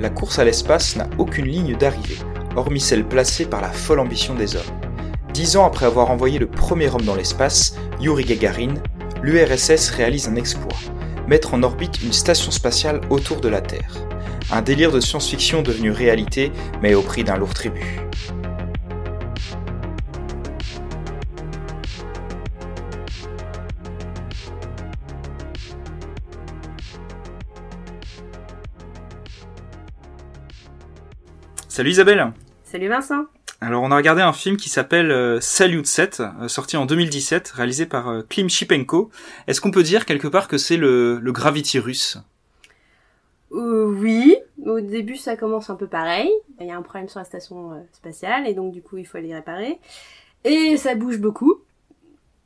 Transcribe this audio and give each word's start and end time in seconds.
la 0.00 0.08
course 0.08 0.38
à 0.38 0.44
l'espace 0.44 0.96
n'a 0.96 1.08
aucune 1.18 1.46
ligne 1.46 1.76
d'arrivée, 1.76 2.18
hormis 2.56 2.80
celle 2.80 3.06
placée 3.06 3.44
par 3.44 3.60
la 3.60 3.70
folle 3.70 4.00
ambition 4.00 4.34
des 4.34 4.56
hommes. 4.56 4.62
Dix 5.34 5.56
ans 5.56 5.66
après 5.66 5.86
avoir 5.86 6.10
envoyé 6.10 6.38
le 6.38 6.46
premier 6.48 6.88
homme 6.88 7.04
dans 7.04 7.14
l'espace, 7.14 7.76
Yuri 8.00 8.24
Gagarin, 8.24 8.74
l'URSS 9.22 9.90
réalise 9.90 10.28
un 10.28 10.36
exploit, 10.36 10.78
mettre 11.28 11.54
en 11.54 11.62
orbite 11.62 12.02
une 12.02 12.12
station 12.12 12.50
spatiale 12.50 13.02
autour 13.10 13.40
de 13.40 13.48
la 13.48 13.60
Terre. 13.60 13.94
Un 14.50 14.62
délire 14.62 14.90
de 14.90 15.00
science-fiction 15.00 15.62
devenu 15.62 15.92
réalité, 15.92 16.50
mais 16.82 16.94
au 16.94 17.02
prix 17.02 17.22
d'un 17.22 17.36
lourd 17.36 17.54
tribut. 17.54 18.00
Salut 31.80 31.92
Isabelle 31.92 32.32
Salut 32.62 32.88
Vincent 32.88 33.24
Alors 33.62 33.82
on 33.82 33.90
a 33.90 33.96
regardé 33.96 34.20
un 34.20 34.34
film 34.34 34.58
qui 34.58 34.68
s'appelle 34.68 35.10
euh, 35.10 35.40
Salyut 35.40 35.86
7, 35.86 36.20
euh, 36.20 36.46
sorti 36.46 36.76
en 36.76 36.84
2017, 36.84 37.48
réalisé 37.48 37.86
par 37.86 38.10
euh, 38.10 38.20
Klim 38.20 38.50
Shipenko. 38.50 39.10
Est-ce 39.46 39.62
qu'on 39.62 39.70
peut 39.70 39.82
dire 39.82 40.04
quelque 40.04 40.28
part 40.28 40.46
que 40.46 40.58
c'est 40.58 40.76
le, 40.76 41.18
le 41.18 41.32
Gravity 41.32 41.78
russe? 41.78 42.18
Euh, 43.52 43.86
oui, 43.86 44.36
au 44.62 44.82
début 44.82 45.16
ça 45.16 45.36
commence 45.36 45.70
un 45.70 45.74
peu 45.74 45.86
pareil. 45.86 46.30
Il 46.60 46.66
y 46.66 46.70
a 46.70 46.76
un 46.76 46.82
problème 46.82 47.08
sur 47.08 47.18
la 47.18 47.24
station 47.24 47.70
spatiale 47.92 48.46
et 48.46 48.52
donc 48.52 48.72
du 48.72 48.82
coup 48.82 48.98
il 48.98 49.06
faut 49.06 49.16
aller 49.16 49.34
réparer. 49.34 49.78
Et 50.44 50.76
ça 50.76 50.94
bouge 50.94 51.16
beaucoup. 51.16 51.62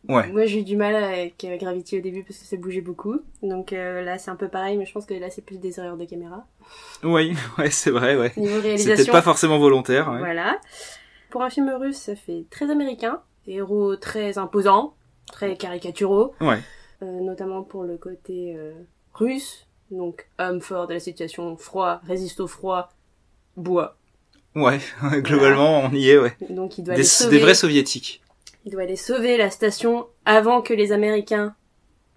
Ouais. 0.08 0.26
Moi 0.28 0.44
j'ai 0.46 0.60
eu 0.60 0.64
du 0.64 0.76
mal 0.76 0.94
avec 0.94 1.44
euh, 1.44 1.56
Gravity 1.56 1.98
au 1.98 2.00
début 2.02 2.22
parce 2.24 2.38
que 2.38 2.44
ça 2.44 2.56
bougeait 2.56 2.80
beaucoup. 2.82 3.20
Donc 3.42 3.72
euh, 3.72 4.02
là 4.02 4.18
c'est 4.18 4.30
un 4.30 4.36
peu 4.36 4.48
pareil 4.48 4.76
mais 4.76 4.84
je 4.84 4.92
pense 4.92 5.06
que 5.06 5.14
là 5.14 5.30
c'est 5.30 5.42
plus 5.42 5.58
des 5.58 5.78
erreurs 5.80 5.96
de 5.96 6.04
caméra. 6.04 6.46
Oui, 7.02 7.34
ouais, 7.58 7.70
c'est 7.70 7.90
vrai, 7.90 8.16
ouais. 8.16 8.32
Niveau 8.36 8.60
réalisation, 8.60 9.12
pas 9.12 9.22
forcément 9.22 9.58
volontaire. 9.58 10.10
ouais. 10.10 10.18
voilà. 10.18 10.58
Pour 11.30 11.42
un 11.42 11.50
film 11.50 11.70
russe 11.70 11.96
ça 11.96 12.16
fait 12.16 12.44
très 12.50 12.70
américain. 12.70 13.20
Héros 13.46 13.96
très 13.96 14.38
imposants, 14.38 14.94
très 15.32 15.56
caricaturaux. 15.56 16.34
Ouais. 16.40 16.58
Euh, 17.02 17.20
notamment 17.20 17.62
pour 17.62 17.84
le 17.84 17.96
côté 17.96 18.54
euh, 18.56 18.72
russe. 19.14 19.66
Donc 19.90 20.26
homme 20.38 20.60
fort 20.60 20.86
de 20.86 20.94
la 20.94 21.00
situation, 21.00 21.56
froid, 21.56 22.00
résiste 22.06 22.40
au 22.40 22.46
froid, 22.46 22.90
bois. 23.56 23.96
Ouais, 24.54 24.78
globalement, 25.18 25.80
on 25.80 25.90
y 25.92 26.10
est, 26.10 26.18
ouais. 26.18 26.32
Donc 26.50 26.78
il 26.78 26.84
doit 26.84 26.94
Des, 26.94 27.02
sauver. 27.04 27.36
des 27.38 27.42
vrais 27.42 27.54
soviétiques. 27.54 28.22
Il 28.64 28.72
doit 28.72 28.82
aller 28.82 28.96
sauver 28.96 29.36
la 29.36 29.50
station 29.50 30.06
avant 30.24 30.62
que 30.62 30.72
les 30.72 30.92
Américains 30.92 31.54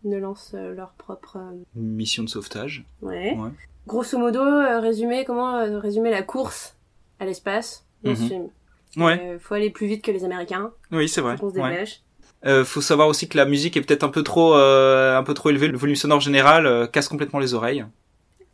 ne 0.04 0.18
lancent 0.18 0.54
euh, 0.56 0.74
leur 0.74 0.92
propre. 0.92 1.38
euh, 1.38 1.52
Mission 1.76 2.24
de 2.24 2.30
sauvetage. 2.30 2.86
Ouais. 3.02 3.36
Ouais. 3.38 3.50
Grosso 3.88 4.18
modo, 4.18 4.40
euh, 4.42 4.80
résumer 4.80 5.26
comment 5.26 5.58
résumer 5.80 6.12
la 6.12 6.24
course 6.24 6.76
à 7.20 7.26
l'espace 7.26 7.86
dans 8.04 8.16
ce 8.16 8.22
Mhm. 8.22 8.28
film. 8.28 8.48
Ouais, 8.98 9.20
Euh, 9.36 9.40
faut 9.40 9.54
aller 9.54 9.70
plus 9.70 9.88
vite 9.88 10.04
que 10.04 10.12
les 10.12 10.24
Américains. 10.24 10.72
oui, 10.92 11.10
c'est 11.10 11.22
vrai. 11.22 11.38
Faut 11.38 11.48
qu'on 11.48 11.54
se 11.54 11.60
ouais. 11.60 11.70
dépêche. 11.72 12.02
Euh, 12.46 12.64
faut 12.64 12.82
savoir 12.82 13.08
aussi 13.08 13.28
que 13.28 13.36
la 13.38 13.46
musique 13.46 13.76
est 13.76 13.82
peut-être 13.82 14.04
un 14.04 14.10
peu 14.10 14.24
trop, 14.24 14.54
euh, 14.56 15.18
un 15.18 15.24
peu 15.24 15.34
trop 15.34 15.50
élevée. 15.50 15.68
Le 15.68 15.78
volume 15.78 15.96
sonore 15.96 16.22
général 16.22 16.90
casse 16.92 17.08
complètement 17.10 17.40
les 17.40 17.54
oreilles. 17.54 17.86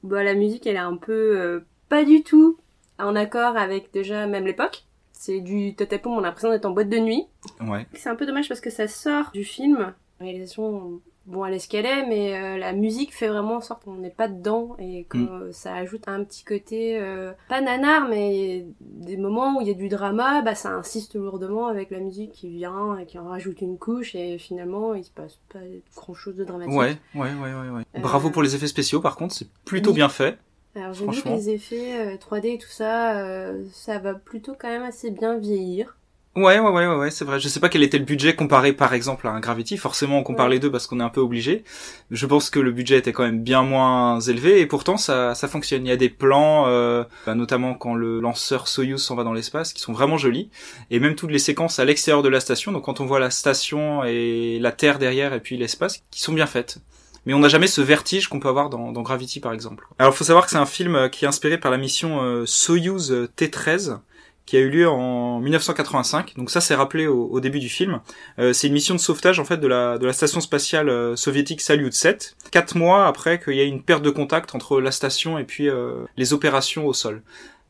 Bah, 0.03 0.23
la 0.23 0.33
musique, 0.33 0.65
elle 0.65 0.75
est 0.77 0.79
un 0.79 0.95
peu 0.97 1.11
euh, 1.39 1.59
pas 1.89 2.03
du 2.03 2.23
tout 2.23 2.57
en 2.97 3.15
accord 3.15 3.57
avec 3.57 3.91
déjà 3.93 4.25
même 4.25 4.45
l'époque. 4.45 4.83
C'est 5.25 5.39
du 5.39 5.73
tatapoum, 5.73 6.11
on 6.15 6.19
a 6.19 6.23
l'impression 6.23 6.49
d'être 6.49 6.65
en 6.65 6.71
boîte 6.71 6.89
de 6.89 6.97
nuit. 6.97 7.23
Ouais. 7.61 7.87
C'est 7.93 8.09
un 8.09 8.15
peu 8.15 8.25
dommage 8.25 8.49
parce 8.49 8.59
que 8.59 8.69
ça 8.69 8.89
sort 8.89 9.31
du 9.33 9.45
film. 9.45 9.93
La 10.19 10.25
réalisation, 10.25 10.99
bon, 11.27 11.45
elle 11.45 11.53
est 11.53 11.59
ce 11.59 11.69
qu'elle 11.69 11.85
est, 11.85 12.05
mais 12.07 12.35
euh, 12.35 12.57
la 12.57 12.73
musique 12.73 13.15
fait 13.15 13.29
vraiment 13.29 13.55
en 13.55 13.61
sorte 13.61 13.85
qu'on 13.85 13.93
n'est 13.95 14.09
pas 14.09 14.27
dedans 14.27 14.75
et 14.79 15.05
que 15.05 15.17
Mm. 15.17 15.29
euh, 15.31 15.51
ça 15.53 15.75
ajoute 15.75 16.09
un 16.09 16.25
petit 16.25 16.43
côté, 16.43 16.99
euh, 16.99 17.31
pas 17.47 17.61
nanar, 17.61 18.09
mais 18.09 18.65
des 18.81 19.15
moments 19.15 19.57
où 19.57 19.61
il 19.61 19.67
y 19.67 19.71
a 19.71 19.75
du 19.75 19.87
drama, 19.87 20.41
bah 20.41 20.55
ça 20.55 20.71
insiste 20.71 21.15
lourdement 21.15 21.67
avec 21.67 21.89
la 21.91 21.99
musique 21.99 22.33
qui 22.33 22.49
vient 22.49 22.97
et 22.97 23.05
qui 23.05 23.17
en 23.17 23.29
rajoute 23.29 23.61
une 23.61 23.77
couche 23.77 24.15
et 24.15 24.37
finalement 24.37 24.93
il 24.93 25.05
se 25.05 25.11
passe 25.11 25.39
pas 25.53 25.59
grand 25.95 26.13
chose 26.13 26.35
de 26.35 26.43
dramatique. 26.43 26.73
Ouais, 26.77 26.97
ouais, 27.15 27.21
ouais, 27.33 27.53
ouais, 27.53 27.69
ouais. 27.69 27.83
Euh, 27.95 27.99
Bravo 27.99 28.29
pour 28.29 28.43
les 28.43 28.55
effets 28.55 28.67
spéciaux, 28.67 28.99
par 28.99 29.15
contre, 29.15 29.33
c'est 29.33 29.47
plutôt 29.63 29.91
oui. 29.91 29.95
bien 29.95 30.09
fait. 30.09 30.37
Alors 30.75 30.93
j'ai 30.93 31.05
vu 31.05 31.21
que 31.21 31.29
les 31.29 31.49
effets 31.51 32.13
euh, 32.13 32.17
3D 32.17 32.55
et 32.55 32.57
tout 32.57 32.67
ça, 32.69 33.17
euh, 33.19 33.63
ça 33.73 33.99
va 33.99 34.13
plutôt 34.15 34.53
quand 34.59 34.69
même 34.69 34.83
assez 34.83 35.11
bien 35.11 35.37
vieillir. 35.37 35.95
Ouais, 36.35 36.57
ouais, 36.57 36.67
ouais, 36.71 36.87
ouais, 36.87 36.95
ouais, 36.95 37.11
c'est 37.11 37.25
vrai. 37.25 37.39
Je 37.39 37.47
sais 37.47 37.59
pas 37.59 37.69
quel 37.69 37.83
était 37.83 37.99
le 37.99 38.05
budget 38.05 38.35
comparé, 38.35 38.73
par 38.73 38.95
exemple, 38.95 39.27
à 39.27 39.29
un 39.29 39.39
Gravity. 39.39 39.77
Forcément, 39.77 40.17
on 40.17 40.23
compare 40.23 40.47
Ouais. 40.47 40.53
les 40.53 40.59
deux 40.59 40.71
parce 40.71 40.87
qu'on 40.87 40.99
est 40.99 41.03
un 41.03 41.09
peu 41.09 41.21
obligé. 41.21 41.63
Je 42.09 42.25
pense 42.25 42.49
que 42.49 42.59
le 42.59 42.71
budget 42.71 42.97
était 42.97 43.11
quand 43.13 43.21
même 43.21 43.43
bien 43.43 43.61
moins 43.61 44.19
élevé 44.19 44.59
et 44.59 44.65
pourtant 44.65 44.97
ça, 44.97 45.35
ça 45.35 45.47
fonctionne. 45.47 45.85
Il 45.85 45.89
y 45.89 45.91
a 45.91 45.95
des 45.95 46.09
plans, 46.09 46.65
euh, 46.65 47.03
bah, 47.27 47.35
notamment 47.35 47.75
quand 47.75 47.93
le 47.93 48.19
lanceur 48.19 48.67
Soyuz 48.67 48.99
s'en 48.99 49.13
va 49.13 49.23
dans 49.23 49.33
l'espace, 49.33 49.73
qui 49.73 49.81
sont 49.83 49.93
vraiment 49.93 50.17
jolis. 50.17 50.49
Et 50.89 50.99
même 50.99 51.13
toutes 51.13 51.29
les 51.29 51.37
séquences 51.37 51.77
à 51.77 51.85
l'extérieur 51.85 52.23
de 52.23 52.29
la 52.29 52.39
station. 52.39 52.71
Donc 52.71 52.85
quand 52.85 52.99
on 52.99 53.05
voit 53.05 53.19
la 53.19 53.29
station 53.29 54.03
et 54.03 54.57
la 54.59 54.71
Terre 54.71 54.97
derrière 54.97 55.35
et 55.35 55.39
puis 55.39 55.55
l'espace, 55.55 56.01
qui 56.09 56.19
sont 56.21 56.33
bien 56.33 56.47
faites. 56.47 56.79
Mais 57.25 57.33
on 57.33 57.39
n'a 57.39 57.47
jamais 57.47 57.67
ce 57.67 57.81
vertige 57.81 58.27
qu'on 58.27 58.39
peut 58.39 58.49
avoir 58.49 58.69
dans, 58.69 59.01
Gravity, 59.01 59.39
par 59.39 59.53
exemple. 59.53 59.87
Alors, 59.99 60.13
faut 60.15 60.23
savoir 60.23 60.45
que 60.45 60.51
c'est 60.51 60.57
un 60.57 60.65
film 60.65 60.95
euh, 60.95 61.09
qui 61.09 61.25
est 61.25 61.27
inspiré 61.27 61.57
par 61.57 61.71
la 61.71 61.77
mission 61.77 62.21
euh, 62.21 62.45
Soyuz 62.45 63.11
euh, 63.11 63.29
T-13, 63.35 63.99
qui 64.45 64.57
a 64.57 64.59
eu 64.59 64.69
lieu 64.69 64.89
en 64.89 65.39
1985. 65.39 66.33
Donc 66.35 66.49
ça, 66.51 66.59
c'est 66.59 66.75
rappelé 66.75 67.07
au, 67.07 67.39
début 67.39 67.59
du 67.59 67.69
film. 67.69 68.01
C'est 68.37 68.67
une 68.67 68.73
mission 68.73 68.93
de 68.93 68.99
sauvetage 68.99 69.39
en 69.39 69.45
fait 69.45 69.55
de 69.55 69.67
la 69.67 70.13
station 70.13 70.41
spatiale 70.41 71.17
soviétique 71.17 71.61
Salyut 71.61 71.93
7. 71.93 72.35
Quatre 72.51 72.75
mois 72.75 73.07
après 73.07 73.39
qu'il 73.39 73.53
y 73.53 73.61
ait 73.61 73.67
une 73.69 73.81
perte 73.81 74.03
de 74.03 74.09
contact 74.09 74.53
entre 74.53 74.81
la 74.81 74.91
station 74.91 75.37
et 75.39 75.45
puis 75.45 75.69
les 76.17 76.33
opérations 76.33 76.85
au 76.85 76.91
sol. 76.91 77.21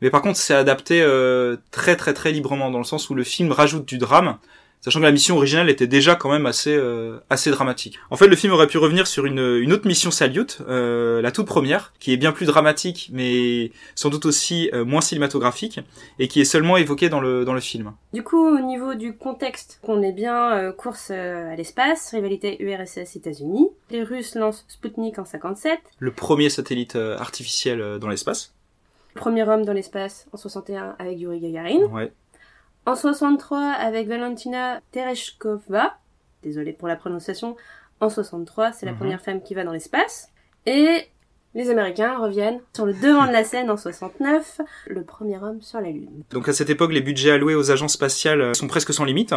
Mais 0.02 0.10
par 0.10 0.24
contre, 0.24 0.40
c'est 0.40 0.56
adapté 0.56 1.06
très 1.70 1.96
très 1.96 2.16
très 2.16 2.32
librement 2.32 2.72
dans 2.72 2.80
le 2.80 2.86
sens 2.86 3.08
où 3.12 3.14
le 3.14 3.24
film 3.24 3.52
rajoute 3.52 3.86
du 3.86 4.00
drame. 4.00 4.40
Sachant 4.84 5.00
que 5.00 5.06
la 5.06 5.14
mission 5.14 5.38
originale 5.38 5.70
était 5.70 5.88
déjà 5.88 6.16
quand 6.16 6.30
même 6.30 6.46
assez 6.46 6.76
euh, 6.76 7.18
assez 7.30 7.50
dramatique. 7.52 8.00
En 8.10 8.18
fait, 8.18 8.28
le 8.28 8.36
film 8.36 8.52
aurait 8.52 8.68
pu 8.68 8.78
revenir 8.78 9.08
sur 9.08 9.26
une, 9.26 9.40
une 9.40 9.72
autre 9.72 9.88
mission 9.88 10.12
Salyut, 10.12 10.58
euh, 10.68 11.22
la 11.22 11.32
toute 11.32 11.48
première, 11.48 11.94
qui 12.00 12.12
est 12.12 12.18
bien 12.18 12.34
plus 12.34 12.46
dramatique, 12.46 13.10
mais 13.14 13.72
sans 13.96 14.10
doute 14.10 14.26
aussi 14.26 14.70
euh, 14.74 14.84
moins 14.84 15.00
cinématographique, 15.00 15.80
et 16.20 16.28
qui 16.28 16.42
est 16.42 16.46
seulement 16.46 16.76
évoquée 16.76 17.08
dans 17.08 17.22
le 17.22 17.46
dans 17.46 17.54
le 17.54 17.62
film. 17.62 17.94
Du 18.14 18.24
coup, 18.24 18.46
au 18.46 18.60
niveau 18.60 18.94
du 18.94 19.16
contexte, 19.16 19.80
on 19.84 20.02
est 20.04 20.12
bien 20.12 20.52
euh, 20.58 20.72
course 20.74 21.12
euh, 21.12 21.54
à 21.54 21.56
l'espace, 21.56 22.10
rivalité 22.12 22.62
URSS-États-Unis. 22.62 23.70
Les 23.90 24.04
Russes 24.04 24.36
lancent 24.36 24.66
Sputnik 24.68 25.18
en 25.18 25.24
57, 25.24 25.80
Le 26.00 26.12
premier 26.12 26.50
satellite 26.50 26.98
artificiel 26.98 28.00
dans 28.02 28.10
l'espace. 28.10 28.54
premier 29.16 29.48
homme 29.48 29.64
dans 29.64 29.72
l'espace 29.72 30.28
en 30.34 30.38
61 30.38 30.96
avec 31.00 31.18
Yuri 31.20 31.40
Gagarin. 31.40 31.86
Ouais. 31.92 32.12
En 32.86 32.96
63 32.96 33.60
avec 33.72 34.08
Valentina 34.08 34.82
Tereshkova, 34.92 35.98
désolé 36.44 36.74
pour 36.74 36.88
la 36.88 36.96
prononciation, 36.96 37.56
en 38.02 38.10
63 38.10 38.74
c'est 38.74 38.86
la 38.86 38.92
Mhm. 38.92 38.98
première 38.98 39.22
femme 39.22 39.42
qui 39.42 39.54
va 39.54 39.64
dans 39.64 39.72
l'espace. 39.72 40.30
Et 40.66 41.08
les 41.56 41.70
Américains 41.70 42.18
reviennent 42.18 42.60
sur 42.76 42.86
le 42.86 42.94
devant 42.94 43.28
de 43.28 43.32
la 43.32 43.44
scène 43.44 43.70
en 43.70 43.78
69, 43.78 44.60
le 44.88 45.04
premier 45.04 45.38
homme 45.38 45.62
sur 45.62 45.80
la 45.80 45.90
Lune. 45.92 46.24
Donc 46.32 46.50
à 46.50 46.54
cette 46.54 46.70
époque, 46.72 46.92
les 46.92 47.02
budgets 47.02 47.32
alloués 47.32 47.54
aux 47.56 47.70
agences 47.72 47.94
spatiales 47.94 48.42
euh, 48.42 48.54
sont 48.54 48.68
presque 48.68 48.92
sans 48.94 49.06
limite. 49.06 49.34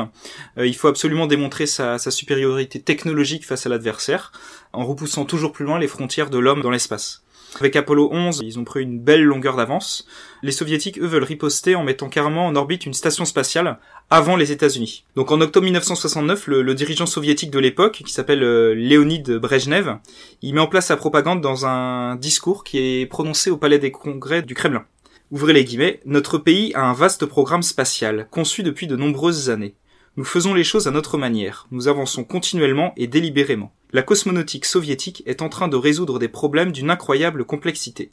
Euh, 0.57 0.67
il 0.67 0.75
faut 0.75 0.89
absolument 0.89 1.27
démontrer 1.27 1.67
sa, 1.67 1.99
sa 1.99 2.11
supériorité 2.11 2.81
technologique 2.81 3.47
face 3.47 3.67
à 3.67 3.69
l'adversaire, 3.69 4.33
en 4.73 4.85
repoussant 4.87 5.25
toujours 5.27 5.53
plus 5.53 5.65
loin 5.67 5.79
les 5.79 5.89
frontières 5.89 6.31
de 6.31 6.39
l'homme 6.39 6.63
dans 6.63 6.71
l'espace. 6.71 7.23
Avec 7.61 7.77
Apollo 7.77 8.11
11, 8.13 8.43
ils 8.45 8.59
ont 8.59 8.65
pris 8.65 8.83
une 8.83 8.99
belle 8.99 9.23
longueur 9.23 9.57
d'avance. 9.57 10.07
Les 10.43 10.53
soviétiques, 10.53 10.99
eux, 10.99 11.07
veulent 11.07 11.25
riposter 11.25 11.75
en 11.75 11.85
mettant 11.85 12.09
carrément 12.09 12.47
en 12.47 12.55
orbite 12.55 12.85
une 12.85 12.93
station 12.93 13.25
spatiale 13.25 13.79
avant 14.11 14.37
les 14.37 14.53
États-Unis. 14.53 15.05
Donc 15.15 15.31
en 15.33 15.41
octobre 15.41 15.65
1969, 15.65 16.47
le, 16.49 16.75
dirigeant 16.75 17.07
soviétique 17.07 17.51
de 17.51 17.59
l'époque, 17.59 18.03
qui 18.05 18.13
s'appelle 18.13 18.43
euh, 18.43 18.75
Léonid 18.75 19.39
Brejnev, 19.39 19.97
il 20.43 20.55
met 20.55 20.61
en 20.61 20.67
place 20.67 20.87
sa 20.87 20.97
propagande 20.97 21.41
dans 21.41 21.67
un 21.67 22.17
discours 22.17 22.63
qui 22.63 22.79
est 22.79 23.07
prononcé 23.07 23.51
au 23.51 23.57
Palais 23.57 23.79
des 23.79 23.91
Congrès 23.91 24.43
du 24.43 24.55
Kremlin. 24.55 24.85
Ouvrez 25.31 25.53
les 25.53 25.65
guillemets, 25.65 26.01
notre 26.05 26.39
pays 26.39 26.73
a 26.75 26.83
un 26.83 26.93
vaste 26.93 27.27
programme 27.27 27.63
spatial, 27.63 28.29
conçu 28.31 28.63
depuis 28.63 28.87
de 28.87 28.97
nombreuses 28.97 29.51
années. 29.51 29.75
Nous 30.19 30.25
faisons 30.25 30.55
les 30.55 30.65
choses 30.65 30.89
à 30.89 30.93
notre 30.93 31.19
manière, 31.19 31.67
nous 31.71 31.89
avançons 31.89 32.25
continuellement 32.25 32.95
et 32.97 33.07
délibérément. 33.07 33.71
La 33.93 34.03
cosmonautique 34.03 34.65
soviétique 34.65 35.23
est 35.27 35.43
en 35.43 35.51
train 35.51 35.69
de 35.69 35.77
résoudre 35.77 36.19
des 36.19 36.29
problèmes 36.29 36.73
d'une 36.73 36.89
incroyable 36.89 37.45
complexité. 37.45 38.11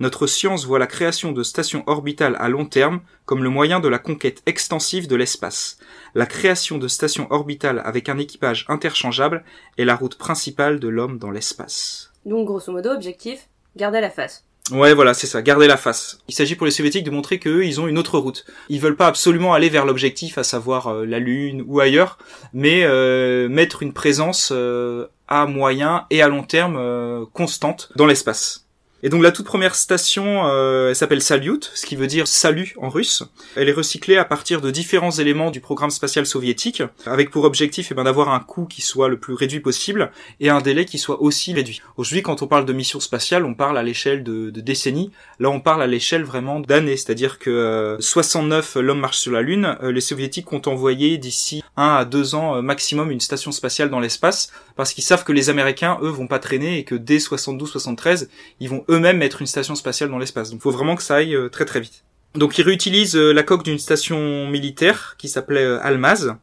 Notre 0.00 0.26
science 0.26 0.66
voit 0.66 0.80
la 0.80 0.88
création 0.88 1.30
de 1.30 1.44
stations 1.44 1.84
orbitales 1.86 2.36
à 2.40 2.48
long 2.48 2.66
terme 2.66 3.02
comme 3.24 3.44
le 3.44 3.50
moyen 3.50 3.78
de 3.78 3.86
la 3.86 4.00
conquête 4.00 4.42
extensive 4.46 5.06
de 5.06 5.14
l'espace. 5.14 5.78
La 6.16 6.26
création 6.26 6.76
de 6.76 6.88
stations 6.88 7.28
orbitales 7.30 7.82
avec 7.84 8.08
un 8.08 8.18
équipage 8.18 8.66
interchangeable 8.68 9.44
est 9.78 9.84
la 9.84 9.94
route 9.94 10.18
principale 10.18 10.80
de 10.80 10.88
l'homme 10.88 11.18
dans 11.18 11.30
l'espace. 11.30 12.12
Donc 12.26 12.48
grosso 12.48 12.72
modo, 12.72 12.90
objectif, 12.90 13.48
garder 13.76 14.00
la 14.00 14.10
face. 14.10 14.44
Ouais, 14.70 14.94
voilà, 14.94 15.12
c'est 15.12 15.26
ça, 15.26 15.42
garder 15.42 15.66
la 15.66 15.76
face. 15.76 16.20
Il 16.26 16.34
s'agit 16.34 16.54
pour 16.54 16.64
les 16.64 16.72
soviétiques 16.72 17.04
de 17.04 17.10
montrer 17.10 17.38
qu'eux, 17.38 17.66
ils 17.66 17.82
ont 17.82 17.86
une 17.86 17.98
autre 17.98 18.18
route. 18.18 18.46
Ils 18.70 18.80
veulent 18.80 18.96
pas 18.96 19.08
absolument 19.08 19.52
aller 19.52 19.68
vers 19.68 19.84
l'objectif, 19.84 20.38
à 20.38 20.42
savoir 20.42 20.86
euh, 20.86 21.04
la 21.04 21.18
Lune 21.18 21.62
ou 21.66 21.80
ailleurs, 21.80 22.16
mais 22.54 22.82
euh, 22.84 23.46
mettre 23.50 23.82
une 23.82 23.92
présence 23.92 24.52
euh, 24.54 25.06
à 25.28 25.44
moyen 25.44 26.06
et 26.08 26.22
à 26.22 26.28
long 26.28 26.42
terme 26.42 27.26
constante 27.34 27.90
dans 27.96 28.06
l'espace. 28.06 28.63
Et 29.06 29.10
donc 29.10 29.22
la 29.22 29.32
toute 29.32 29.44
première 29.44 29.74
station, 29.74 30.46
euh, 30.46 30.88
elle 30.88 30.96
s'appelle 30.96 31.20
Salyut, 31.20 31.70
ce 31.74 31.84
qui 31.84 31.94
veut 31.94 32.06
dire 32.06 32.26
salut 32.26 32.74
en 32.78 32.88
russe. 32.88 33.22
Elle 33.54 33.68
est 33.68 33.72
recyclée 33.72 34.16
à 34.16 34.24
partir 34.24 34.62
de 34.62 34.70
différents 34.70 35.10
éléments 35.10 35.50
du 35.50 35.60
programme 35.60 35.90
spatial 35.90 36.24
soviétique, 36.24 36.82
avec 37.04 37.30
pour 37.30 37.44
objectif 37.44 37.88
eh 37.90 37.94
ben, 37.94 38.04
d'avoir 38.04 38.30
un 38.30 38.40
coût 38.40 38.64
qui 38.64 38.80
soit 38.80 39.10
le 39.10 39.18
plus 39.18 39.34
réduit 39.34 39.60
possible 39.60 40.10
et 40.40 40.48
un 40.48 40.62
délai 40.62 40.86
qui 40.86 40.96
soit 40.96 41.20
aussi 41.20 41.52
réduit. 41.52 41.82
Aujourd'hui, 41.98 42.22
quand 42.22 42.40
on 42.40 42.46
parle 42.46 42.64
de 42.64 42.72
mission 42.72 42.98
spatiale, 42.98 43.44
on 43.44 43.52
parle 43.52 43.76
à 43.76 43.82
l'échelle 43.82 44.24
de, 44.24 44.48
décennies. 44.48 45.10
Là, 45.38 45.50
on 45.50 45.60
parle 45.60 45.82
à 45.82 45.86
l'échelle 45.86 46.24
vraiment 46.24 46.60
d'années, 46.60 46.96
c'est-à-dire 46.96 47.38
que 47.38 47.50
euh, 47.50 48.00
69 48.00 48.76
l'homme 48.76 49.00
marche 49.00 49.18
sur 49.18 49.32
la 49.32 49.42
Lune, 49.42 49.76
euh, 49.82 49.92
les 49.92 50.00
soviétiques 50.00 50.50
ont 50.50 50.62
envoyé 50.64 51.18
d'ici 51.18 51.62
un 51.76 51.94
à 51.94 52.06
deux 52.06 52.34
ans 52.34 52.56
euh, 52.56 52.62
maximum 52.62 53.10
une 53.10 53.20
station 53.20 53.52
spatiale 53.52 53.90
dans 53.90 54.00
l'espace, 54.00 54.50
parce 54.76 54.94
qu'ils 54.94 55.04
savent 55.04 55.24
que 55.24 55.32
les 55.32 55.50
Américains, 55.50 55.98
eux, 56.00 56.08
vont 56.08 56.26
pas 56.26 56.38
traîner 56.38 56.78
et 56.78 56.84
que 56.84 56.94
dès 56.94 57.18
72-73, 57.18 58.28
ils 58.60 58.70
vont 58.70 58.82
une 58.96 59.46
station 59.46 59.74
spatiale 59.74 60.10
dans 60.10 60.18
l'espace. 60.18 60.50
Donc, 60.50 60.60
faut 60.60 60.70
vraiment 60.70 60.96
que 60.96 61.02
ça 61.02 61.16
aille 61.16 61.34
euh, 61.34 61.48
très 61.48 61.64
très 61.64 61.80
vite. 61.80 62.04
Donc, 62.34 62.58
ils 62.58 62.62
réutilisent 62.62 63.16
la 63.16 63.42
coque 63.42 63.64
d'une 63.64 63.78
station 63.78 64.48
militaire 64.48 65.14
qui 65.18 65.28
s'appelait 65.28 65.64
Almaz. 65.82 66.34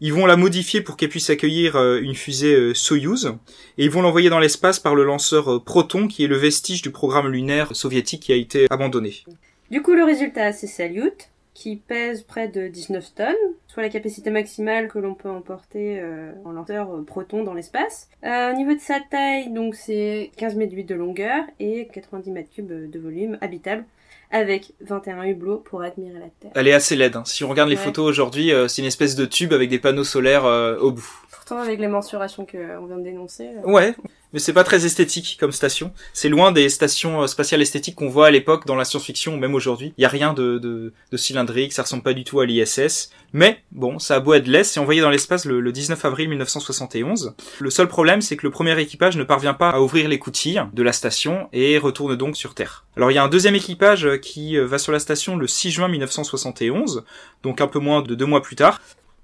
Ils 0.00 0.12
vont 0.12 0.26
la 0.26 0.36
modifier 0.36 0.80
pour 0.80 0.96
qu'elle 0.96 1.08
puisse 1.08 1.30
accueillir 1.30 1.76
une 1.96 2.14
fusée 2.14 2.74
Soyuz 2.74 3.26
et 3.76 3.84
ils 3.84 3.90
vont 3.90 4.02
l'envoyer 4.02 4.30
dans 4.30 4.38
l'espace 4.38 4.78
par 4.78 4.94
le 4.94 5.02
lanceur 5.02 5.64
Proton 5.64 6.06
qui 6.06 6.22
est 6.22 6.28
le 6.28 6.36
vestige 6.36 6.80
du 6.82 6.90
programme 6.90 7.26
lunaire 7.26 7.74
soviétique 7.74 8.22
qui 8.22 8.32
a 8.32 8.36
été 8.36 8.66
abandonné. 8.70 9.24
Du 9.72 9.82
coup, 9.82 9.94
le 9.94 10.04
résultat, 10.04 10.52
c'est 10.52 10.66
Salyut, 10.66 11.30
qui 11.54 11.76
pèse 11.76 12.22
près 12.22 12.48
de 12.48 12.68
19 12.68 13.14
tonnes, 13.14 13.34
soit 13.68 13.82
la 13.82 13.88
capacité 13.90 14.30
maximale 14.30 14.88
que 14.88 14.98
l'on 14.98 15.14
peut 15.14 15.28
emporter 15.28 16.00
euh, 16.00 16.32
en 16.44 16.52
lenteur 16.52 16.94
euh, 16.94 17.02
proton 17.04 17.44
dans 17.44 17.54
l'espace. 17.54 18.08
Euh, 18.24 18.52
au 18.52 18.56
niveau 18.56 18.72
de 18.74 18.80
sa 18.80 19.00
taille, 19.10 19.50
donc 19.50 19.74
c'est 19.74 20.30
15 20.36 20.56
mètres 20.56 20.74
8 20.74 20.84
de 20.84 20.94
longueur 20.94 21.44
et 21.60 21.88
90 21.92 22.30
mètres 22.30 22.50
cubes 22.50 22.90
de 22.90 22.98
volume 22.98 23.36
habitable 23.40 23.84
avec 24.30 24.72
21 24.80 25.24
hublots 25.24 25.58
pour 25.58 25.82
admirer 25.82 26.18
la 26.18 26.28
Terre. 26.40 26.52
Elle 26.54 26.66
est 26.66 26.72
assez 26.72 26.96
laide. 26.96 27.16
Hein. 27.16 27.22
Si 27.26 27.44
on 27.44 27.48
regarde 27.48 27.68
les 27.68 27.76
Ouais. 27.76 27.82
photos 27.82 28.08
aujourd'hui, 28.08 28.50
euh, 28.50 28.66
c'est 28.66 28.80
une 28.80 28.88
espèce 28.88 29.14
de 29.14 29.26
tube 29.26 29.52
avec 29.52 29.68
des 29.68 29.78
panneaux 29.78 30.04
solaires 30.04 30.46
euh, 30.46 30.78
au 30.78 30.90
bout. 30.90 31.06
Pourtant, 31.30 31.58
avec 31.58 31.78
les 31.78 31.86
mensurations 31.88 32.46
qu'on 32.46 32.86
vient 32.86 32.96
de 32.96 33.02
dénoncer, 33.02 33.48
euh, 33.48 33.70
Ouais, 33.70 33.94
mais 34.32 34.38
c'est 34.38 34.52
pas 34.52 34.64
très 34.64 34.86
esthétique 34.86 35.36
comme 35.38 35.52
station. 35.52 35.92
C'est 36.12 36.28
loin 36.28 36.52
des 36.52 36.68
stations 36.68 37.22
euh, 37.22 37.26
spatiales 37.26 37.62
esthétiques 37.62 37.96
qu'on 37.96 38.08
voit 38.08 38.28
à 38.28 38.30
l'époque 38.30 38.66
dans 38.66 38.76
la 38.76 38.84
science-fiction 38.84 39.36
même 39.36 39.54
aujourd'hui. 39.54 39.92
Il 39.98 40.02
y 40.02 40.04
a 40.04 40.08
rien 40.08 40.32
de, 40.32 40.92
cylindrique, 41.14 41.72
ça 41.72 41.82
ressemble 41.82 42.02
pas 42.02 42.14
du 42.14 42.24
tout 42.24 42.40
à 42.40 42.46
l'ISS. 42.46 43.10
Mais 43.32 43.62
bon, 43.70 43.98
ça 43.98 44.16
a 44.16 44.20
beau 44.20 44.34
être 44.34 44.46
laid, 44.46 44.64
c'est 44.64 44.80
envoyé 44.80 45.00
dans 45.00 45.10
l'espace 45.10 45.44
le, 45.44 45.60
le 45.60 45.72
19 45.72 46.04
avril 46.04 46.28
1971. 46.28 47.34
Le 47.60 47.70
seul 47.70 47.88
problème, 47.88 48.20
c'est 48.20 48.36
que 48.36 48.46
le 48.46 48.50
premier 48.50 48.78
équipage 48.80 49.16
ne 49.16 49.24
parvient 49.24 49.54
pas 49.54 49.70
à 49.70 49.80
ouvrir 49.80 50.08
l'écoutille 50.08 50.62
de 50.72 50.82
la 50.82 50.92
station 50.92 51.48
et 51.52 51.78
retourne 51.78 52.16
donc 52.16 52.36
sur 52.36 52.54
Terre. 52.54 52.84
Alors 52.96 53.10
il 53.10 53.14
y 53.14 53.18
a 53.18 53.24
un 53.24 53.28
deuxième 53.28 53.54
équipage 53.54 54.06
euh, 54.06 54.16
qui 54.16 54.56
euh, 54.56 54.66
va 54.66 54.78
sur 54.78 54.92
la 54.92 54.98
station 54.98 55.36
le 55.36 55.46
6 55.46 55.70
juin 55.70 55.88
1971, 55.88 57.04
donc 57.42 57.60
un 57.60 57.66
peu 57.66 57.78
moins 57.78 58.02
de 58.02 58.14
deux 58.14 58.26
mois 58.26 58.42
plus 58.42 58.56
tard. 58.56 58.80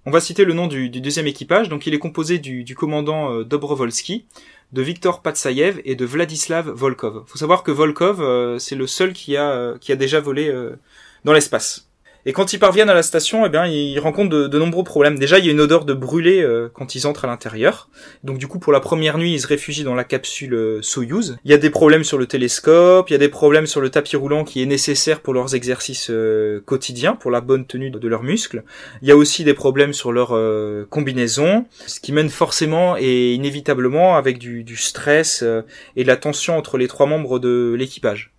On 0.07 0.11
va 0.11 0.21
citer 0.21 0.47
le 0.47 0.55
nom 0.55 0.69
du, 0.69 0.89
deuxième 0.89 1.27
équipage, 1.27 1.69
donc 1.69 1.87
il 1.87 1.93
est 1.93 1.99
composé 1.99 2.39
du, 2.39 2.65
du 2.65 2.75
commandant 2.75 3.43
Dobrovolsky, 3.43 4.25
de 4.73 4.83
Viktor 4.83 5.23
Patsayev 5.23 5.81
et 5.85 5.97
de 5.97 6.05
Vladislav 6.05 6.69
Volkov. 6.69 7.25
Faut 7.27 7.39
savoir 7.39 7.63
que 7.63 7.71
Volkov, 7.71 8.21
euh, 8.21 8.59
c'est 8.59 8.77
le 8.77 8.87
seul 8.87 9.13
qui 9.13 9.37
a, 9.37 9.51
euh, 9.51 9.79
qui 9.79 9.93
a 9.93 9.97
déjà 9.97 10.21
volé 10.21 10.49
euh, 10.49 10.77
dans 11.25 11.33
l'espace. 11.33 11.88
Et 12.27 12.33
quand 12.33 12.53
ils 12.53 12.59
parviennent 12.59 12.91
à 12.91 12.95
la 12.95 13.03
station, 13.03 13.47
eh 13.47 13.49
bien, 13.49 13.67
ils 13.67 13.99
rencontrent 13.99 14.31
de, 14.31 14.47
de 14.49 14.59
nombreux 14.59 14.85
problèmes. 14.85 15.19
Déjà, 15.19 15.39
il 15.39 15.47
y 15.47 15.49
a 15.49 15.53
une 15.53 15.61
odeur 15.61 15.85
de 15.85 15.95
brûlé 15.95 16.43
euh, 16.43 16.69
quand 16.73 16.95
ils 16.95 17.07
entrent 17.07 17.25
à 17.25 17.29
l'intérieur. 17.29 17.89
Donc, 18.25 18.39
du 18.39 18.47
coup, 18.47 18.59
pour 18.59 18.73
la 18.73 18.81
première 18.81 19.19
nuit, 19.19 19.33
ils 19.33 19.41
se 19.41 19.47
réfugient 19.47 19.85
dans 19.85 19.95
la 19.95 20.05
capsule 20.05 20.55
euh, 20.55 20.83
Soyuz. 20.83 21.39
Il 21.45 21.51
y 21.51 21.55
a 21.55 21.59
des 21.59 21.71
problèmes 21.71 22.05
sur 22.05 22.19
le 22.19 22.27
télescope, 22.27 23.09
il 23.11 23.13
y 23.13 23.17
a 23.17 23.19
des 23.19 23.29
problèmes 23.29 23.67
sur 23.67 23.81
le 23.81 23.91
tapis 23.91 24.17
roulant 24.17 24.45
qui 24.45 24.63
est 24.63 24.67
nécessaire 24.67 25.21
pour 25.21 25.35
leurs 25.35 25.55
exercices 25.55 26.11
euh, 26.11 26.61
quotidiens, 26.65 27.15
pour 27.15 27.31
la 27.31 27.41
bonne 27.41 27.67
tenue 27.67 27.91
de, 27.91 28.09
leurs 28.09 28.23
muscles. 28.23 28.65
Il 29.03 29.09
y 29.09 29.13
a 29.13 29.17
aussi 29.17 29.45
des 29.45 29.55
problèmes 29.55 29.93
sur 29.93 30.13
leur 30.13 30.31
euh, 30.33 30.87
combinaison, 30.89 31.67
ce 31.87 32.01
qui 32.01 32.13
mène 32.13 32.29
forcément 32.29 32.97
et 32.99 33.33
inévitablement 33.33 34.17
avec 34.17 34.39
du, 34.39 34.65
du 34.65 34.77
stress 34.77 35.43
euh, 35.43 35.63
et 35.97 36.03
de 36.03 36.09
la 36.09 36.17
tension 36.17 36.57
entre 36.57 36.79
les 36.79 36.89
trois 36.89 37.07
membres 37.07 37.39
de 37.39 37.75
l'équipage. 37.79 38.33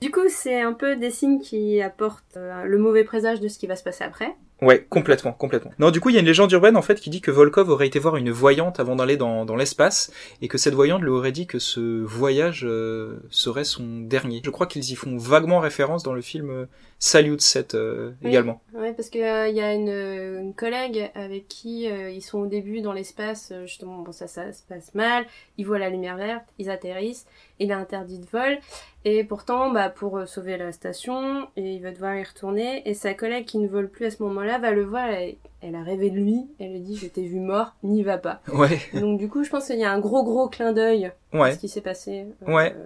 Du 0.00 0.10
coup, 0.10 0.28
c'est 0.28 0.60
un 0.60 0.74
peu 0.74 0.96
des 0.96 1.10
signes 1.10 1.40
qui 1.40 1.80
apportent 1.80 2.36
euh, 2.36 2.64
le 2.64 2.78
mauvais 2.78 3.04
présage 3.04 3.40
de 3.40 3.48
ce 3.48 3.58
qui 3.58 3.66
va 3.66 3.76
se 3.76 3.82
passer 3.82 4.04
après. 4.04 4.36
Ouais, 4.62 4.86
complètement, 4.88 5.32
complètement. 5.32 5.72
Non, 5.78 5.90
du 5.90 6.00
coup, 6.00 6.08
il 6.08 6.14
y 6.14 6.16
a 6.16 6.20
une 6.20 6.26
légende 6.26 6.50
urbaine 6.50 6.78
en 6.78 6.82
fait 6.82 6.98
qui 6.98 7.10
dit 7.10 7.20
que 7.20 7.30
Volkov 7.30 7.68
aurait 7.68 7.86
été 7.86 7.98
voir 7.98 8.16
une 8.16 8.30
voyante 8.30 8.80
avant 8.80 8.96
d'aller 8.96 9.18
dans, 9.18 9.44
l'espace 9.54 10.10
et 10.40 10.48
que 10.48 10.56
cette 10.56 10.72
voyante 10.72 11.02
lui 11.02 11.10
aurait 11.10 11.32
dit 11.32 11.46
que 11.46 11.58
ce 11.58 12.02
voyage 12.02 12.64
euh, 12.64 13.18
serait 13.28 13.64
son 13.64 14.00
dernier. 14.00 14.40
Je 14.42 14.48
crois 14.48 14.66
qu'ils 14.66 14.90
y 14.90 14.94
font 14.94 15.18
vaguement 15.18 15.60
référence 15.60 16.02
dans 16.02 16.14
le 16.14 16.22
film 16.22 16.48
euh, 16.48 16.66
Salute 16.98 17.42
7 17.42 17.74
euh, 17.74 18.12
Oui. 18.22 18.30
également. 18.30 18.60
Ouais, 18.74 18.92
parce 18.94 19.10
que 19.10 19.18
euh, 19.18 19.48
il 19.48 19.54
y 19.54 19.60
a 19.60 19.74
une, 19.74 19.90
une 19.90 20.54
collègue 20.54 21.10
avec 21.14 21.46
qui 21.46 21.90
euh, 21.90 22.10
ils 22.10 22.22
sont 22.22 22.38
au 22.38 22.46
début 22.46 22.80
dans 22.80 22.94
l'espace, 22.94 23.50
euh, 23.52 23.66
justement, 23.66 23.98
bon 23.98 24.12
ça, 24.12 24.26
ça 24.26 24.50
se 24.52 24.62
passe 24.62 24.94
mal, 24.94 25.26
ils 25.58 25.66
voient 25.66 25.78
la 25.78 25.90
lumière 25.90 26.16
verte, 26.16 26.44
ils 26.58 26.70
atterrissent, 26.70 27.26
il 27.58 27.70
est 27.70 27.74
interdit 27.74 28.18
de 28.18 28.26
vol, 28.26 28.58
et 29.04 29.24
pourtant, 29.24 29.70
bah, 29.70 29.90
pour 29.90 30.16
euh, 30.16 30.26
sauver 30.26 30.56
la 30.56 30.72
station, 30.72 31.46
et 31.56 31.74
il 31.74 31.82
va 31.82 31.90
devoir 31.90 32.16
y 32.16 32.24
retourner, 32.24 32.88
et 32.88 32.94
sa 32.94 33.12
collègue 33.12 33.44
qui 33.44 33.58
ne 33.58 33.68
vole 33.68 33.88
plus 33.90 34.06
à 34.06 34.10
ce 34.10 34.22
moment-là 34.22 34.58
va 34.58 34.70
le 34.70 34.84
voir, 34.84 35.06
elle, 35.08 35.36
elle 35.62 35.74
a 35.74 35.82
rêvé 35.82 36.10
de 36.10 36.16
lui, 36.16 36.46
elle 36.60 36.72
lui 36.72 36.80
dit 36.80 36.96
je 36.96 37.06
t'ai 37.06 37.22
vu 37.22 37.40
mort, 37.40 37.74
n'y 37.82 38.02
va 38.02 38.18
pas. 38.18 38.40
Ouais, 38.52 38.78
Donc 38.94 39.18
du 39.18 39.28
coup, 39.28 39.42
je 39.44 39.50
pense 39.50 39.66
qu'il 39.66 39.78
y 39.78 39.84
a 39.84 39.90
un 39.92 39.98
gros 39.98 40.22
gros 40.24 40.48
clin 40.48 40.72
d'œil 40.72 41.12
à 41.32 41.38
ouais. 41.38 41.52
ce 41.54 41.58
qui 41.58 41.68
s'est 41.68 41.80
passé. 41.80 42.26
euh, 42.48 42.52
Ouais. 42.52 42.76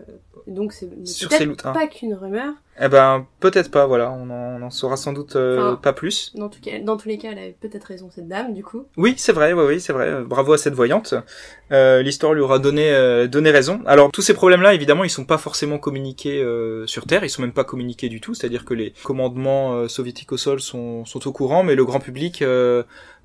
Donc 0.46 0.72
c'est 0.72 0.88
peut-être 0.88 1.66
1. 1.66 1.72
pas 1.72 1.86
qu'une 1.86 2.14
rumeur. 2.14 2.54
Eh 2.82 2.88
ben, 2.88 3.26
peut-être 3.40 3.70
pas, 3.70 3.86
voilà, 3.86 4.10
on 4.10 4.30
en, 4.30 4.58
on 4.58 4.62
en 4.62 4.70
saura 4.70 4.96
sans 4.96 5.12
doute 5.12 5.36
euh, 5.36 5.58
Enfin. 5.72 5.76
pas 5.82 5.92
plus. 5.92 6.34
Dans, 6.34 6.48
tout 6.48 6.60
cas, 6.62 6.78
dans 6.80 6.96
tous 6.96 7.08
les 7.08 7.18
cas, 7.18 7.28
elle 7.32 7.38
avait 7.38 7.56
peut-être 7.60 7.84
raison 7.84 8.08
cette 8.10 8.26
dame, 8.26 8.54
du 8.54 8.64
coup. 8.64 8.84
Oui, 8.96 9.14
c'est 9.18 9.32
vrai, 9.32 9.52
oui, 9.52 9.64
oui, 9.68 9.80
c'est 9.80 9.92
vrai. 9.92 10.22
Bravo 10.24 10.54
à 10.54 10.58
cette 10.58 10.72
voyante. 10.74 11.14
Euh, 11.72 12.02
L'histoire 12.02 12.34
lui 12.34 12.40
aura 12.40 12.58
donné 12.58 12.90
euh, 12.90 13.26
donné 13.28 13.50
raison. 13.50 13.80
Alors 13.86 14.10
tous 14.10 14.22
ces 14.22 14.34
problèmes-là, 14.34 14.74
évidemment, 14.74 15.04
ils 15.04 15.10
sont 15.10 15.24
pas 15.24 15.38
forcément 15.38 15.78
communiqués 15.78 16.42
euh, 16.42 16.86
sur 16.86 17.06
Terre. 17.06 17.24
Ils 17.24 17.30
sont 17.30 17.42
même 17.42 17.52
pas 17.52 17.64
communiqués 17.64 18.08
du 18.08 18.20
tout. 18.20 18.34
C'est-à-dire 18.34 18.64
que 18.64 18.74
les 18.74 18.92
commandements 19.02 19.88
soviétiques 19.88 20.32
au 20.32 20.36
sol 20.36 20.60
sont 20.60 21.04
au 21.24 21.32
courant, 21.32 21.62
mais 21.62 21.74
le 21.74 21.84
grand 21.84 22.00
public 22.00 22.44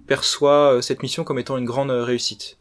perçoit 0.07 0.79
cette 0.81 1.01
mission 1.01 1.23
comme 1.23 1.39
étant 1.39 1.57
une 1.57 1.65
grande 1.65 1.91
réussite. 1.91 2.57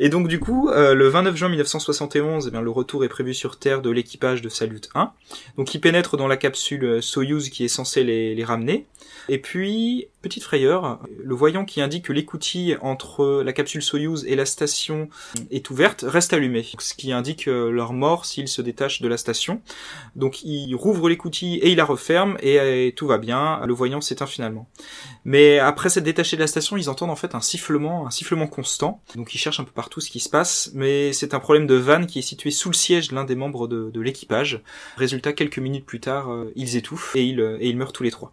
Et 0.00 0.10
donc 0.10 0.28
du 0.28 0.38
coup, 0.38 0.70
le 0.70 1.08
29 1.08 1.36
juin 1.36 1.48
1971, 1.48 2.46
eh 2.46 2.50
bien, 2.50 2.60
le 2.60 2.70
retour 2.70 3.04
est 3.04 3.08
prévu 3.08 3.34
sur 3.34 3.58
Terre 3.58 3.82
de 3.82 3.90
l'équipage 3.90 4.42
de 4.42 4.48
Salyut 4.48 4.88
1. 4.94 5.12
Donc 5.56 5.74
ils 5.74 5.80
pénètrent 5.80 6.16
dans 6.16 6.28
la 6.28 6.36
capsule 6.36 7.02
Soyuz 7.02 7.48
qui 7.50 7.64
est 7.64 7.68
censée 7.68 8.04
les 8.04 8.44
ramener. 8.44 8.86
Et 9.28 9.38
puis, 9.38 10.08
petite 10.20 10.42
frayeur, 10.42 11.00
le 11.22 11.34
voyant 11.34 11.64
qui 11.64 11.80
indique 11.80 12.06
que 12.06 12.12
l'écoutille 12.12 12.76
entre 12.80 13.42
la 13.42 13.52
capsule 13.52 13.82
Soyuz 13.82 14.24
et 14.26 14.34
la 14.34 14.46
station 14.46 15.08
est 15.50 15.70
ouverte 15.70 16.04
reste 16.06 16.32
allumé, 16.32 16.66
ce 16.78 16.94
qui 16.94 17.12
indique 17.12 17.46
euh, 17.46 17.70
leur 17.70 17.92
mort 17.92 18.24
s'ils 18.24 18.48
se 18.48 18.60
détachent 18.60 19.00
de 19.00 19.08
la 19.08 19.16
station. 19.16 19.62
Donc 20.16 20.42
il 20.42 20.74
rouvre 20.74 21.08
l'écoutille 21.08 21.56
et 21.56 21.70
il 21.70 21.76
la 21.76 21.84
referme 21.84 22.36
et, 22.40 22.58
euh, 22.58 22.90
tout 22.90 23.06
va 23.06 23.18
bien, 23.18 23.64
le 23.64 23.72
voyant 23.72 24.00
s'éteint 24.00 24.26
finalement. 24.26 24.68
Mais 25.24 25.58
après 25.58 25.88
s'être 25.88 26.04
détaché 26.04 26.36
de 26.36 26.40
la 26.40 26.46
station, 26.46 26.76
ils 26.76 26.90
entendent 26.90 27.10
en 27.10 27.16
fait 27.16 27.34
un 27.34 27.40
sifflement, 27.40 28.06
un 28.06 28.10
sifflement 28.10 28.46
constant. 28.46 29.02
Donc 29.14 29.34
ils 29.34 29.38
cherchent 29.38 29.60
un 29.60 29.64
peu 29.64 29.72
partout 29.72 30.00
ce 30.00 30.10
qui 30.10 30.20
se 30.20 30.28
passe, 30.28 30.70
mais 30.74 31.12
c'est 31.12 31.34
un 31.34 31.40
problème 31.40 31.66
de 31.66 31.74
vanne 31.74 32.06
qui 32.06 32.18
est 32.18 32.22
situé 32.22 32.50
sous 32.50 32.70
le 32.70 32.74
siège 32.74 33.08
de 33.08 33.14
l'un 33.14 33.24
des 33.24 33.36
membres 33.36 33.68
de, 33.68 34.00
l'équipage. 34.00 34.62
Résultat, 34.96 35.32
quelques 35.32 35.58
minutes 35.58 35.84
plus 35.84 36.00
tard, 36.00 36.30
euh, 36.30 36.52
ils 36.54 36.76
étouffent 36.76 37.16
et 37.16 37.24
ils 37.24 37.76
meurent 37.76 37.92
tous 37.92 38.04
les 38.04 38.12
trois. 38.12 38.32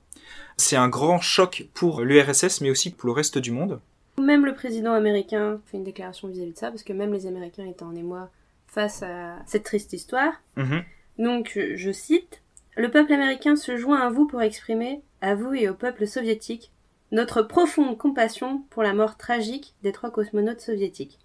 C'est 0.57 0.75
un 0.77 0.87
grand 0.89 1.19
choc 1.19 1.67
pour 1.73 2.01
l'URSS, 2.01 2.61
mais 2.61 2.69
aussi 2.69 2.91
pour 2.91 3.07
le 3.07 3.13
reste 3.13 3.37
du 3.37 3.51
monde. 3.51 3.79
Même 4.21 4.45
le 4.45 4.53
président 4.55 4.93
américain 4.93 5.59
fait 5.65 5.77
une 5.77 5.83
déclaration 5.83 6.27
vis-à-vis 6.29 6.53
de 6.53 6.57
ça, 6.57 6.69
parce 6.69 6.83
que 6.83 6.93
même 6.93 7.11
les 7.13 7.27
Américains 7.27 7.65
étaient 7.65 7.83
en 7.83 7.95
émoi 7.95 8.29
face 8.67 9.03
à 9.03 9.35
cette 9.45 9.63
triste 9.63 9.91
histoire. 9.93 10.33
Mhm. 10.55 10.83
Donc, 11.17 11.51
je- 11.53 11.75
je 11.75 11.91
cite 11.91 12.41
Le 12.77 12.91
peuple 12.91 13.13
américain 13.13 13.55
se 13.55 13.77
joint 13.77 14.01
à 14.01 14.09
vous 14.09 14.27
pour 14.27 14.41
exprimer, 14.41 15.01
à 15.21 15.33
vous 15.33 15.53
et 15.53 15.69
au 15.69 15.73
peuple 15.73 16.05
soviétique, 16.05 16.71
notre 17.13 17.41
profonde 17.41 17.97
compassion 17.97 18.63
pour 18.69 18.83
la 18.83 18.93
mort 18.93 19.15
tragique 19.15 19.75
des 19.81 19.93
trois 19.93 20.11
cosmonautes 20.11 20.59
soviétiques. 20.59 21.17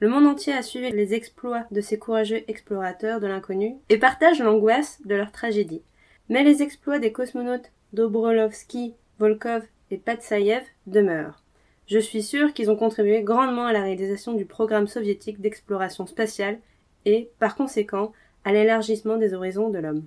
Le 0.00 0.10
monde 0.10 0.26
entier 0.26 0.52
a 0.52 0.60
suivi 0.60 0.90
les 0.90 1.14
exploits 1.14 1.64
de 1.70 1.80
ces 1.80 1.98
courageux 1.98 2.42
explorateurs 2.46 3.20
de 3.20 3.26
l'inconnu 3.26 3.76
et 3.88 3.96
partage 3.96 4.40
l'angoisse 4.40 5.00
de 5.06 5.14
leur 5.14 5.32
tragédie. 5.32 5.80
Mais 6.28 6.44
les 6.44 6.62
exploits 6.62 6.98
des 6.98 7.10
cosmonautes 7.12 7.70
Dobrolovsky, 7.92 8.94
Volkov 9.18 9.62
et 9.90 9.98
Patsayev 9.98 10.64
demeurent. 10.86 11.42
Je 11.86 11.98
suis 11.98 12.22
sûr 12.22 12.54
qu'ils 12.54 12.70
ont 12.70 12.76
contribué 12.76 13.22
grandement 13.22 13.66
à 13.66 13.72
la 13.72 13.82
réalisation 13.82 14.32
du 14.32 14.46
programme 14.46 14.86
soviétique 14.86 15.40
d'exploration 15.40 16.06
spatiale 16.06 16.58
et, 17.04 17.30
par 17.38 17.54
conséquent, 17.54 18.12
à 18.44 18.52
l'élargissement 18.52 19.18
des 19.18 19.34
horizons 19.34 19.68
de 19.68 19.78
l'homme. 19.78 20.06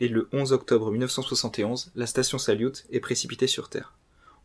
Et 0.00 0.08
le 0.08 0.28
11 0.32 0.52
octobre 0.52 0.90
1971, 0.90 1.92
la 1.94 2.06
station 2.06 2.38
Salyut 2.38 2.84
est 2.90 3.00
précipitée 3.00 3.46
sur 3.46 3.68
Terre. 3.68 3.97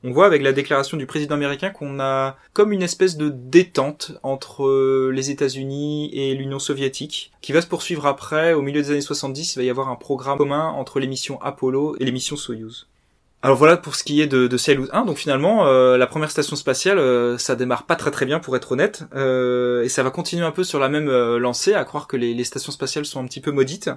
On 0.03 0.11
voit 0.11 0.25
avec 0.25 0.41
la 0.41 0.51
déclaration 0.51 0.97
du 0.97 1.05
président 1.05 1.35
américain 1.35 1.69
qu'on 1.69 1.99
a 1.99 2.35
comme 2.51 2.73
une 2.73 2.83
espèce 2.83 3.15
de 3.15 3.29
détente 3.29 4.13
entre 4.21 4.65
euh, 4.65 5.11
les 5.13 5.31
États-Unis 5.31 6.09
et 6.13 6.33
l'Union 6.35 6.59
soviétique, 6.59 7.31
qui 7.41 7.53
va 7.53 7.61
se 7.61 7.67
poursuivre 7.67 8.05
après. 8.05 8.53
Au 8.53 8.61
milieu 8.61 8.81
des 8.81 8.91
années 8.91 9.01
70, 9.01 9.55
il 9.55 9.59
va 9.59 9.63
y 9.63 9.69
avoir 9.69 9.89
un 9.89 9.95
programme 9.95 10.37
commun 10.37 10.67
entre 10.67 10.99
les 10.99 11.07
missions 11.07 11.41
Apollo 11.41 11.95
et 11.99 12.05
les 12.05 12.11
missions 12.11 12.35
Soyuz. 12.35 12.87
Alors 13.45 13.57
voilà 13.57 13.75
pour 13.75 13.95
ce 13.95 14.05
qui 14.05 14.21
est 14.21 14.27
de, 14.27 14.47
de 14.47 14.55
Salyut 14.55 14.87
1. 14.93 15.03
Donc 15.03 15.17
finalement, 15.17 15.67
euh, 15.67 15.97
la 15.97 16.07
première 16.07 16.31
station 16.31 16.55
spatiale, 16.55 16.97
euh, 16.97 17.37
ça 17.37 17.57
démarre 17.57 17.85
pas 17.85 17.97
très 17.97 18.09
très 18.09 18.25
bien 18.25 18.39
pour 18.39 18.55
être 18.55 18.71
honnête, 18.71 19.03
euh, 19.15 19.83
et 19.83 19.89
ça 19.89 20.01
va 20.01 20.11
continuer 20.11 20.45
un 20.45 20.51
peu 20.51 20.63
sur 20.63 20.79
la 20.79 20.87
même 20.87 21.09
lancée, 21.09 21.73
à 21.73 21.83
croire 21.83 22.07
que 22.07 22.15
les, 22.15 22.33
les, 22.33 22.43
stations 22.45 22.71
spatiales 22.71 23.03
sont 23.03 23.21
un 23.21 23.25
petit 23.25 23.41
peu 23.41 23.51
maudites. 23.51 23.89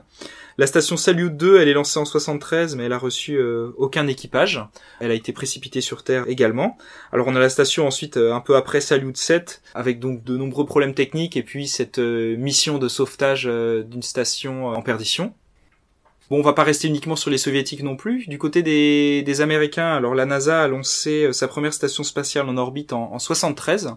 La 0.58 0.66
station 0.66 0.96
Salyut 0.96 1.30
2, 1.30 1.60
elle 1.60 1.68
est 1.68 1.74
lancée 1.74 2.00
en 2.00 2.04
73, 2.04 2.74
mais 2.74 2.86
elle 2.86 2.92
a 2.92 2.98
reçu 2.98 3.40
aucun 3.76 4.08
équipage. 4.08 4.64
Elle 4.98 5.12
a 5.12 5.14
été 5.14 5.32
précipitée 5.32 5.80
sur 5.80 6.02
Terre 6.02 6.24
également. 6.26 6.76
Alors 7.12 7.28
on 7.28 7.36
a 7.36 7.38
la 7.38 7.50
station 7.50 7.86
ensuite 7.86 8.16
un 8.16 8.40
peu 8.40 8.56
après 8.56 8.80
Salyut 8.80 9.16
7, 9.16 9.62
avec 9.76 10.00
donc 10.00 10.24
de 10.24 10.36
nombreux 10.36 10.66
problèmes 10.66 10.94
techniques 10.94 11.36
et 11.36 11.44
puis 11.44 11.68
cette 11.68 11.98
mission 11.98 12.78
de 12.78 12.88
sauvetage 12.88 13.44
d'une 13.44 14.02
station 14.02 14.66
en 14.66 14.82
perdition. 14.82 15.34
Bon, 16.28 16.40
on 16.40 16.42
va 16.42 16.54
pas 16.54 16.64
rester 16.64 16.88
uniquement 16.88 17.14
sur 17.14 17.30
les 17.30 17.38
soviétiques 17.38 17.84
non 17.84 17.94
plus. 17.94 18.26
Du 18.26 18.36
côté 18.36 18.64
des, 18.64 19.22
des 19.22 19.40
Américains, 19.42 19.94
alors 19.94 20.12
la 20.12 20.26
NASA 20.26 20.62
a 20.62 20.66
lancé 20.66 21.26
euh, 21.26 21.32
sa 21.32 21.46
première 21.46 21.72
station 21.72 22.02
spatiale 22.02 22.48
en 22.48 22.56
orbite 22.56 22.92
en, 22.92 23.12
en 23.12 23.18
73. 23.20 23.94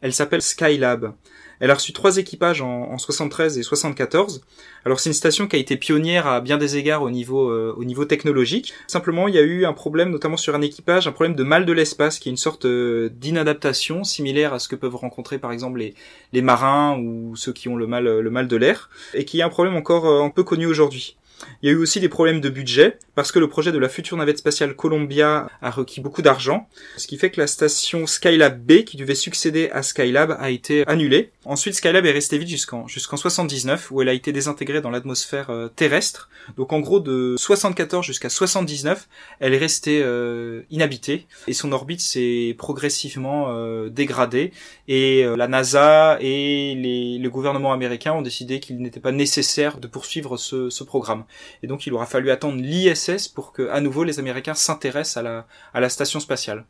Elle 0.00 0.12
s'appelle 0.12 0.42
Skylab. 0.42 1.12
Elle 1.60 1.70
a 1.70 1.74
reçu 1.74 1.92
trois 1.92 2.16
équipages 2.16 2.62
en, 2.62 2.90
en 2.90 2.98
73 2.98 3.58
et 3.58 3.62
74. 3.62 4.42
Alors 4.84 4.98
c'est 4.98 5.10
une 5.10 5.14
station 5.14 5.46
qui 5.46 5.54
a 5.54 5.58
été 5.60 5.76
pionnière 5.76 6.26
à 6.26 6.40
bien 6.40 6.58
des 6.58 6.76
égards 6.76 7.02
au 7.02 7.10
niveau 7.10 7.48
euh, 7.48 7.72
au 7.76 7.84
niveau 7.84 8.04
technologique. 8.04 8.74
Simplement, 8.88 9.28
il 9.28 9.36
y 9.36 9.38
a 9.38 9.42
eu 9.42 9.64
un 9.64 9.72
problème, 9.72 10.10
notamment 10.10 10.36
sur 10.36 10.56
un 10.56 10.62
équipage, 10.62 11.06
un 11.06 11.12
problème 11.12 11.36
de 11.36 11.44
mal 11.44 11.64
de 11.64 11.72
l'espace, 11.72 12.18
qui 12.18 12.28
est 12.28 12.32
une 12.32 12.36
sorte 12.36 12.64
euh, 12.64 13.08
d'inadaptation 13.08 14.02
similaire 14.02 14.52
à 14.52 14.58
ce 14.58 14.66
que 14.66 14.74
peuvent 14.74 14.96
rencontrer 14.96 15.38
par 15.38 15.52
exemple 15.52 15.78
les, 15.78 15.94
les 16.32 16.42
marins 16.42 16.98
ou 16.98 17.36
ceux 17.36 17.52
qui 17.52 17.68
ont 17.68 17.76
le 17.76 17.86
mal 17.86 18.04
le 18.04 18.30
mal 18.30 18.48
de 18.48 18.56
l'air, 18.56 18.90
et 19.14 19.24
qui 19.24 19.38
est 19.38 19.42
un 19.42 19.48
problème 19.48 19.76
encore 19.76 20.24
un 20.24 20.30
peu 20.30 20.42
connu 20.42 20.66
aujourd'hui. 20.66 21.16
Il 21.62 21.68
y 21.68 21.68
a 21.70 21.72
eu 21.72 21.78
aussi 21.78 22.00
des 22.00 22.08
problèmes 22.08 22.40
de 22.40 22.48
budget, 22.48 22.98
parce 23.14 23.32
que 23.32 23.38
le 23.38 23.48
projet 23.48 23.72
de 23.72 23.78
la 23.78 23.88
future 23.88 24.16
navette 24.16 24.38
spatiale 24.38 24.74
Columbia 24.74 25.48
a 25.60 25.70
requis 25.70 26.00
beaucoup 26.00 26.22
d'argent, 26.22 26.68
ce 26.96 27.06
qui 27.06 27.18
fait 27.18 27.30
que 27.30 27.40
la 27.40 27.46
station 27.46 28.06
Skylab 28.06 28.60
B, 28.60 28.84
qui 28.84 28.96
devait 28.96 29.14
succéder 29.14 29.70
à 29.72 29.82
Skylab, 29.82 30.36
a 30.38 30.50
été 30.50 30.86
annulée. 30.86 31.32
Ensuite, 31.44 31.74
Skylab 31.74 32.06
est 32.06 32.12
restée 32.12 32.38
vide 32.38 32.48
jusqu'en 32.48 32.86
jusqu'en 32.86 33.16
79, 33.16 33.90
où 33.90 34.02
elle 34.02 34.08
a 34.08 34.12
été 34.12 34.32
désintégrée 34.32 34.80
dans 34.80 34.90
l'atmosphère 34.90 35.50
euh, 35.50 35.68
terrestre. 35.68 36.28
Donc 36.56 36.72
en 36.72 36.80
gros, 36.80 37.00
de 37.00 37.34
74 37.36 38.04
jusqu'à 38.06 38.28
79, 38.28 39.08
elle 39.40 39.54
est 39.54 39.58
restée 39.58 40.00
euh, 40.02 40.62
inhabitée, 40.70 41.26
et 41.46 41.52
son 41.52 41.72
orbite 41.72 42.00
s'est 42.00 42.54
progressivement 42.56 43.46
euh, 43.48 43.88
dégradée, 43.88 44.52
et 44.86 45.24
la 45.36 45.48
NASA 45.48 46.18
et 46.20 46.74
les, 46.74 47.18
le 47.18 47.30
gouvernement 47.30 47.72
américain 47.72 48.12
ont 48.12 48.22
décidé 48.22 48.60
qu'il 48.60 48.78
n'était 48.78 49.00
pas 49.00 49.12
nécessaire 49.12 49.78
de 49.78 49.86
poursuivre 49.86 50.36
ce, 50.36 50.70
ce 50.70 50.84
programme. 50.84 51.24
Et 51.62 51.66
donc 51.66 51.86
il 51.86 51.92
aura 51.94 52.06
fallu 52.06 52.30
attendre 52.30 52.60
l'ISS 52.60 53.28
pour 53.28 53.52
que 53.52 53.68
à 53.68 53.80
nouveau 53.80 54.04
les 54.04 54.18
Américains 54.18 54.54
s'intéressent 54.54 55.18
à 55.18 55.22
la, 55.22 55.46
à 55.74 55.80
la 55.80 55.88
station 55.88 56.20
spatiale. 56.20 56.64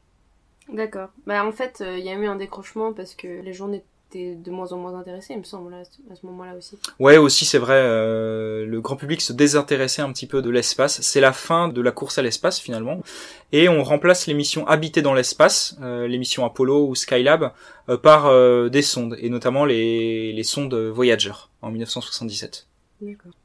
D'accord. 0.73 1.09
Bah 1.27 1.45
en 1.45 1.53
fait, 1.53 1.81
euh, 1.81 1.99
il 1.99 2.05
y 2.05 2.11
a 2.11 2.15
eu 2.15 2.27
un 2.27 2.37
décrochement 2.37 2.93
parce 2.93 3.15
que 3.15 3.27
les 3.27 3.53
gens 3.53 3.73
étaient 3.73 4.35
de 4.35 4.51
moins 4.51 4.73
en 4.73 4.79
moins 4.79 4.99
intéressés, 4.99 5.35
il 5.35 5.39
me 5.39 5.45
semble, 5.45 5.75
à 5.75 5.85
ce 5.85 6.25
moment-là 6.27 6.55
aussi. 6.57 6.79
Ouais, 6.99 7.19
aussi 7.19 7.45
c'est 7.45 7.59
vrai, 7.59 7.75
euh, 7.77 8.65
le 8.65 8.81
grand 8.81 8.97
public 8.97 9.21
se 9.21 9.35
désintéressait 9.35 10.01
un 10.01 10.11
petit 10.13 10.27
peu 10.27 10.41
de 10.41 10.49
l'espace. 10.49 11.01
C'est 11.03 11.21
la 11.21 11.33
fin 11.33 11.69
de 11.69 11.81
la 11.83 11.91
course 11.91 12.17
à 12.19 12.23
l'espace 12.23 12.59
finalement, 12.59 13.03
et 13.53 13.69
on 13.69 13.83
remplace 13.83 14.27
les 14.27 14.35
missions 14.35 14.67
habitées 14.67 15.03
dans 15.03 15.13
l'espace, 15.13 15.77
euh, 15.83 16.07
les 16.07 16.17
missions 16.19 16.45
Apollo 16.47 16.87
ou 16.87 16.95
Skylab, 16.95 17.53
par 18.03 18.31
des 18.69 18.83
sondes, 18.83 19.17
et 19.19 19.31
notamment 19.31 19.65
les, 19.65 20.33
les 20.35 20.43
sondes 20.43 20.75
Voyager 20.75 21.33
en 21.63 21.71
1977. 21.71 22.67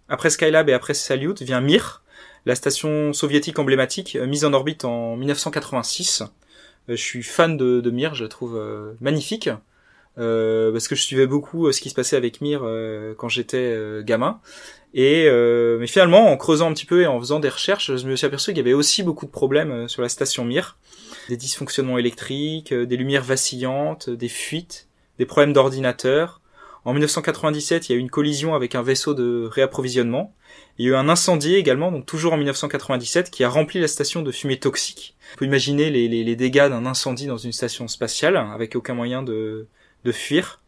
Après 0.09 0.29
Skylab 0.29 0.69
et 0.69 0.73
après 0.73 0.93
Salyut 0.93 1.41
vient 1.41 1.61
Mir, 1.61 2.03
la 2.45 2.55
station 2.55 3.13
soviétique 3.13 3.59
emblématique 3.59 4.15
euh, 4.15 4.25
mise 4.25 4.45
en 4.45 4.53
orbite 4.53 4.85
en 4.85 5.15
1986. 5.15 6.23
Euh, 6.89 6.95
je 6.95 7.01
suis 7.01 7.23
fan 7.23 7.55
de, 7.57 7.89
Mir, 7.89 8.13
je 8.15 8.23
la 8.23 8.29
trouve 8.29 8.57
euh, 8.57 8.93
magnifique. 8.99 9.49
parce 10.15 10.87
que 10.87 10.95
je 10.95 11.01
suivais 11.01 11.27
beaucoup 11.27 11.71
ce 11.71 11.81
qui 11.81 11.89
se 11.89 11.95
passait 11.95 12.17
avec 12.17 12.41
Mir 12.41 12.61
quand 13.17 13.29
j'étais 13.29 13.75
gamin. 14.03 14.39
Et 14.93 15.27
mais 15.79 15.87
finalement, 15.87 16.31
en 16.31 16.37
creusant 16.37 16.69
un 16.69 16.73
petit 16.73 16.85
peu 16.85 17.01
et 17.01 17.07
en 17.07 17.19
faisant 17.19 17.39
des 17.39 17.49
recherches, 17.49 17.95
je 17.95 18.07
me 18.07 18.15
suis 18.15 18.27
aperçu 18.27 18.51
qu'il 18.51 18.57
y 18.57 18.61
avait 18.61 18.73
aussi 18.73 19.01
beaucoup 19.01 19.25
de 19.25 19.31
problèmes 19.31 19.87
sur 19.87 20.03
la 20.03 20.09
station 20.09 20.45
Mir, 20.45 20.77
des 21.29 21.37
dysfonctionnements 21.37 21.97
électriques, 21.97 22.71
des 22.71 22.95
lumières 22.95 23.23
vacillantes, 23.23 24.11
des 24.11 24.29
fuites, 24.29 24.87
des 25.17 25.25
problèmes 25.25 25.53
d'ordinateur, 25.53 26.41
en 26.85 26.91
1997, 26.93 27.87
il 27.87 27.91
y 27.91 27.95
a 27.95 27.97
eu 27.97 28.01
une 28.01 28.09
collision 28.09 28.55
avec 28.55 28.75
un 28.75 28.81
vaisseau 28.81 29.13
de 29.13 29.47
réapprovisionnement. 29.51 30.33
Il 30.77 30.85
y 30.85 30.89
a 30.89 30.91
eu 30.91 30.95
un 30.95 31.07
incendie 31.07 31.55
également, 31.55 31.91
donc 31.91 32.05
toujours 32.05 32.33
en 32.33 32.37
1997, 32.37 33.31
qui 33.31 33.43
a 33.43 33.49
rempli 33.49 33.79
la 33.79 33.87
station 33.87 34.21
de 34.21 34.31
fumée 34.31 34.59
toxique. 34.59 35.15
On 35.35 35.37
peut 35.37 35.45
imaginer 35.45 35.89
les, 35.89 36.07
les, 36.07 36.35
dégâts 36.35 36.67
d'un 36.67 36.85
incendie 36.85 37.27
dans 37.27 37.37
une 37.37 37.53
station 37.53 37.87
spatiale, 37.87 38.37
avec 38.37 38.75
aucun 38.75 38.93
moyen 38.93 39.23
de, 39.23 39.67
de 40.03 40.11
fuir. 40.11 40.59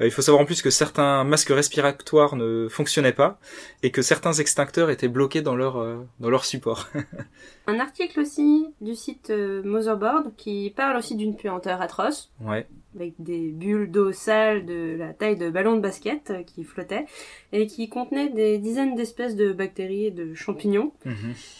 Euh, 0.00 0.06
il 0.06 0.10
faut 0.10 0.22
savoir 0.22 0.42
en 0.42 0.46
plus 0.46 0.62
que 0.62 0.70
certains 0.70 1.24
masques 1.24 1.50
respiratoires 1.50 2.36
ne 2.36 2.68
fonctionnaient 2.68 3.12
pas 3.12 3.38
et 3.82 3.90
que 3.90 4.02
certains 4.02 4.32
extincteurs 4.32 4.90
étaient 4.90 5.08
bloqués 5.08 5.42
dans 5.42 5.56
leur 5.56 5.78
euh, 5.78 6.04
dans 6.20 6.30
leur 6.30 6.44
support. 6.44 6.88
Un 7.66 7.78
article 7.78 8.20
aussi 8.20 8.66
du 8.80 8.94
site 8.94 9.30
euh, 9.30 9.62
Motherboard 9.62 10.34
qui 10.36 10.72
parle 10.76 10.96
aussi 10.96 11.14
d'une 11.14 11.36
puanteur 11.36 11.80
atroce. 11.80 12.32
Ouais. 12.40 12.66
Avec 12.94 13.14
des 13.18 13.48
bulles 13.48 13.90
d'eau 13.90 14.12
sale 14.12 14.66
de 14.66 14.96
la 14.96 15.12
taille 15.12 15.36
de 15.36 15.50
ballons 15.50 15.76
de 15.76 15.80
basket 15.80 16.32
qui 16.46 16.64
flottaient 16.64 17.06
et 17.52 17.66
qui 17.66 17.88
contenaient 17.88 18.28
des 18.28 18.58
dizaines 18.58 18.94
d'espèces 18.94 19.36
de 19.36 19.52
bactéries 19.52 20.06
et 20.06 20.10
de 20.10 20.34
champignons. 20.34 20.92
Mhm. 21.04 21.14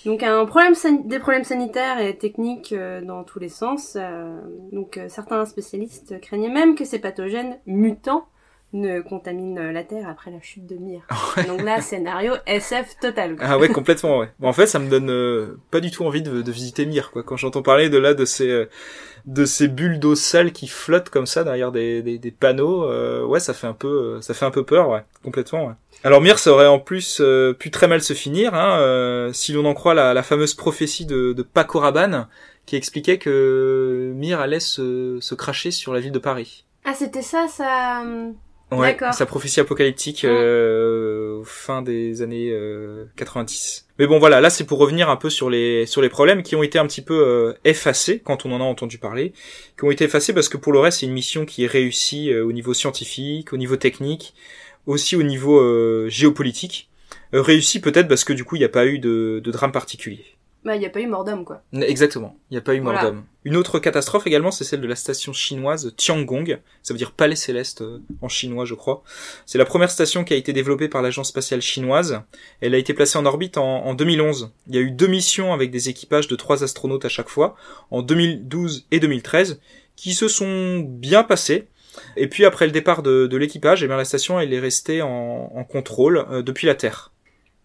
Donc 0.06 0.22
un 0.22 0.44
problème 0.46 0.74
des 1.04 1.18
problèmes 1.18 1.44
sanitaires 1.44 2.00
et 2.00 2.16
techniques 2.16 2.74
dans 3.02 3.24
tous 3.24 3.38
les 3.38 3.48
sens. 3.48 3.96
donc 4.72 5.00
certains 5.08 5.44
spécialistes 5.44 6.20
craignaient 6.20 6.48
même 6.48 6.74
que 6.74 6.84
ces 6.84 6.98
pathogènes 6.98 7.58
mutants 7.66 8.26
ne 8.74 9.00
contamine 9.00 9.70
la 9.70 9.84
Terre 9.84 10.08
après 10.08 10.30
la 10.30 10.40
chute 10.40 10.66
de 10.66 10.76
Mir. 10.76 11.02
Donc 11.48 11.62
là, 11.62 11.80
scénario 11.80 12.34
SF 12.46 12.98
total. 13.00 13.36
Ah 13.40 13.56
ouais, 13.58 13.68
complètement, 13.68 14.18
ouais. 14.18 14.28
Bon, 14.38 14.48
en 14.48 14.52
fait, 14.52 14.66
ça 14.66 14.78
me 14.78 14.90
donne 14.90 15.10
euh, 15.10 15.58
pas 15.70 15.80
du 15.80 15.90
tout 15.90 16.04
envie 16.04 16.22
de, 16.22 16.42
de 16.42 16.52
visiter 16.52 16.84
Mir, 16.84 17.10
quoi. 17.10 17.22
Quand 17.22 17.36
j'entends 17.36 17.62
parler 17.62 17.88
de 17.88 17.98
là, 17.98 18.14
de 18.14 18.24
ces, 18.24 18.50
euh, 18.50 18.68
de 19.26 19.44
ces 19.44 19.68
bulles 19.68 20.00
d'eau 20.00 20.14
sale 20.16 20.52
qui 20.52 20.66
flottent 20.66 21.08
comme 21.08 21.26
ça 21.26 21.44
derrière 21.44 21.72
des, 21.72 22.02
des, 22.02 22.18
des 22.18 22.30
panneaux, 22.32 22.84
euh, 22.84 23.24
ouais, 23.24 23.40
ça 23.40 23.54
fait 23.54 23.68
un 23.68 23.74
peu, 23.74 24.20
ça 24.20 24.34
fait 24.34 24.44
un 24.44 24.50
peu 24.50 24.64
peur, 24.64 24.88
ouais. 24.88 25.04
Complètement, 25.22 25.66
ouais. 25.66 25.74
Alors 26.02 26.20
Mir, 26.20 26.38
ça 26.38 26.50
aurait 26.50 26.66
en 26.66 26.80
plus 26.80 27.22
pu 27.58 27.70
très 27.70 27.86
mal 27.88 28.02
se 28.02 28.12
finir, 28.12 28.54
hein, 28.54 29.30
si 29.32 29.52
l'on 29.52 29.64
en 29.64 29.72
croit 29.72 29.94
la, 29.94 30.12
la 30.12 30.22
fameuse 30.22 30.52
prophétie 30.54 31.06
de, 31.06 31.32
de 31.32 31.42
Paco 31.42 31.78
Rabanne, 31.78 32.26
qui 32.66 32.76
expliquait 32.76 33.18
que 33.18 34.12
Mir 34.14 34.40
allait 34.40 34.60
se, 34.60 35.18
se 35.20 35.34
cracher 35.34 35.70
sur 35.70 35.94
la 35.94 36.00
ville 36.00 36.12
de 36.12 36.18
Paris. 36.18 36.66
Ah, 36.84 36.92
c'était 36.92 37.22
ça, 37.22 37.46
ça... 37.48 38.04
Ouais, 38.72 38.96
sa 39.12 39.26
prophétie 39.26 39.60
apocalyptique 39.60 40.24
euh, 40.24 41.42
fin 41.44 41.82
des 41.82 42.22
années 42.22 42.52
90. 43.16 43.86
Euh, 43.88 43.92
Mais 43.98 44.06
bon 44.06 44.18
voilà, 44.18 44.40
là 44.40 44.50
c'est 44.50 44.64
pour 44.64 44.78
revenir 44.78 45.08
un 45.10 45.16
peu 45.16 45.30
sur 45.30 45.48
les 45.48 45.86
sur 45.86 46.02
les 46.02 46.08
problèmes 46.08 46.42
qui 46.42 46.56
ont 46.56 46.62
été 46.62 46.78
un 46.78 46.86
petit 46.86 47.02
peu 47.02 47.14
euh, 47.14 47.52
effacés 47.64 48.20
quand 48.24 48.46
on 48.46 48.52
en 48.52 48.60
a 48.60 48.64
entendu 48.64 48.98
parler, 48.98 49.32
qui 49.78 49.84
ont 49.84 49.90
été 49.90 50.04
effacés 50.04 50.32
parce 50.32 50.48
que 50.48 50.56
pour 50.56 50.72
le 50.72 50.80
reste 50.80 51.00
c'est 51.00 51.06
une 51.06 51.12
mission 51.12 51.44
qui 51.46 51.64
est 51.64 51.68
réussie 51.68 52.32
euh, 52.32 52.44
au 52.44 52.52
niveau 52.52 52.74
scientifique, 52.74 53.52
au 53.52 53.56
niveau 53.56 53.76
technique, 53.76 54.34
aussi 54.86 55.14
au 55.14 55.22
niveau 55.22 56.08
géopolitique. 56.08 56.88
réussie 57.32 57.80
peut-être 57.80 58.08
parce 58.08 58.24
que 58.24 58.32
du 58.32 58.44
coup 58.44 58.56
il 58.56 58.60
n'y 58.60 58.64
a 58.64 58.70
pas 58.70 58.86
eu 58.86 58.98
de, 58.98 59.40
de 59.44 59.50
drame 59.50 59.72
particulier. 59.72 60.33
Bah, 60.64 60.76
il 60.76 60.78
n'y 60.78 60.86
a 60.86 60.90
pas 60.90 61.00
eu 61.00 61.06
mort 61.06 61.24
d'homme, 61.24 61.44
quoi. 61.44 61.62
Exactement. 61.74 62.38
Il 62.50 62.54
n'y 62.54 62.58
a 62.58 62.62
pas 62.62 62.74
eu 62.74 62.80
mort 62.80 62.98
d'homme. 62.98 63.24
Une 63.44 63.56
autre 63.56 63.78
catastrophe 63.78 64.26
également, 64.26 64.50
c'est 64.50 64.64
celle 64.64 64.80
de 64.80 64.86
la 64.86 64.96
station 64.96 65.34
chinoise 65.34 65.92
Tiangong. 65.98 66.58
Ça 66.82 66.94
veut 66.94 66.98
dire 66.98 67.12
palais 67.12 67.36
céleste 67.36 67.82
euh, 67.82 68.00
en 68.22 68.30
chinois, 68.30 68.64
je 68.64 68.74
crois. 68.74 69.02
C'est 69.44 69.58
la 69.58 69.66
première 69.66 69.90
station 69.90 70.24
qui 70.24 70.32
a 70.32 70.36
été 70.38 70.54
développée 70.54 70.88
par 70.88 71.02
l'agence 71.02 71.28
spatiale 71.28 71.60
chinoise. 71.60 72.22
Elle 72.62 72.74
a 72.74 72.78
été 72.78 72.94
placée 72.94 73.18
en 73.18 73.26
orbite 73.26 73.58
en, 73.58 73.92
2011. 73.92 74.52
Il 74.68 74.74
y 74.74 74.78
a 74.78 74.80
eu 74.80 74.90
deux 74.90 75.06
missions 75.06 75.52
avec 75.52 75.70
des 75.70 75.90
équipages 75.90 76.28
de 76.28 76.36
trois 76.36 76.64
astronautes 76.64 77.04
à 77.04 77.10
chaque 77.10 77.28
fois, 77.28 77.56
en 77.90 78.00
2012 78.00 78.86
et 78.90 79.00
2013, 79.00 79.60
qui 79.96 80.14
se 80.14 80.28
sont 80.28 80.78
bien 80.78 81.24
passées. 81.24 81.68
Et 82.16 82.26
puis 82.26 82.46
après 82.46 82.64
le 82.64 82.72
départ 82.72 83.02
de, 83.02 83.36
l'équipage, 83.36 83.84
eh 83.84 83.86
bien 83.86 83.96
la 83.96 84.04
station 84.04 84.40
elle 84.40 84.52
est 84.52 84.60
restée 84.60 85.02
en, 85.02 85.64
contrôle 85.70 86.24
euh, 86.30 86.42
depuis 86.42 86.66
la 86.66 86.74
Terre. 86.74 87.13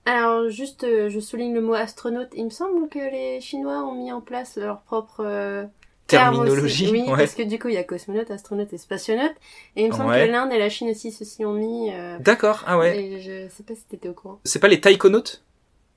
Alors 0.06 0.50
juste, 0.50 0.84
euh, 0.84 1.10
je 1.10 1.20
souligne 1.20 1.54
le 1.54 1.62
mot 1.62 1.74
astronaute. 1.74 2.30
Il 2.34 2.46
me 2.46 2.50
semble 2.50 2.90
que 2.90 3.00
les 3.00 3.42
Chinois 3.42 3.84
ont 3.84 3.96
mis 3.96 4.12
en 4.12 4.22
place 4.22 4.58
leur 4.58 4.82
propre 4.82 5.24
euh, 5.24 5.66
terminologie. 6.08 6.90
Oui, 6.92 7.04
parce 7.08 7.36
que 7.36 7.44
du 7.44 7.60
coup 7.60 7.68
il 7.68 7.76
y 7.76 7.78
a 7.78 7.84
cosmonaute, 7.84 8.32
astronaute 8.32 8.74
et 8.74 8.78
spationaute. 8.78 9.36
Et 9.76 9.84
il 9.84 9.92
me 9.92 9.96
semble 9.96 10.14
que 10.14 10.32
l'Inde 10.32 10.52
et 10.52 10.58
la 10.58 10.70
Chine 10.70 10.90
aussi 10.90 11.12
ceci 11.12 11.46
ont 11.46 11.54
mis. 11.54 11.92
Euh, 11.94 12.18
D'accord, 12.20 12.64
ah 12.66 12.78
ouais. 12.78 13.20
je 13.22 13.48
sais 13.56 13.64
pas 13.64 13.76
si 13.76 13.84
t'étais 13.84 14.10
au 14.10 14.14
courant. 14.14 14.40
C'est 14.44 14.60
pas 14.60 14.68
les 14.68 14.82
taïkonautes? 14.82 15.44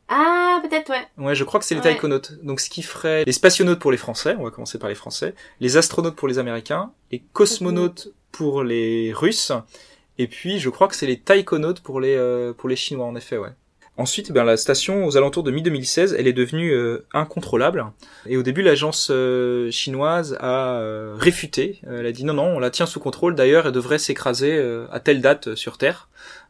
Ah, 0.08 0.60
peut-être, 0.62 0.90
ouais. 0.90 1.06
Ouais, 1.16 1.34
je 1.34 1.44
crois 1.44 1.58
que 1.58 1.64
c'est 1.64 1.74
les 1.74 1.80
Ouais. 1.80 1.92
taïkonautes. 1.92 2.32
Donc 2.44 2.60
ce 2.60 2.68
qui 2.68 2.82
ferait 2.82 3.24
les 3.24 3.32
spationautes 3.32 3.78
pour 3.78 3.90
les 3.92 3.96
Français, 3.96 4.36
on 4.38 4.42
va 4.44 4.50
commencer 4.50 4.78
par 4.78 4.90
les 4.90 4.94
Français, 4.94 5.34
les 5.60 5.78
astronautes 5.78 6.16
pour 6.16 6.28
les 6.28 6.38
Américains, 6.38 6.92
les 7.10 7.20
cosmonautes 7.32 8.08
pour 8.30 8.62
les 8.62 9.12
Russes, 9.14 9.52
et 10.18 10.26
puis 10.26 10.58
je 10.58 10.68
crois 10.68 10.88
que 10.88 10.96
c'est 10.96 11.06
les 11.06 11.20
taïkonautes 11.20 11.80
pour 11.80 11.98
les 12.00 12.14
euh, 12.14 12.52
pour 12.52 12.68
les 12.68 12.76
Chinois 12.76 13.06
en 13.06 13.14
effet, 13.16 13.38
ouais. 13.38 13.52
Ensuite, 13.98 14.32
ben, 14.32 14.44
la 14.44 14.56
station, 14.56 15.04
aux 15.04 15.18
alentours 15.18 15.42
de 15.42 15.50
mi-2016, 15.50 16.14
elle 16.18 16.26
est 16.26 16.32
devenue 16.32 16.72
euh, 16.72 17.04
incontrôlable. 17.12 17.84
Et 18.26 18.38
au 18.38 18.42
début, 18.42 18.62
l'agence 18.62 19.08
euh, 19.10 19.70
chinoise 19.70 20.38
a 20.40 20.76
euh, 20.76 21.14
réfuté. 21.18 21.80
Elle 21.86 22.06
a 22.06 22.12
dit 22.12 22.24
non, 22.24 22.32
non, 22.32 22.56
on 22.56 22.58
la 22.58 22.70
tient 22.70 22.86
sous 22.86 23.00
contrôle. 23.00 23.34
D'ailleurs, 23.34 23.66
elle 23.66 23.72
devrait 23.72 23.98
s'écraser 23.98 24.58
à 24.90 24.98
telle 24.98 25.20
date 25.20 25.54
sur 25.56 25.76
Terre, 25.76 26.08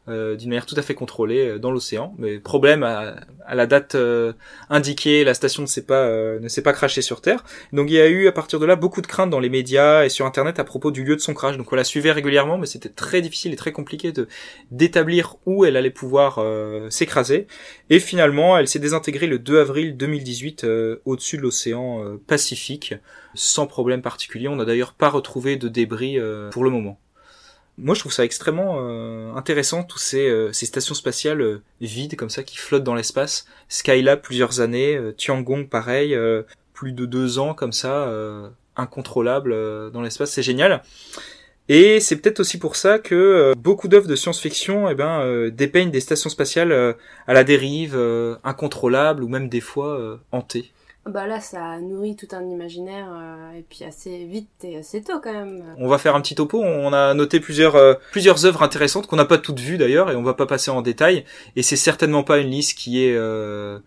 euh, 0.09 0.35
d'une 0.35 0.49
manière 0.49 0.65
tout 0.65 0.75
à 0.77 0.81
fait 0.81 0.95
contrôlée 0.95 1.47
euh, 1.47 1.59
dans 1.59 1.71
l'océan. 1.71 2.13
Mais 2.17 2.37
problème, 2.39 2.83
à, 2.83 3.15
la 3.53 3.65
date 3.65 3.95
euh, 3.95 4.33
indiquée, 4.69 5.23
la 5.23 5.33
station 5.33 5.61
ne 5.63 5.67
s'est 5.67 5.85
pas 5.85 6.03
euh, 6.03 6.49
crashée 6.73 7.01
sur 7.01 7.21
Terre. 7.21 7.43
Donc 7.71 7.89
il 7.89 7.93
y 7.93 8.01
a 8.01 8.07
eu 8.07 8.27
à 8.27 8.31
partir 8.33 8.59
de 8.59 8.65
là 8.65 8.75
beaucoup 8.75 9.01
de 9.01 9.07
craintes 9.07 9.29
dans 9.29 9.39
les 9.39 9.49
médias 9.49 10.03
et 10.03 10.09
sur 10.09 10.25
Internet 10.25 10.59
à 10.59 10.63
propos 10.63 10.91
du 10.91 11.03
lieu 11.03 11.15
de 11.15 11.21
son 11.21 11.33
crash. 11.33 11.57
Donc 11.57 11.71
on 11.71 11.75
la 11.75 11.83
suivait 11.83 12.11
régulièrement, 12.11 12.57
mais 12.57 12.65
c'était 12.65 12.89
très 12.89 13.21
difficile 13.21 13.53
et 13.53 13.55
très 13.55 13.71
compliqué 13.71 14.11
d'établir 14.71 15.37
où 15.45 15.65
elle 15.65 15.77
allait 15.77 15.89
pouvoir 15.89 16.43
s'écraser. 16.89 17.47
Et 17.89 17.99
finalement, 17.99 18.57
elle 18.57 18.67
s'est 18.67 18.79
désintégrée 18.79 19.27
le 19.27 19.39
2 19.39 19.59
avril 19.59 19.97
2018 19.97 20.63
euh, 20.63 21.01
au-dessus 21.05 21.37
de 21.37 21.43
l'océan 21.43 22.03
Pacifique, 22.27 22.95
sans 23.35 23.67
problème 23.67 24.01
particulier. 24.01 24.47
On 24.47 24.55
n'a 24.55 24.65
d'ailleurs 24.65 24.93
pas 24.93 25.09
retrouvé 25.09 25.55
de 25.55 25.67
débris 25.67 26.17
pour 26.51 26.63
le 26.63 26.69
moment. 26.69 26.99
Moi, 27.79 27.95
je 27.95 28.01
trouve 28.01 28.13
ça 28.13 28.23
extrêmement 28.23 28.77
euh, 28.77 29.33
intéressant, 29.33 29.83
tous 29.83 29.97
ces, 29.97 30.29
euh, 30.29 30.53
stations 30.53 30.93
spatiales 30.93 31.41
euh, 31.41 31.61
vides 31.81 32.15
comme 32.15 32.29
ça 32.29 32.43
qui 32.43 32.57
flottent 32.57 32.83
dans 32.83 32.93
l'espace. 32.93 33.47
Skylab, 33.67 34.21
plusieurs 34.21 34.59
années. 34.59 34.99
Tiangong, 35.17 35.67
pareil, 35.67 36.15
plus 36.73 36.91
de 36.91 37.05
deux 37.05 37.39
ans 37.39 37.53
comme 37.55 37.71
ça, 37.71 38.09
incontrôlable 38.75 39.51
dans 39.91 40.01
l'espace. 40.01 40.31
C'est 40.31 40.43
génial. 40.43 40.83
Et 41.69 41.99
c'est 41.99 42.17
peut-être 42.17 42.41
aussi 42.41 42.59
pour 42.59 42.75
ça 42.75 42.99
que 42.99 43.53
beaucoup 43.57 43.87
d'œuvres 43.87 44.07
de 44.07 44.15
science-fiction 44.15 44.89
eh 44.89 44.95
ben, 44.95 45.49
dépeignent 45.49 45.91
des 45.91 46.01
stations 46.01 46.29
spatiales 46.29 46.95
à 47.25 47.33
la 47.33 47.43
dérive, 47.43 47.97
incontrôlables 48.43 49.23
ou 49.23 49.27
même 49.27 49.49
des 49.49 49.61
fois 49.61 50.19
hantées. 50.31 50.71
Bah 51.05 51.27
là, 51.27 51.41
ça 51.41 51.79
nourrit 51.81 52.15
tout 52.15 52.29
un 52.31 52.47
imaginaire, 52.49 53.07
euh, 53.11 53.59
et 53.59 53.65
puis 53.69 53.83
assez 53.83 54.23
vite 54.23 54.47
et 54.63 54.77
assez 54.77 55.03
tôt 55.03 55.19
quand 55.21 55.33
même. 55.33 55.61
On 55.77 55.89
va 55.89 55.97
faire 55.97 56.15
un 56.15 56.21
petit 56.21 56.33
topo. 56.33 56.61
On 56.61 56.93
a 56.93 57.13
noté 57.13 57.41
plusieurs 57.41 57.75
euh, 57.75 57.95
plusieurs 58.11 58.45
œuvres 58.45 58.63
intéressantes 58.63 59.07
qu'on 59.07 59.17
n'a 59.17 59.25
pas 59.25 59.37
toutes 59.37 59.59
vues 59.59 59.77
d'ailleurs 59.77 60.09
et 60.11 60.15
on 60.15 60.23
va 60.23 60.33
pas 60.33 60.45
passer 60.45 60.71
en 60.71 60.81
détail. 60.81 61.25
Et 61.57 61.61
c'est 61.61 61.75
certainement 61.75 62.23
pas 62.23 62.37
une 62.37 62.49
liste 62.49 62.77
qui 62.77 63.03
est 63.03 63.15
euh... 63.15 63.79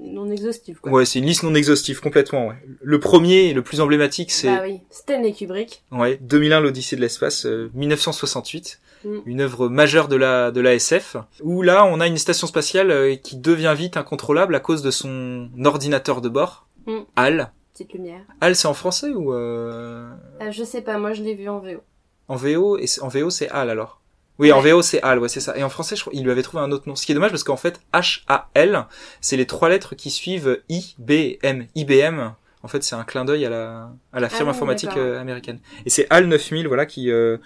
Non 0.00 0.30
exhaustif, 0.30 0.78
quoi. 0.80 0.92
ouais, 0.92 1.04
c'est 1.06 1.20
une 1.20 1.24
liste 1.26 1.42
non 1.42 1.54
exhaustive 1.54 2.00
complètement. 2.00 2.48
Ouais. 2.48 2.56
Le 2.82 3.00
premier 3.00 3.44
et 3.44 3.54
le 3.54 3.62
plus 3.62 3.80
emblématique, 3.80 4.30
c'est 4.30 4.48
Bah 4.54 4.60
oui, 4.62 4.80
Stanley 4.90 5.32
Kubrick. 5.32 5.84
ouais 5.90 6.18
2001 6.20 6.60
l'Odyssée 6.60 6.96
de 6.96 7.00
l'espace, 7.00 7.46
euh, 7.46 7.70
1968. 7.72 8.78
Mm. 9.04 9.18
Une 9.26 9.40
œuvre 9.40 9.68
majeure 9.68 10.08
de 10.08 10.16
la 10.16 10.50
de 10.50 10.60
la 10.60 10.74
SF 10.74 11.16
où 11.42 11.62
là 11.62 11.84
on 11.84 12.00
a 12.00 12.06
une 12.06 12.18
station 12.18 12.46
spatiale 12.46 12.90
euh, 12.90 13.16
qui 13.16 13.36
devient 13.36 13.74
vite 13.76 13.96
incontrôlable 13.96 14.54
à 14.54 14.60
cause 14.60 14.82
de 14.82 14.90
son 14.90 15.50
ordinateur 15.64 16.20
de 16.20 16.28
bord, 16.28 16.66
Mm. 16.86 17.00
HAL. 17.16 17.52
Petite 17.72 17.92
lumière. 17.92 18.22
HAL 18.40 18.56
c'est 18.56 18.68
en 18.68 18.74
français 18.74 19.10
ou 19.10 19.32
euh... 19.32 20.10
Euh, 20.40 20.50
je 20.50 20.64
sais 20.64 20.82
pas, 20.82 20.98
moi 20.98 21.12
je 21.12 21.22
l'ai 21.22 21.34
vu 21.34 21.48
en 21.48 21.58
VO. 21.60 21.80
En 22.28 22.36
VO, 22.36 22.78
et 22.78 22.86
en 23.00 23.08
VO 23.08 23.30
c'est 23.30 23.48
HAL 23.50 23.70
alors. 23.70 24.00
Oui, 24.38 24.50
en. 24.50 24.60
VO 24.60 24.82
c'est 24.82 25.02
HAL, 25.02 25.18
ouais 25.18 25.28
c'est 25.28 25.40
ça. 25.40 25.56
Et 25.56 25.62
en 25.62 25.68
français, 25.68 25.94
je 25.94 26.00
crois, 26.00 26.12
il 26.14 26.24
lui 26.24 26.30
avait 26.30 26.42
trouvé 26.42 26.62
un 26.62 26.72
autre 26.72 26.88
nom. 26.88 26.96
Ce 26.96 27.04
qui 27.06 27.12
est 27.12 27.14
dommage 27.14 27.30
parce 27.30 27.44
qu'en 27.44 27.56
fait, 27.56 27.80
H-A-L, 27.92 28.86
c'est 29.20 29.36
les 29.36 29.46
trois 29.46 29.68
lettres 29.68 29.94
qui 29.94 30.10
suivent 30.10 30.62
I-B-M. 30.68 31.66
IBM, 31.74 32.32
en 32.62 32.68
fait, 32.68 32.82
c'est 32.84 32.94
un 32.94 33.04
clin 33.04 33.24
d'œil 33.24 33.44
à 33.44 33.50
la, 33.50 33.90
à 34.12 34.20
la 34.20 34.28
firme 34.28 34.48
Ah 34.48 34.52
informatique 34.52 34.96
euh, 34.96 35.20
américaine. 35.20 35.58
Et 35.84 35.90
c'est 35.90 36.06
HAL 36.10 36.26
9000, 36.26 36.68
voilà, 36.68 36.86
qui, 36.86 37.10
euh, 37.10 37.38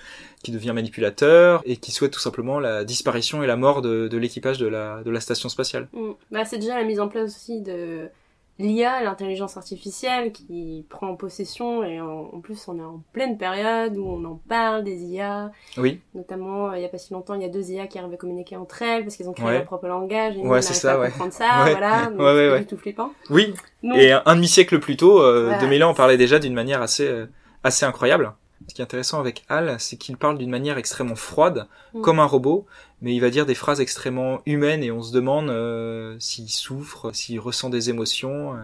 qui 0.42 0.52
devient 0.52 0.72
manipulateur 0.74 1.62
et 1.64 1.78
qui 1.78 1.90
souhaite 1.90 2.12
tout 2.12 2.20
simplement 2.20 2.60
la 2.60 2.84
disparition 2.84 3.42
et 3.42 3.46
la 3.46 3.56
mort 3.56 3.80
de, 3.80 4.08
de 4.08 4.18
l'équipage 4.18 4.58
de 4.58 4.66
la, 4.66 5.02
de 5.02 5.10
la 5.10 5.20
station 5.20 5.48
spatiale. 5.48 5.88
Mm. 5.92 6.10
Bah, 6.30 6.44
c'est 6.44 6.58
déjà 6.58 6.76
la 6.76 6.84
mise 6.84 7.00
en 7.00 7.08
place 7.08 7.34
aussi 7.34 7.62
de 7.62 8.08
l'IA, 8.58 9.02
l'intelligence 9.02 9.56
artificielle, 9.56 10.32
qui 10.32 10.86
prend 10.88 11.14
possession, 11.16 11.84
et 11.84 12.00
en, 12.00 12.30
en 12.32 12.40
plus 12.40 12.66
on 12.68 12.78
est 12.78 12.82
en 12.84 13.02
pleine 13.12 13.36
période 13.38 13.96
où 13.96 14.06
on 14.06 14.24
en 14.24 14.40
parle 14.48 14.84
des 14.84 15.02
IA, 15.04 15.50
Oui, 15.78 16.00
notamment 16.14 16.70
euh, 16.70 16.78
il 16.78 16.82
y 16.82 16.84
a 16.84 16.88
pas 16.88 16.98
si 16.98 17.12
longtemps, 17.12 17.34
il 17.34 17.42
y 17.42 17.44
a 17.44 17.48
deux 17.48 17.70
IA 17.70 17.86
qui 17.86 17.98
arrivent 17.98 18.12
à 18.14 18.16
communiquer 18.16 18.56
entre 18.56 18.82
elles 18.82 19.04
parce 19.04 19.16
qu'elles 19.16 19.28
ont 19.28 19.32
créé 19.34 19.46
Ouais. 19.48 19.56
leur 19.58 19.64
propre 19.64 19.86
langage, 19.88 20.36
et 20.36 20.42
nous 20.42 20.48
Ouais, 20.50 20.58
on 20.58 20.62
c'est 20.62 20.74
ça, 20.74 20.94
pas 20.94 21.00
ouais. 21.00 21.10
comprendre 21.10 21.32
ça, 21.32 21.64
Ouais. 21.64 21.70
voilà, 21.72 22.06
donc 22.10 22.20
Ouais, 22.20 22.48
c'est 22.50 22.60
du 22.60 22.66
tout 22.66 22.76
flippant. 22.76 23.12
oui. 23.30 23.54
Donc, 23.82 23.96
Et 23.96 24.12
un, 24.12 24.22
un 24.26 24.34
demi-siècle 24.36 24.78
plus 24.78 24.96
tôt, 24.96 25.20
euh, 25.22 25.44
Voilà. 25.44 25.58
2000 25.58 25.84
ans, 25.84 25.90
on 25.90 25.94
parlait 25.94 26.16
déjà 26.16 26.38
d'une 26.38 26.54
manière 26.54 26.82
assez, 26.82 27.06
euh, 27.06 27.26
assez 27.62 27.84
incroyable. 27.84 28.32
Ce 28.68 28.74
qui 28.74 28.80
est 28.80 28.84
intéressant 28.84 29.20
avec 29.20 29.44
Hal, 29.48 29.76
c'est 29.78 29.96
qu'il 29.96 30.16
parle 30.16 30.38
d'une 30.38 30.50
manière 30.50 30.78
extrêmement 30.78 31.14
froide, 31.16 31.68
Mm. 31.94 32.00
comme 32.02 32.18
un 32.20 32.24
robot, 32.24 32.66
mais 33.00 33.14
il 33.14 33.20
va 33.20 33.30
dire 33.30 33.46
des 33.46 33.54
phrases 33.54 33.80
extrêmement 33.80 34.40
humaines 34.46 34.82
et 34.82 34.90
on 34.90 35.02
se 35.02 35.12
demande 35.12 35.50
euh, 35.50 36.16
s'il 36.18 36.48
souffre, 36.50 37.12
s'il 37.14 37.38
ressent 37.40 37.70
des 37.70 37.90
émotions. 37.90 38.54
euh. 38.54 38.58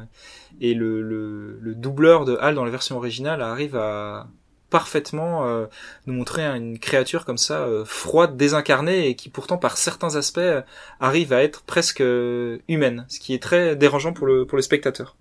et 0.61 0.75
le, 0.75 1.03
le, 1.03 1.59
le 1.61 1.75
doubleur 1.75 2.25
de 2.25 2.37
Hal 2.41 2.55
dans 2.55 2.65
la 2.65 2.71
version 2.71 2.97
originale 2.97 3.43
arrive 3.43 3.77
à 3.77 4.29
parfaitement 4.71 5.47
euh, 5.47 5.67
nous 6.07 6.15
montrer 6.15 6.43
une 6.45 6.79
créature 6.79 7.25
comme 7.27 7.37
ça, 7.39 7.61
euh, 7.61 7.85
froide, 7.85 8.37
désincarnée, 8.39 9.09
et 9.09 9.15
qui 9.17 9.29
pourtant 9.29 9.59
par 9.59 9.77
certains 9.77 10.17
aspects 10.17 10.39
euh, 10.39 10.63
arrive 11.01 11.33
à 11.35 11.43
être 11.43 11.63
presque 11.63 12.01
humaine, 12.69 13.05
ce 13.09 13.21
qui 13.21 13.35
est 13.35 13.43
très 13.43 13.77
dérangeant 13.77 14.13
pour 14.15 14.27
le, 14.27 14.47
pour 14.47 14.57
le 14.57 14.63
spectateur. 14.63 15.17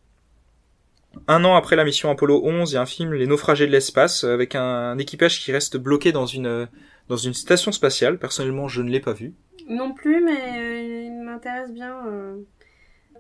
Un 1.28 1.44
an 1.46 1.56
après 1.56 1.76
la 1.76 1.84
mission 1.84 2.10
Apollo 2.10 2.42
11, 2.44 2.72
il 2.72 2.76
y 2.76 2.78
a 2.78 2.82
un 2.82 2.86
film 2.86 3.14
Les 3.14 3.28
naufragés 3.28 3.68
de 3.68 3.72
l'espace 3.72 4.24
avec 4.24 4.56
un, 4.56 4.62
un 4.64 4.98
équipage 4.98 5.40
qui 5.42 5.52
reste 5.52 5.78
bloqué 5.78 6.12
dans 6.12 6.26
une 6.26 6.68
dans 7.10 7.18
une 7.18 7.34
station 7.34 7.72
spatiale. 7.72 8.18
Personnellement, 8.18 8.68
je 8.68 8.82
ne 8.82 8.90
l'ai 8.90 9.02
pas 9.02 9.14
vu. 9.14 9.34
Non 9.68 9.94
plus, 9.94 10.24
mais 10.24 10.40
euh, 10.58 11.04
il 11.08 11.22
m'intéresse 11.24 11.72
bien. 11.72 12.06
euh. 12.08 12.38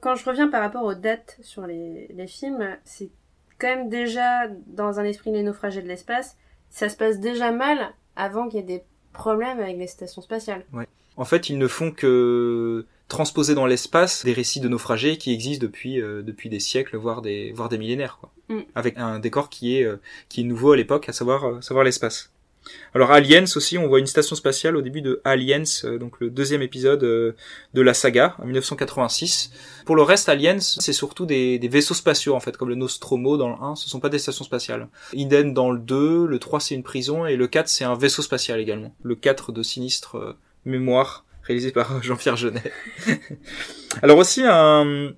Quand 0.01 0.15
je 0.15 0.25
reviens 0.25 0.47
par 0.47 0.61
rapport 0.61 0.83
aux 0.83 0.95
dates 0.95 1.37
sur 1.41 1.67
les, 1.67 2.07
les 2.13 2.27
films, 2.27 2.65
c'est 2.85 3.09
quand 3.59 3.67
même 3.67 3.89
déjà 3.89 4.47
dans 4.67 4.99
un 4.99 5.03
esprit 5.03 5.31
les 5.31 5.43
naufragés 5.43 5.81
de 5.81 5.87
l'espace, 5.87 6.37
ça 6.69 6.89
se 6.89 6.95
passe 6.97 7.19
déjà 7.19 7.51
mal 7.51 7.91
avant 8.15 8.47
qu'il 8.47 8.59
y 8.61 8.63
ait 8.63 8.65
des 8.65 8.83
problèmes 9.13 9.59
avec 9.59 9.77
les 9.77 9.87
stations 9.87 10.21
spatiales. 10.21 10.65
En 11.17 11.25
fait, 11.25 11.49
ils 11.49 11.57
ne 11.57 11.67
font 11.67 11.91
que 11.91 12.85
transposer 13.11 13.53
dans 13.55 13.65
l'espace 13.65 14.25
des 14.25 14.33
récits 14.33 14.59
de 14.59 14.67
naufragés 14.67 15.17
qui 15.17 15.31
existent 15.31 15.65
depuis 15.65 16.01
euh, 16.01 16.21
depuis 16.21 16.49
des 16.49 16.59
siècles, 16.59 16.97
voire 16.97 17.21
des 17.21 17.51
voire 17.53 17.69
des 17.69 17.77
millénaires, 17.77 18.17
quoi. 18.19 18.31
Mm. 18.49 18.61
Avec 18.75 18.97
un 18.97 19.19
décor 19.19 19.49
qui 19.49 19.77
est 19.77 19.83
euh, 19.83 19.97
qui 20.29 20.41
est 20.41 20.43
nouveau 20.43 20.71
à 20.71 20.77
l'époque, 20.77 21.07
à 21.09 21.13
savoir 21.13 21.45
euh, 21.45 21.61
savoir 21.61 21.83
l'espace. 21.83 22.31
Alors 22.93 23.11
Aliens 23.11 23.45
aussi, 23.55 23.77
on 23.77 23.87
voit 23.87 23.99
une 23.99 24.07
station 24.07 24.35
spatiale 24.35 24.75
au 24.75 24.81
début 24.81 25.01
de 25.01 25.21
Aliens, 25.23 25.63
euh, 25.83 25.97
donc 25.97 26.19
le 26.19 26.29
deuxième 26.29 26.61
épisode 26.61 27.03
euh, 27.03 27.33
de 27.73 27.81
la 27.81 27.93
saga 27.93 28.35
en 28.39 28.45
1986. 28.45 29.51
Pour 29.85 29.95
le 29.95 30.03
reste, 30.03 30.29
Aliens, 30.29 30.59
c'est 30.59 30.93
surtout 30.93 31.25
des, 31.25 31.57
des 31.57 31.67
vaisseaux 31.67 31.93
spatiaux 31.93 32.35
en 32.35 32.39
fait, 32.39 32.57
comme 32.57 32.69
le 32.69 32.75
Nostromo 32.75 33.37
dans 33.37 33.49
le 33.49 33.55
1, 33.55 33.75
ce 33.75 33.89
sont 33.89 33.99
pas 33.99 34.09
des 34.09 34.19
stations 34.19 34.45
spatiales. 34.45 34.87
Idem 35.13 35.53
dans 35.53 35.71
le 35.71 35.79
2, 35.79 36.25
le 36.25 36.39
3 36.39 36.59
c'est 36.59 36.75
une 36.75 36.83
prison 36.83 37.25
et 37.25 37.35
le 37.35 37.47
4 37.47 37.67
c'est 37.67 37.85
un 37.85 37.95
vaisseau 37.95 38.21
spatial 38.21 38.59
également. 38.59 38.93
Le 39.03 39.15
4 39.15 39.51
de 39.51 39.63
Sinistre 39.63 40.17
euh, 40.17 40.37
Mémoire, 40.65 41.25
réalisé 41.43 41.71
par 41.71 42.01
Jean-Pierre 42.03 42.35
Jeunet. 42.37 42.63
Alors 44.01 44.17
aussi 44.17 44.41
un, 44.45 45.09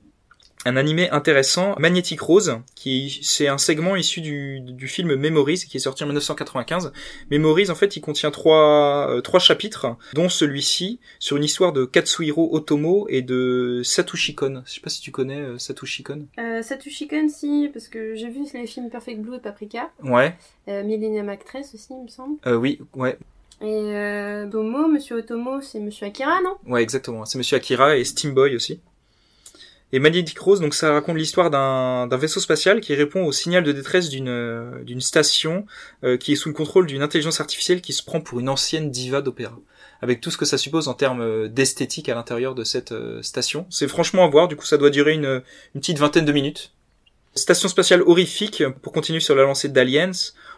un 0.65 0.77
animé 0.77 1.09
intéressant, 1.09 1.75
Magnetic 1.77 2.19
Rose, 2.21 2.57
qui 2.75 3.19
c'est 3.23 3.47
un 3.47 3.57
segment 3.57 3.95
issu 3.95 4.21
du, 4.21 4.62
du 4.62 4.88
film 4.88 5.15
Memories, 5.15 5.65
qui 5.69 5.77
est 5.77 5.79
sorti 5.81 6.03
en 6.03 6.07
1995. 6.07 6.91
Memories, 7.29 7.69
en 7.69 7.75
fait, 7.75 7.95
il 7.97 8.01
contient 8.01 8.31
trois, 8.31 9.09
euh, 9.12 9.21
trois 9.21 9.39
chapitres, 9.39 9.95
dont 10.13 10.29
celui-ci, 10.29 10.99
sur 11.19 11.38
une 11.38 11.43
histoire 11.43 11.73
de 11.73 11.86
Katsuhiro 11.86 12.55
Otomo 12.55 13.05
et 13.09 13.21
de 13.21 13.81
Satoshi 13.83 14.33
Kon. 14.36 14.63
Je 14.65 14.71
sais 14.73 14.81
pas 14.81 14.89
si 14.89 15.01
tu 15.01 15.12
connais 15.12 15.39
euh, 15.41 15.57
Satoshi 15.57 16.01
Kon. 16.03 16.25
Euh, 16.39 16.62
Satoshi 16.63 17.07
Kon, 17.07 17.27
si, 17.29 17.69
parce 17.73 17.89
que 17.89 18.15
j'ai 18.15 18.29
vu 18.29 18.39
les 18.53 18.65
films 18.67 18.89
Perfect 18.89 19.19
Blue 19.21 19.36
et 19.36 19.39
Paprika. 19.39 19.91
Ouais, 20.01 20.36
Euh, 20.69 20.83
Millennium 20.83 21.27
Actress 21.29 21.73
aussi, 21.75 21.88
il 21.91 22.03
me 22.03 22.07
semble. 22.07 22.38
euh, 22.47 22.55
oui, 22.55 22.79
ouais, 22.95 23.17
Et 23.61 23.65
euh, 23.65 24.45
Otomo, 24.47 24.87
Monsieur 24.87 25.17
Otomo, 25.17 25.61
c'est 25.61 25.79
Monsieur 25.79 26.07
Akira, 26.07 26.41
non? 26.41 26.57
Ouais, 26.65 26.81
exactement. 26.81 27.25
C'est 27.25 27.37
Monsieur 27.37 27.57
Akira 27.57 27.97
et 27.97 28.03
Steam 28.03 28.33
Boy 28.33 28.55
aussi. 28.55 28.79
Et 29.95 29.99
Magnetic 29.99 30.39
Rose, 30.39 30.59
donc 30.59 30.73
ça 30.73 30.91
raconte 30.91 31.17
l'histoire 31.17 31.51
d'un 31.51 32.17
vaisseau 32.17 32.39
spatial 32.39 32.81
qui 32.81 32.95
répond 32.95 33.25
au 33.25 33.31
signal 33.31 33.63
de 33.63 33.71
détresse 33.71 34.09
d'une 34.09 34.27
euh, 34.27 34.83
d'une 34.83 35.01
station 35.01 35.67
euh, 36.03 36.17
qui 36.17 36.33
est 36.33 36.35
sous 36.35 36.49
le 36.49 36.55
contrôle 36.55 36.87
d'une 36.87 37.03
intelligence 37.03 37.39
artificielle 37.39 37.79
qui 37.79 37.93
se 37.93 38.03
prend 38.03 38.19
pour 38.19 38.39
une 38.39 38.49
ancienne 38.49 38.89
diva 38.89 39.21
d'opéra. 39.21 39.55
Avec 40.01 40.19
tout 40.19 40.31
ce 40.31 40.37
que 40.37 40.45
ça 40.45 40.57
suppose 40.57 40.87
en 40.87 40.95
termes 40.95 41.21
euh, 41.21 41.47
d'esthétique 41.47 42.09
à 42.09 42.15
l'intérieur 42.15 42.55
de 42.55 42.63
cette 42.63 42.91
euh, 42.91 43.21
station. 43.21 43.67
C'est 43.69 43.87
franchement 43.87 44.25
à 44.25 44.27
voir, 44.27 44.47
du 44.47 44.55
coup 44.55 44.65
ça 44.65 44.77
doit 44.77 44.89
durer 44.89 45.13
une, 45.13 45.43
une 45.75 45.81
petite 45.81 45.99
vingtaine 45.99 46.25
de 46.25 46.31
minutes. 46.31 46.73
Station 47.35 47.67
spatiale 47.67 48.01
horrifique, 48.01 48.63
pour 48.81 48.93
continuer 48.93 49.19
sur 49.19 49.35
la 49.35 49.43
lancée 49.43 49.69
d'Aliens, 49.69 50.11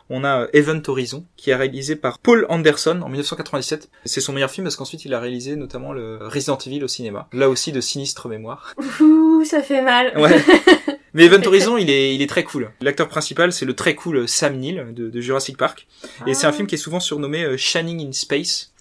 on 0.10 0.24
a 0.24 0.42
euh, 0.42 0.48
Event 0.54 0.82
Horizon, 0.88 1.26
qui 1.36 1.50
est 1.50 1.56
réalisé 1.56 1.96
par 1.96 2.20
Paul 2.20 2.46
Anderson 2.50 3.00
en 3.04 3.10
1997. 3.10 3.90
C'est 4.06 4.22
son 4.22 4.34
meilleur 4.34 4.52
film 4.52 4.66
parce 4.66 4.76
qu'ensuite 4.76 5.06
il 5.06 5.14
a 5.14 5.20
réalisé 5.20 5.56
notamment 5.56 5.94
le 5.94 6.18
Resident 6.22 6.58
Evil 6.58 6.84
au 6.84 6.88
cinéma. 6.88 7.28
Là 7.34 7.50
aussi 7.50 7.72
de 7.72 7.82
sinistre 7.82 8.28
mémoire. 8.30 8.74
Ouh, 9.02 9.44
ça 9.46 9.62
fait 9.64 9.82
mal. 9.82 10.14
Ouais. 10.18 10.40
Mais 11.14 11.26
Event 11.26 11.46
Horizon, 11.48 11.78
il 11.78 11.90
est, 11.90 12.14
il 12.14 12.22
est 12.22 12.28
très 12.30 12.44
cool. 12.44 12.72
L'acteur 12.82 13.08
principal, 13.08 13.54
c'est 13.54 13.66
le 13.66 13.74
très 13.74 13.96
cool 13.96 14.28
Sam 14.28 14.58
Neill 14.58 14.94
de, 14.94 15.10
de 15.10 15.22
Jurassic 15.22 15.58
Park. 15.58 15.88
Et 16.28 16.34
c'est 16.34 16.46
un 16.46 16.50
Ah. 16.50 16.54
film 16.54 16.68
qui 16.68 16.76
est 16.76 16.78
souvent 16.78 17.00
surnommé 17.00 17.44
euh, 17.44 17.56
Shining 17.58 18.06
in 18.06 18.12
Space. 18.12 18.74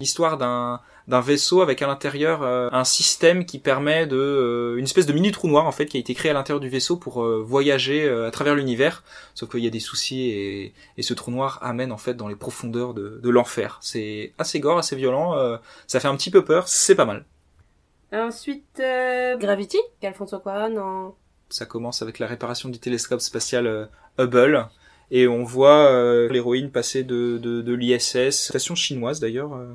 L'histoire 0.00 0.38
d'un 0.38 0.80
d'un 1.08 1.20
vaisseau 1.20 1.62
avec 1.62 1.82
à 1.82 1.86
l'intérieur 1.86 2.42
euh, 2.42 2.68
un 2.72 2.84
système 2.84 3.44
qui 3.44 3.58
permet 3.58 4.06
de 4.06 4.16
euh, 4.16 4.76
une 4.76 4.84
espèce 4.84 5.06
de 5.06 5.12
mini 5.12 5.32
trou 5.32 5.48
noir 5.48 5.66
en 5.66 5.72
fait 5.72 5.86
qui 5.86 5.96
a 5.96 6.00
été 6.00 6.14
créé 6.14 6.30
à 6.30 6.34
l'intérieur 6.34 6.60
du 6.60 6.68
vaisseau 6.68 6.96
pour 6.96 7.22
euh, 7.22 7.42
voyager 7.44 8.04
euh, 8.04 8.28
à 8.28 8.30
travers 8.30 8.54
l'univers. 8.54 9.02
Sauf 9.34 9.50
qu'il 9.50 9.60
y 9.60 9.66
a 9.66 9.70
des 9.70 9.80
soucis 9.80 10.30
et, 10.30 10.74
et 10.96 11.02
ce 11.02 11.14
trou 11.14 11.30
noir 11.30 11.58
amène 11.62 11.92
en 11.92 11.98
fait 11.98 12.14
dans 12.14 12.28
les 12.28 12.36
profondeurs 12.36 12.94
de, 12.94 13.20
de 13.22 13.30
l'enfer. 13.30 13.78
C'est 13.80 14.32
assez 14.38 14.60
gore 14.60 14.78
assez 14.78 14.96
violent 14.96 15.36
euh, 15.36 15.56
ça 15.86 16.00
fait 16.00 16.08
un 16.08 16.16
petit 16.16 16.30
peu 16.30 16.44
peur 16.44 16.68
c'est 16.68 16.94
pas 16.94 17.04
mal. 17.04 17.24
Ensuite, 18.12 18.78
euh, 18.80 19.38
Gravity, 19.38 19.78
qu'Alfonso 20.00 20.38
Cuarón 20.38 20.76
en... 20.76 21.14
ça 21.48 21.64
commence 21.64 22.02
avec 22.02 22.18
la 22.18 22.26
réparation 22.26 22.68
du 22.68 22.78
télescope 22.78 23.22
spatial 23.22 23.66
euh, 23.66 23.86
Hubble. 24.18 24.68
Et 25.10 25.26
on 25.28 25.44
voit 25.44 25.90
euh, 25.90 26.28
l'héroïne 26.28 26.70
passer 26.70 27.04
de, 27.04 27.38
de, 27.38 27.62
de 27.62 27.72
l'ISS, 27.72 28.48
station 28.48 28.74
chinoise 28.74 29.18
d'ailleurs, 29.20 29.54
euh, 29.54 29.72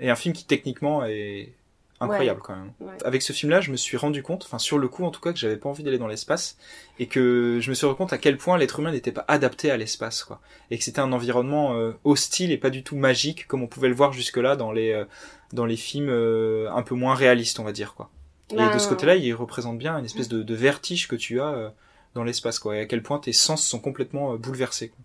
et 0.00 0.10
un 0.10 0.16
film 0.16 0.34
qui 0.34 0.44
techniquement 0.44 1.04
est 1.04 1.52
incroyable 2.00 2.40
quand 2.42 2.56
même. 2.56 2.72
Ouais. 2.80 2.92
Avec 3.04 3.22
ce 3.22 3.32
film-là, 3.32 3.60
je 3.60 3.70
me 3.70 3.76
suis 3.76 3.96
rendu 3.96 4.24
compte, 4.24 4.44
enfin 4.44 4.58
sur 4.58 4.76
le 4.78 4.88
coup 4.88 5.04
en 5.04 5.10
tout 5.12 5.20
cas, 5.20 5.32
que 5.32 5.38
j'avais 5.38 5.56
pas 5.56 5.68
envie 5.68 5.84
d'aller 5.84 5.98
dans 5.98 6.08
l'espace 6.08 6.56
et 6.98 7.06
que 7.06 7.58
je 7.60 7.70
me 7.70 7.74
suis 7.74 7.86
rendu 7.86 7.96
compte 7.96 8.12
à 8.12 8.18
quel 8.18 8.36
point 8.38 8.58
l'être 8.58 8.80
humain 8.80 8.90
n'était 8.90 9.12
pas 9.12 9.24
adapté 9.28 9.70
à 9.70 9.76
l'espace, 9.76 10.24
quoi, 10.24 10.40
et 10.72 10.78
que 10.78 10.82
c'était 10.84 10.98
un 11.00 11.12
environnement 11.12 11.74
euh, 11.76 11.92
hostile 12.02 12.50
et 12.50 12.58
pas 12.58 12.70
du 12.70 12.82
tout 12.82 12.96
magique 12.96 13.46
comme 13.46 13.62
on 13.62 13.68
pouvait 13.68 13.88
le 13.88 13.94
voir 13.94 14.12
jusque-là 14.12 14.56
dans 14.56 14.72
les 14.72 14.90
euh, 14.92 15.04
dans 15.52 15.64
les 15.66 15.76
films 15.76 16.08
euh, 16.08 16.68
un 16.72 16.82
peu 16.82 16.94
moins 16.96 17.14
réalistes, 17.14 17.60
on 17.60 17.64
va 17.64 17.72
dire, 17.72 17.94
quoi. 17.94 18.10
Et 18.50 18.56
Ah, 18.58 18.74
de 18.74 18.78
ce 18.78 18.88
côté-là, 18.88 19.16
il 19.16 19.32
représente 19.34 19.78
bien 19.78 19.96
une 19.98 20.04
espèce 20.04 20.28
de, 20.28 20.42
de 20.42 20.54
vertige 20.54 21.06
que 21.08 21.14
tu 21.16 21.40
as 21.40 21.48
euh, 21.52 21.68
dans 22.14 22.24
l'espace, 22.24 22.58
quoi, 22.58 22.76
et 22.76 22.80
à 22.80 22.86
quel 22.86 23.02
point 23.02 23.18
tes 23.18 23.32
sens 23.32 23.64
sont 23.64 23.78
complètement 23.78 24.32
euh, 24.32 24.36
bouleversés. 24.38 24.88
quoi. 24.88 24.98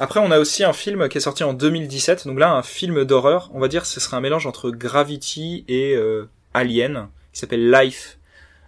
Après, 0.00 0.20
on 0.20 0.30
a 0.30 0.38
aussi 0.38 0.62
un 0.64 0.72
film 0.72 1.08
qui 1.08 1.18
est 1.18 1.22
sorti 1.22 1.42
en 1.42 1.52
2017, 1.52 2.26
donc 2.26 2.38
là, 2.38 2.52
un 2.52 2.62
film 2.62 3.04
d'horreur, 3.04 3.50
on 3.52 3.58
va 3.58 3.68
dire, 3.68 3.84
ce 3.84 3.98
serait 3.98 4.16
un 4.16 4.20
mélange 4.20 4.46
entre 4.46 4.70
Gravity 4.70 5.64
et 5.66 5.94
euh, 5.96 6.28
Alien, 6.54 7.08
qui 7.32 7.40
s'appelle 7.40 7.70
Life, 7.70 8.17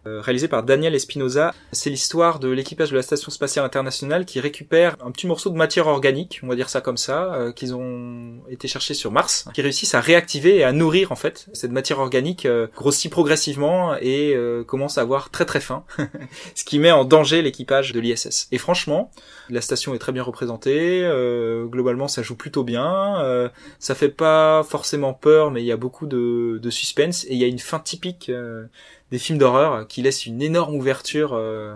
réalisé 0.04 0.48
par 0.48 0.62
Daniel 0.62 0.94
Espinosa. 0.94 1.54
C'est 1.72 1.90
l'histoire 1.90 2.38
de 2.38 2.48
l'équipage 2.48 2.90
de 2.90 2.96
la 2.96 3.02
Station 3.02 3.30
Spatiale 3.30 3.64
Internationale 3.64 4.24
qui 4.24 4.40
récupère 4.40 4.96
un 5.04 5.10
petit 5.10 5.26
morceau 5.26 5.50
de 5.50 5.56
matière 5.56 5.86
organique, 5.86 6.40
on 6.42 6.48
va 6.48 6.56
dire 6.56 6.68
ça 6.68 6.80
comme 6.80 6.96
ça, 6.96 7.34
euh, 7.34 7.52
qu'ils 7.52 7.74
ont 7.74 8.40
été 8.48 8.68
chercher 8.68 8.94
sur 8.94 9.12
Mars, 9.12 9.46
qui 9.54 9.62
réussissent 9.62 9.94
à 9.94 10.00
réactiver 10.00 10.56
et 10.56 10.64
à 10.64 10.72
nourrir 10.72 11.12
en 11.12 11.16
fait 11.16 11.48
cette 11.52 11.72
matière 11.72 11.98
organique 11.98 12.46
euh, 12.46 12.66
grossit 12.74 13.10
progressivement 13.10 13.96
et 13.96 14.34
euh, 14.34 14.64
commence 14.64 14.98
à 14.98 15.02
avoir 15.02 15.30
très 15.30 15.44
très 15.44 15.60
faim, 15.60 15.84
ce 16.54 16.64
qui 16.64 16.78
met 16.78 16.90
en 16.90 17.04
danger 17.04 17.42
l'équipage 17.42 17.92
de 17.92 18.00
l'ISS. 18.00 18.48
Et 18.52 18.58
franchement, 18.58 19.10
la 19.50 19.60
station 19.60 19.94
est 19.94 19.98
très 19.98 20.12
bien 20.12 20.22
représentée, 20.22 21.02
euh, 21.04 21.66
globalement 21.66 22.08
ça 22.08 22.22
joue 22.22 22.36
plutôt 22.36 22.64
bien, 22.64 23.20
euh, 23.20 23.48
ça 23.78 23.94
fait 23.94 24.08
pas 24.08 24.62
forcément 24.62 25.12
peur, 25.12 25.50
mais 25.50 25.62
il 25.62 25.66
y 25.66 25.72
a 25.72 25.76
beaucoup 25.76 26.06
de, 26.06 26.58
de 26.62 26.70
suspense 26.70 27.24
et 27.24 27.34
il 27.34 27.38
y 27.38 27.44
a 27.44 27.46
une 27.46 27.58
fin 27.58 27.78
typique 27.78 28.28
euh, 28.28 28.64
des 29.10 29.18
films 29.18 29.38
d'horreur 29.38 29.86
qui 29.86 30.02
laisse 30.02 30.26
une 30.26 30.40
énorme 30.42 30.74
ouverture 30.74 31.34
euh, 31.34 31.74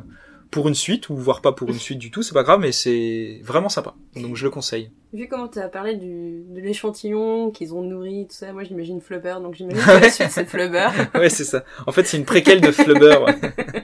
pour 0.51 0.69
une 0.69 0.75
suite 0.75 1.09
ou 1.09 1.17
voire 1.17 1.41
pas 1.41 1.51
pour 1.53 1.69
une 1.69 1.79
suite 1.81 1.99
du 1.99 2.13
tout, 2.13 2.23
c'est 2.23 2.33
pas 2.33 2.45
grave, 2.45 2.61
mais 2.61 2.71
c'est 2.71 3.41
vraiment 3.43 3.69
sympa. 3.69 3.95
Donc 4.15 4.37
je 4.37 4.45
le 4.45 4.51
conseille. 4.51 4.91
Vu 5.13 5.27
comment 5.29 5.49
tu 5.49 5.59
as 5.59 5.69
parlé 5.69 5.97
du, 5.97 6.45
de 6.49 6.61
l'échantillon 6.61 7.51
qu'ils 7.51 7.75
ont 7.75 7.83
nourri, 7.83 8.27
tout 8.29 8.37
ça, 8.37 8.53
moi 8.53 8.63
j'imagine 8.63 9.01
Flubber, 9.01 9.37
donc 9.43 9.55
j'imagine 9.55 9.83
que 9.83 10.01
la 10.01 10.11
suite 10.11 10.31
c'est 10.31 10.45
Flubber. 10.45 10.89
ouais, 11.15 11.29
c'est 11.29 11.45
ça. 11.45 11.65
En 11.87 11.93
fait, 11.93 12.05
c'est 12.07 12.17
une 12.17 12.25
préquelle 12.25 12.61
de 12.61 12.71
Flubber. 12.71 13.19
ouais. 13.27 13.35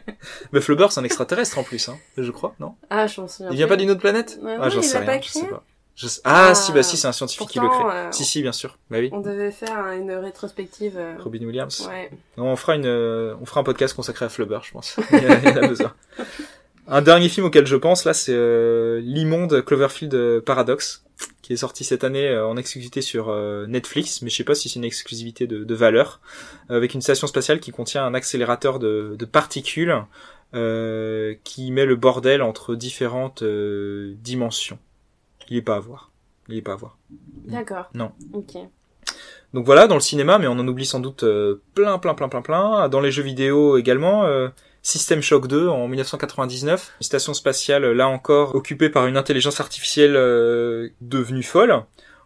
mais 0.52 0.60
Flubber, 0.60 0.86
c'est 0.90 1.00
un 1.00 1.04
extraterrestre 1.04 1.58
en 1.58 1.64
plus, 1.64 1.88
hein, 1.88 1.96
je 2.16 2.30
crois, 2.30 2.54
non? 2.60 2.74
Ah, 2.88 3.08
je 3.08 3.14
souviens. 3.14 3.50
Il 3.50 3.56
vient 3.56 3.68
pas 3.68 3.76
d'une 3.76 3.90
autre 3.90 4.00
planète? 4.00 4.38
Ouais, 4.42 4.56
Ah, 4.60 4.68
j'en 4.68 4.82
sais 4.82 4.98
rien, 4.98 5.06
pas 5.06 5.20
je 5.20 5.28
sais 5.28 5.46
pas. 5.46 5.64
Je 5.96 6.06
Ah, 6.24 6.48
Ah, 6.50 6.54
si, 6.54 6.72
bah 6.72 6.82
si, 6.82 6.96
c'est 6.96 7.08
un 7.08 7.12
scientifique 7.12 7.48
qui 7.48 7.58
le 7.60 7.68
crée. 7.68 7.84
euh, 7.84 8.12
Si, 8.12 8.24
si, 8.24 8.40
bien 8.42 8.52
sûr. 8.52 8.78
Bah 8.90 8.98
oui. 9.00 9.10
On 9.12 9.20
devait 9.20 9.50
faire 9.50 9.86
une 9.92 10.12
rétrospective. 10.12 10.94
euh, 10.96 11.16
Robin 11.18 11.44
Williams. 11.44 11.86
Ouais. 11.88 12.10
Non, 12.36 12.46
on 12.46 12.56
fera 12.56 12.74
une, 12.76 12.86
euh, 12.86 13.34
on 13.40 13.46
fera 13.46 13.60
un 13.60 13.64
podcast 13.64 13.94
consacré 13.94 14.24
à 14.24 14.28
Flubber, 14.28 14.60
je 14.62 14.72
pense. 14.72 14.96
il, 15.12 15.18
y 15.22 15.26
a, 15.26 15.38
il 15.38 15.44
y 15.44 15.48
en 15.52 15.56
a 15.62 15.68
besoin. 15.68 15.92
Un 16.88 17.02
dernier 17.02 17.28
film 17.28 17.46
auquel 17.46 17.66
je 17.66 17.76
pense 17.76 18.04
là, 18.04 18.14
c'est 18.14 18.32
euh, 18.34 19.00
l'immonde 19.02 19.62
Cloverfield 19.64 20.12
euh, 20.14 20.40
Paradox, 20.40 21.04
qui 21.42 21.52
est 21.52 21.56
sorti 21.56 21.84
cette 21.84 22.02
année 22.02 22.26
euh, 22.28 22.46
en 22.46 22.56
exclusivité 22.56 23.00
sur 23.02 23.28
euh, 23.28 23.66
Netflix, 23.68 24.22
mais 24.22 24.30
je 24.30 24.36
sais 24.36 24.44
pas 24.44 24.54
si 24.56 24.68
c'est 24.68 24.76
une 24.76 24.84
exclusivité 24.84 25.46
de, 25.46 25.62
de 25.62 25.74
valeur, 25.74 26.20
euh, 26.70 26.76
avec 26.78 26.94
une 26.94 27.02
station 27.02 27.26
spatiale 27.28 27.60
qui 27.60 27.70
contient 27.70 28.04
un 28.04 28.14
accélérateur 28.14 28.78
de, 28.80 29.14
de 29.16 29.24
particules 29.24 29.94
euh, 30.54 31.34
qui 31.44 31.70
met 31.70 31.84
le 31.86 31.94
bordel 31.94 32.42
entre 32.42 32.74
différentes 32.74 33.42
euh, 33.42 34.14
dimensions. 34.18 34.78
Il 35.50 35.56
est 35.56 35.62
pas 35.62 35.76
à 35.76 35.80
voir. 35.80 36.10
Il 36.48 36.56
est 36.56 36.62
pas 36.62 36.72
à 36.72 36.76
voir. 36.76 36.98
D'accord. 37.46 37.90
Non. 37.94 38.12
Ok. 38.32 38.56
Donc 39.52 39.66
voilà, 39.66 39.88
dans 39.88 39.96
le 39.96 40.00
cinéma, 40.00 40.38
mais 40.38 40.46
on 40.46 40.52
en 40.52 40.68
oublie 40.68 40.86
sans 40.86 41.00
doute 41.00 41.24
euh, 41.24 41.60
plein, 41.74 41.98
plein, 41.98 42.14
plein, 42.14 42.28
plein, 42.28 42.42
plein. 42.42 42.88
Dans 42.88 43.00
les 43.00 43.10
jeux 43.10 43.24
vidéo 43.24 43.76
également, 43.76 44.24
euh, 44.24 44.48
System 44.82 45.20
Shock 45.20 45.48
2 45.48 45.68
en 45.68 45.88
1999, 45.88 46.92
une 47.00 47.04
station 47.04 47.34
spatiale 47.34 47.84
là 47.90 48.08
encore 48.08 48.54
occupée 48.54 48.88
par 48.88 49.06
une 49.06 49.16
intelligence 49.16 49.60
artificielle 49.60 50.14
euh, 50.16 50.90
devenue 51.00 51.42
folle. 51.42 51.82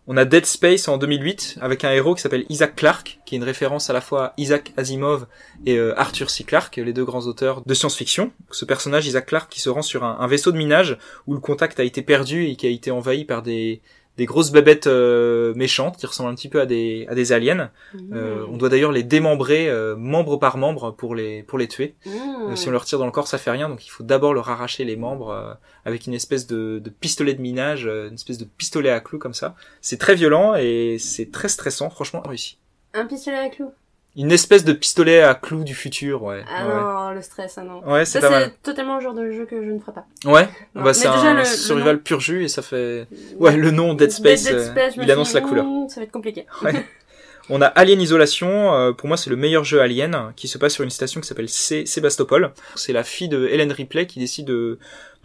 On 0.06 0.18
a 0.18 0.26
Dead 0.26 0.44
Space 0.44 0.86
en 0.88 0.98
2008 0.98 1.58
avec 1.62 1.82
un 1.82 1.90
héros 1.90 2.14
qui 2.14 2.20
s'appelle 2.20 2.44
Isaac 2.50 2.76
Clarke, 2.76 3.20
qui 3.24 3.34
est 3.34 3.38
une 3.38 3.44
référence 3.44 3.88
à 3.88 3.94
la 3.94 4.02
fois 4.02 4.26
à 4.26 4.34
Isaac 4.36 4.74
Asimov 4.76 5.26
et 5.64 5.78
euh, 5.78 5.98
Arthur 5.98 6.28
C. 6.28 6.44
Clarke, 6.44 6.76
les 6.76 6.92
deux 6.92 7.06
grands 7.06 7.26
auteurs 7.26 7.62
de 7.64 7.72
science-fiction. 7.72 8.30
Ce 8.50 8.66
personnage, 8.66 9.06
Isaac 9.06 9.24
Clarke, 9.24 9.50
qui 9.50 9.60
se 9.60 9.70
rend 9.70 9.80
sur 9.80 10.04
un, 10.04 10.18
un 10.20 10.26
vaisseau 10.26 10.52
de 10.52 10.58
minage 10.58 10.98
où 11.26 11.32
le 11.32 11.40
contact 11.40 11.80
a 11.80 11.84
été 11.84 12.02
perdu 12.02 12.44
et 12.44 12.56
qui 12.56 12.66
a 12.66 12.70
été 12.70 12.90
envahi 12.90 13.24
par 13.24 13.40
des, 13.40 13.80
des 14.16 14.26
grosses 14.26 14.52
bébêtes 14.52 14.86
euh, 14.86 15.54
méchantes 15.54 15.96
qui 15.96 16.06
ressemblent 16.06 16.30
un 16.30 16.34
petit 16.34 16.48
peu 16.48 16.60
à 16.60 16.66
des, 16.66 17.06
à 17.08 17.14
des 17.14 17.32
aliens. 17.32 17.70
Euh, 18.12 18.46
on 18.48 18.56
doit 18.56 18.68
d'ailleurs 18.68 18.92
les 18.92 19.02
démembrer 19.02 19.68
euh, 19.68 19.96
membre 19.96 20.36
par 20.36 20.56
membre 20.56 20.92
pour 20.92 21.14
les, 21.14 21.42
pour 21.42 21.58
les 21.58 21.66
tuer. 21.66 21.94
Mmh. 22.06 22.10
Euh, 22.50 22.56
si 22.56 22.68
on 22.68 22.70
leur 22.70 22.84
tire 22.84 22.98
dans 22.98 23.06
le 23.06 23.12
corps, 23.12 23.26
ça 23.26 23.38
fait 23.38 23.50
rien, 23.50 23.68
donc 23.68 23.84
il 23.86 23.88
faut 23.88 24.04
d'abord 24.04 24.34
leur 24.34 24.48
arracher 24.50 24.84
les 24.84 24.96
membres 24.96 25.30
euh, 25.30 25.54
avec 25.84 26.06
une 26.06 26.14
espèce 26.14 26.46
de, 26.46 26.78
de 26.78 26.90
pistolet 26.90 27.34
de 27.34 27.40
minage, 27.40 27.86
euh, 27.86 28.08
une 28.08 28.14
espèce 28.14 28.38
de 28.38 28.44
pistolet 28.44 28.90
à 28.90 29.00
clous 29.00 29.18
comme 29.18 29.34
ça. 29.34 29.56
C'est 29.80 29.98
très 29.98 30.14
violent 30.14 30.54
et 30.54 30.96
c'est 30.98 31.32
très 31.32 31.48
stressant, 31.48 31.90
franchement 31.90 32.22
réussi. 32.24 32.58
Un 32.92 33.06
pistolet 33.06 33.38
à 33.38 33.48
clous? 33.48 33.72
Une 34.16 34.30
espèce 34.30 34.64
de 34.64 34.72
pistolet 34.72 35.22
à 35.22 35.34
clous 35.34 35.64
du 35.64 35.74
futur, 35.74 36.22
ouais. 36.22 36.44
Ah 36.48 36.64
non, 36.64 37.10
le 37.10 37.20
stress, 37.20 37.58
ah 37.58 37.64
non. 37.64 37.80
ouais. 37.84 37.92
Ouais, 37.92 38.04
c'est 38.04 38.20
Ça, 38.20 38.48
totalement 38.62 38.94
le 38.96 39.00
genre 39.02 39.14
de 39.14 39.30
jeu 39.32 39.44
que 39.44 39.60
je 39.64 39.70
ne 39.70 39.78
ferai 39.80 39.92
pas. 39.92 40.06
Ouais, 40.24 40.48
Non, 40.76 40.82
bah, 40.84 40.94
c'est 40.94 41.08
un 41.08 41.32
le- 41.34 41.40
le 41.40 41.44
survival 41.44 41.96
nom- 41.96 42.02
pur 42.02 42.20
jus 42.20 42.44
et 42.44 42.48
ça 42.48 42.62
fait... 42.62 43.08
Ouais, 43.40 43.56
le 43.56 43.72
nom 43.72 43.94
Dead 43.94 44.12
Space, 44.12 44.44
Dead 44.44 44.54
euh, 44.54 44.70
Space, 44.70 44.94
il 44.96 45.10
annonce 45.10 45.32
la 45.32 45.40
couleur. 45.40 45.64
hmm, 45.64 45.88
Ça 45.88 46.00
va 46.00 46.04
être 46.04 46.12
compliqué. 46.12 46.46
On 47.50 47.60
a 47.60 47.66
Alien 47.66 48.00
Isolation, 48.00 48.74
euh, 48.74 48.92
pour 48.92 49.06
moi 49.06 49.18
c'est 49.18 49.28
le 49.28 49.36
meilleur 49.36 49.64
jeu 49.64 49.80
Alien, 49.82 50.32
qui 50.34 50.48
se 50.48 50.56
passe 50.56 50.72
sur 50.72 50.82
une 50.82 50.88
station 50.90 51.20
qui 51.20 51.28
s'appelle 51.28 51.50
Sé- 51.50 51.84
Sébastopol. 51.84 52.54
C'est 52.74 52.94
la 52.94 53.04
fille 53.04 53.28
de 53.28 53.46
Helen 53.48 53.70
Ripley 53.70 54.06
qui 54.06 54.18
décide 54.18 54.46
de, 54.46 54.78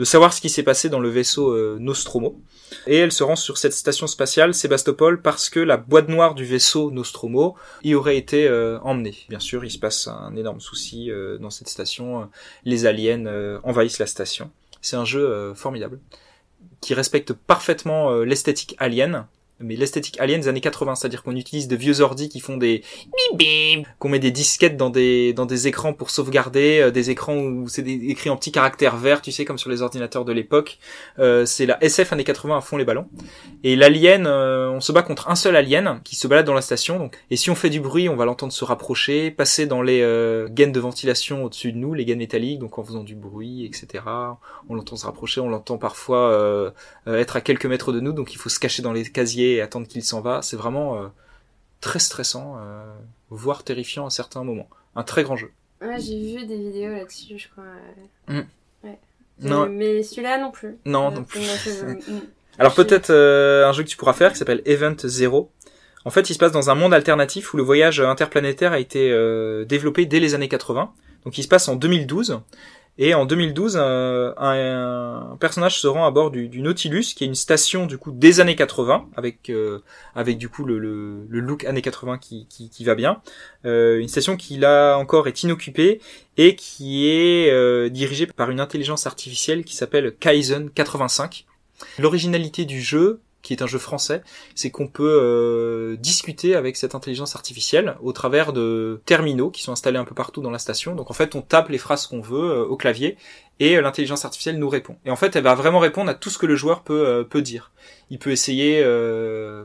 savoir 0.03 0.33
ce 0.33 0.41
qui 0.41 0.49
s'est 0.49 0.63
passé 0.63 0.89
dans 0.89 0.99
le 0.99 1.07
vaisseau 1.07 1.51
euh, 1.51 1.77
Nostromo. 1.79 2.37
Et 2.87 2.97
elle 2.97 3.13
se 3.13 3.23
rend 3.23 3.37
sur 3.37 3.57
cette 3.57 3.71
station 3.71 4.05
spatiale 4.05 4.53
Sébastopol 4.53 5.21
parce 5.21 5.49
que 5.49 5.61
la 5.61 5.77
boîte 5.77 6.09
noire 6.09 6.35
du 6.35 6.43
vaisseau 6.43 6.91
Nostromo 6.91 7.55
y 7.83 7.95
aurait 7.95 8.17
été 8.17 8.49
euh, 8.49 8.79
emmenée. 8.81 9.15
Bien 9.29 9.39
sûr, 9.39 9.63
il 9.63 9.71
se 9.71 9.79
passe 9.79 10.09
un 10.09 10.35
énorme 10.35 10.59
souci 10.59 11.09
euh, 11.09 11.37
dans 11.37 11.49
cette 11.49 11.69
station. 11.69 12.29
Les 12.65 12.85
aliens 12.85 13.59
envahissent 13.63 13.99
la 13.99 14.07
station. 14.07 14.51
C'est 14.81 14.97
un 14.97 15.05
jeu 15.05 15.53
formidable 15.55 15.99
qui 16.81 16.93
respecte 16.93 17.33
parfaitement 17.33 18.11
l'esthétique 18.19 18.75
alien, 18.77 19.25
mais 19.59 19.75
l'esthétique 19.75 20.19
alien 20.19 20.41
des 20.41 20.47
années 20.47 20.61
80, 20.61 20.95
c'est-à-dire 20.95 21.23
qu'on 21.23 21.35
utilise 21.35 21.67
de 21.67 21.75
vieux 21.75 22.01
ordi 22.01 22.29
qui 22.29 22.39
font 22.39 22.57
des 22.57 22.83
qu'on 23.99 24.09
met 24.09 24.19
des 24.19 24.31
disquettes 24.31 24.77
dans 24.77 24.89
des 24.89 25.33
dans 25.33 25.45
des 25.45 25.67
écrans 25.67 25.93
pour 25.93 26.09
sauvegarder, 26.09 26.79
euh, 26.79 26.91
des 26.91 27.09
écrans 27.09 27.35
où 27.35 27.67
c'est 27.67 27.87
écrit 27.87 28.29
en 28.29 28.37
petits 28.37 28.51
caractères 28.51 28.97
verts, 28.97 29.21
tu 29.21 29.31
sais 29.31 29.45
comme 29.45 29.57
sur 29.57 29.69
les 29.69 29.81
ordinateurs 29.81 30.25
de 30.25 30.33
l'époque. 30.33 30.79
Euh, 31.19 31.45
c'est 31.45 31.65
la 31.65 31.83
SF 31.83 32.13
années 32.13 32.23
80 32.23 32.57
à 32.57 32.61
fond 32.61 32.77
les 32.77 32.85
ballons. 32.85 33.07
Et 33.63 33.75
l'alien, 33.75 34.25
euh, 34.25 34.69
on 34.69 34.81
se 34.81 34.91
bat 34.91 35.01
contre 35.01 35.29
un 35.29 35.35
seul 35.35 35.55
alien 35.55 35.99
qui 36.03 36.15
se 36.15 36.27
balade 36.27 36.45
dans 36.45 36.53
la 36.53 36.61
station. 36.61 36.97
Donc, 36.97 37.17
et 37.29 37.35
si 37.35 37.49
on 37.49 37.55
fait 37.55 37.69
du 37.69 37.79
bruit, 37.79 38.09
on 38.09 38.15
va 38.15 38.25
l'entendre 38.25 38.53
se 38.53 38.63
rapprocher, 38.63 39.31
passer 39.31 39.65
dans 39.65 39.81
les 39.81 40.01
euh, 40.01 40.47
gaines 40.49 40.71
de 40.71 40.79
ventilation 40.79 41.43
au-dessus 41.43 41.71
de 41.71 41.77
nous, 41.77 41.93
les 41.93 42.05
gaines 42.05 42.19
métalliques, 42.19 42.59
donc 42.59 42.77
en 42.77 42.83
faisant 42.83 43.03
du 43.03 43.15
bruit, 43.15 43.65
etc. 43.65 44.03
On 44.69 44.75
l'entend 44.75 44.95
se 44.95 45.05
rapprocher, 45.05 45.41
on 45.41 45.49
l'entend 45.49 45.77
parfois 45.77 46.29
euh, 46.31 46.71
euh, 47.07 47.19
être 47.19 47.35
à 47.35 47.41
quelques 47.41 47.65
mètres 47.65 47.91
de 47.91 47.99
nous, 47.99 48.13
donc 48.13 48.33
il 48.33 48.37
faut 48.37 48.49
se 48.49 48.59
cacher 48.59 48.81
dans 48.81 48.93
les 48.93 49.03
casiers 49.03 49.48
et 49.53 49.61
attendre 49.61 49.87
qu'il 49.87 50.03
s'en 50.03 50.21
va. 50.21 50.41
C'est 50.41 50.57
vraiment 50.57 50.97
euh, 50.97 51.07
très 51.81 51.99
stressant, 51.99 52.57
euh, 52.59 52.85
voire 53.29 53.63
terrifiant 53.63 54.05
à 54.05 54.09
certains 54.09 54.43
moments. 54.43 54.69
Un 54.95 55.03
très 55.03 55.23
grand 55.23 55.35
jeu. 55.35 55.51
Ouais, 55.81 55.99
j'ai 55.99 56.19
vu 56.19 56.45
des 56.45 56.57
vidéos 56.57 56.91
là-dessus, 56.91 57.37
je 57.37 57.47
crois. 57.49 57.63
Mm. 58.27 58.41
Ouais. 58.83 58.99
Non. 59.41 59.69
Mais 59.69 60.03
celui-là 60.03 60.37
non 60.37 60.51
plus. 60.51 60.77
Non, 60.85 61.07
Euh, 61.07 61.15
non 61.15 61.23
plus. 61.23 61.39
mm. 61.83 62.21
Alors 62.57 62.73
peut-être 62.73 63.09
euh, 63.09 63.65
un 63.65 63.71
jeu 63.71 63.83
que 63.83 63.89
tu 63.89 63.95
pourras 63.95 64.13
faire 64.13 64.33
qui 64.33 64.37
s'appelle 64.37 64.61
Event 64.65 64.95
Zero. 65.05 65.49
En 66.05 66.09
fait, 66.09 66.29
il 66.29 66.33
se 66.33 66.39
passe 66.39 66.51
dans 66.51 66.69
un 66.69 66.75
monde 66.75 66.93
alternatif 66.93 67.53
où 67.53 67.57
le 67.57 67.63
voyage 67.63 68.01
interplanétaire 68.01 68.73
a 68.73 68.79
été 68.79 69.11
euh, 69.11 69.65
développé 69.65 70.05
dès 70.05 70.19
les 70.19 70.33
années 70.33 70.49
80. 70.49 70.91
Donc 71.23 71.37
il 71.37 71.43
se 71.43 71.47
passe 71.47 71.67
en 71.67 71.75
2012. 71.75 72.41
Et 73.01 73.13
en 73.13 73.25
2012, 73.25 73.77
euh, 73.79 74.33
un, 74.35 75.37
personnage 75.39 75.79
se 75.79 75.87
rend 75.87 76.05
à 76.05 76.11
bord 76.11 76.31
du, 76.31 76.61
Nautilus, 76.61 77.13
qui 77.15 77.23
est 77.23 77.27
une 77.27 77.33
station 77.33 77.85
du 77.85 77.97
coup 77.97 78.11
des 78.11 78.41
années 78.41 78.57
80, 78.57 79.07
avec 79.15 79.49
euh, 79.49 79.79
avec 80.15 80.37
du 80.37 80.49
coup 80.49 80.65
le, 80.65 81.25
look 81.29 81.63
années 81.63 81.81
80 81.81 82.17
qui, 82.17 82.45
qui, 82.49 82.69
qui 82.69 82.83
va 82.83 82.95
bien. 82.95 83.21
Euh, 83.63 83.99
une 83.99 84.09
station 84.09 84.35
qui 84.35 84.57
là 84.57 84.97
encore 84.97 85.29
est 85.29 85.43
inoccupée 85.43 86.01
et 86.35 86.57
qui 86.57 87.07
est 87.07 87.49
euh, 87.51 87.87
dirigée 87.87 88.27
par 88.27 88.49
une 88.49 88.59
intelligence 88.59 89.07
artificielle 89.07 89.63
qui 89.63 89.77
s'appelle 89.77 90.13
Kaizen 90.19 90.69
85. 90.69 91.45
L'originalité 91.99 92.65
du 92.65 92.81
jeu, 92.81 93.21
qui 93.41 93.53
est 93.53 93.61
un 93.61 93.67
jeu 93.67 93.79
français, 93.79 94.21
c'est 94.55 94.69
qu'on 94.69 94.87
peut 94.87 95.19
euh, 95.21 95.95
discuter 95.97 96.55
avec 96.55 96.75
cette 96.75 96.95
intelligence 96.95 97.35
artificielle 97.35 97.95
au 98.01 98.11
travers 98.11 98.53
de 98.53 99.01
terminaux 99.05 99.49
qui 99.49 99.61
sont 99.63 99.71
installés 99.71 99.97
un 99.97 100.03
peu 100.03 100.15
partout 100.15 100.41
dans 100.41 100.51
la 100.51 100.59
station. 100.59 100.95
Donc 100.95 101.09
en 101.09 101.13
fait, 101.13 101.35
on 101.35 101.41
tape 101.41 101.69
les 101.69 101.77
phrases 101.77 102.07
qu'on 102.07 102.21
veut 102.21 102.51
euh, 102.51 102.65
au 102.65 102.75
clavier 102.75 103.17
et 103.59 103.77
euh, 103.77 103.81
l'intelligence 103.81 104.25
artificielle 104.25 104.59
nous 104.59 104.69
répond. 104.69 104.97
Et 105.05 105.11
en 105.11 105.15
fait, 105.15 105.35
elle 105.35 105.43
va 105.43 105.55
vraiment 105.55 105.79
répondre 105.79 106.09
à 106.09 106.15
tout 106.15 106.29
ce 106.29 106.37
que 106.37 106.45
le 106.45 106.55
joueur 106.55 106.83
peut 106.83 107.25
peut 107.29 107.41
dire. 107.41 107.71
Il 108.09 108.19
peut 108.19 108.31
essayer 108.31 108.83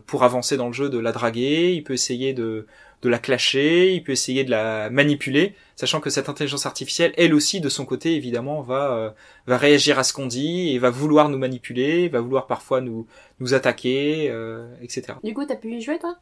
pour 0.07 0.23
avancer 0.23 0.57
dans 0.57 0.67
le 0.67 0.73
jeu 0.73 0.89
de 0.89 0.99
la 0.99 1.13
draguer, 1.13 1.73
il 1.73 1.83
peut 1.83 1.95
essayer 1.95 2.33
de 2.33 2.67
de 3.05 3.09
la 3.11 3.19
clasher, 3.19 3.93
il 3.93 4.03
peut 4.03 4.13
essayer 4.13 4.43
de 4.45 4.51
la 4.51 4.89
manipuler, 4.91 5.55
sachant 5.77 6.01
que 6.01 6.11
cette 6.11 6.29
intelligence 6.29 6.67
artificielle, 6.67 7.13
elle 7.17 7.35
aussi, 7.35 7.61
de 7.61 7.69
son 7.69 7.85
côté, 7.85 8.15
évidemment, 8.17 8.63
va 8.63 8.93
euh, 8.97 9.11
va 9.47 9.57
réagir 9.59 9.99
à 9.99 10.05
ce 10.05 10.13
qu'on 10.13 10.27
dit 10.27 10.75
et 10.75 10.79
va 10.79 10.91
vouloir 10.91 11.29
nous 11.29 11.39
manipuler, 11.39 12.09
va 12.09 12.21
vouloir 12.21 12.47
parfois 12.47 12.81
nous 12.81 13.07
nous 13.41 13.55
attaquer, 13.55 14.29
euh, 14.31 14.67
etc. 14.83 15.15
Du 15.23 15.35
coup, 15.35 15.45
t'as 15.45 15.57
pu 15.57 15.73
y 15.77 15.81
jouer 15.81 15.99
toi? 15.99 16.17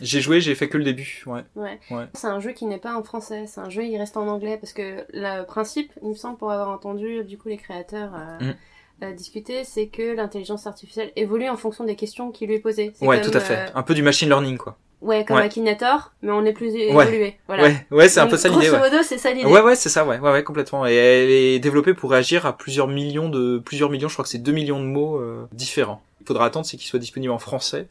J'ai 0.00 0.20
joué, 0.20 0.40
j'ai 0.40 0.56
fait 0.56 0.68
que 0.68 0.76
le 0.76 0.82
début, 0.82 1.22
ouais. 1.26 1.42
Ouais. 1.54 1.78
Ouais. 1.92 2.06
C'est 2.14 2.26
un 2.26 2.40
jeu 2.40 2.50
qui 2.50 2.64
n'est 2.66 2.78
pas 2.78 2.96
en 2.96 3.04
français, 3.04 3.44
c'est 3.46 3.60
un 3.60 3.70
jeu 3.70 3.82
qui 3.82 3.96
reste 3.96 4.16
en 4.16 4.26
anglais 4.26 4.58
parce 4.60 4.72
que 4.72 5.04
le 5.12 5.44
principe, 5.44 5.92
il 6.02 6.08
me 6.10 6.14
semble 6.14 6.36
pour 6.36 6.50
avoir 6.50 6.68
entendu 6.70 7.22
du 7.22 7.38
coup 7.38 7.48
les 7.48 7.56
créateurs 7.58 8.10
euh, 8.14 8.44
Mm. 8.50 8.54
euh, 9.04 9.12
discuter, 9.12 9.62
c'est 9.62 9.86
que 9.86 10.14
l'intelligence 10.16 10.66
artificielle 10.66 11.12
évolue 11.14 11.48
en 11.48 11.56
fonction 11.56 11.84
des 11.84 11.94
questions 11.94 12.32
qui 12.32 12.44
lui 12.46 12.54
est 12.54 12.58
posées. 12.58 12.92
C'est 12.96 13.06
Ouais, 13.06 13.20
comme, 13.20 13.30
tout 13.30 13.36
à 13.38 13.40
fait. 13.40 13.54
euh, 13.56 13.66
Un 13.76 13.84
peu 13.84 13.94
du 13.94 14.02
machine 14.02 14.28
learning, 14.28 14.56
quoi. 14.56 14.76
Ouais, 15.04 15.24
comme 15.24 15.36
Ouais. 15.36 15.42
Akinator, 15.42 16.12
mais 16.22 16.32
on 16.32 16.44
est 16.44 16.52
plus 16.52 16.74
évolué. 16.74 17.36
Voilà. 17.46 17.64
Ouais, 17.64 17.86
ouais, 17.90 18.08
c'est 18.08 18.20
un 18.20 18.26
peu 18.26 18.36
ça 18.36 18.48
l'idée, 18.48 18.68
Grosso 18.68 18.82
ouais. 18.82 18.90
modo, 18.90 19.02
c'est 19.02 19.18
ça 19.18 19.32
l'idée. 19.32 19.46
Ouais, 19.46 19.60
ouais, 19.60 19.76
c'est 19.76 19.88
ça, 19.88 20.04
ouais, 20.04 20.18
ouais, 20.18 20.32
ouais, 20.32 20.42
complètement. 20.42 20.86
Et 20.86 20.94
elle 20.94 21.30
est 21.30 21.58
développée 21.58 21.94
pour 21.94 22.10
réagir 22.10 22.46
à 22.46 22.56
plusieurs 22.56 22.88
millions 22.88 23.28
de, 23.28 23.58
plusieurs 23.58 23.90
millions, 23.90 24.08
je 24.08 24.14
crois 24.14 24.24
que 24.24 24.30
c'est 24.30 24.38
2 24.38 24.52
millions 24.52 24.80
de 24.80 24.86
mots 24.86 25.18
euh, 25.18 25.46
différents. 25.52 26.02
Il 26.20 26.26
faudra 26.26 26.46
attendre, 26.46 26.64
c'est 26.64 26.78
qu'il 26.78 26.86
soit 26.86 26.98
disponible 26.98 27.32
en 27.32 27.38
français. 27.38 27.88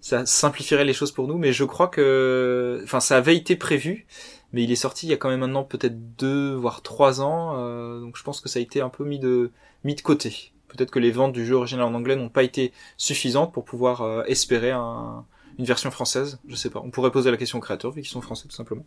Ça 0.00 0.26
simplifierait 0.26 0.84
les 0.84 0.92
choses 0.92 1.12
pour 1.12 1.28
nous, 1.28 1.38
mais 1.38 1.52
je 1.52 1.64
crois 1.64 1.88
que, 1.88 2.80
enfin, 2.82 3.00
ça 3.00 3.16
avait 3.16 3.36
été 3.36 3.54
prévu, 3.54 4.06
mais 4.52 4.64
il 4.64 4.72
est 4.72 4.76
sorti 4.76 5.06
il 5.06 5.10
y 5.10 5.12
a 5.12 5.16
quand 5.16 5.28
même 5.28 5.40
maintenant 5.40 5.62
peut-être 5.62 6.16
deux, 6.16 6.54
voire 6.54 6.82
trois 6.82 7.20
ans, 7.20 7.54
euh, 7.58 8.00
donc 8.00 8.16
je 8.16 8.22
pense 8.24 8.40
que 8.40 8.48
ça 8.48 8.58
a 8.58 8.62
été 8.62 8.80
un 8.80 8.88
peu 8.88 9.04
mis 9.04 9.18
de, 9.18 9.52
mis 9.84 9.94
de 9.94 10.00
côté. 10.00 10.52
Peut-être 10.68 10.90
que 10.90 10.98
les 10.98 11.12
ventes 11.12 11.32
du 11.32 11.46
jeu 11.46 11.54
original 11.54 11.86
en 11.86 11.94
anglais 11.94 12.16
n'ont 12.16 12.28
pas 12.28 12.42
été 12.42 12.72
suffisantes 12.96 13.52
pour 13.52 13.64
pouvoir 13.64 14.02
euh, 14.02 14.24
espérer 14.26 14.72
un, 14.72 15.24
une 15.58 15.64
version 15.64 15.90
française. 15.90 16.38
Je 16.48 16.54
sais 16.54 16.70
pas. 16.70 16.80
On 16.84 16.90
pourrait 16.90 17.10
poser 17.10 17.30
la 17.30 17.36
question 17.36 17.58
aux 17.58 17.62
créateurs 17.62 17.92
vu 17.92 18.02
qu'ils 18.02 18.10
sont 18.10 18.20
français 18.20 18.48
tout 18.48 18.54
simplement. 18.54 18.84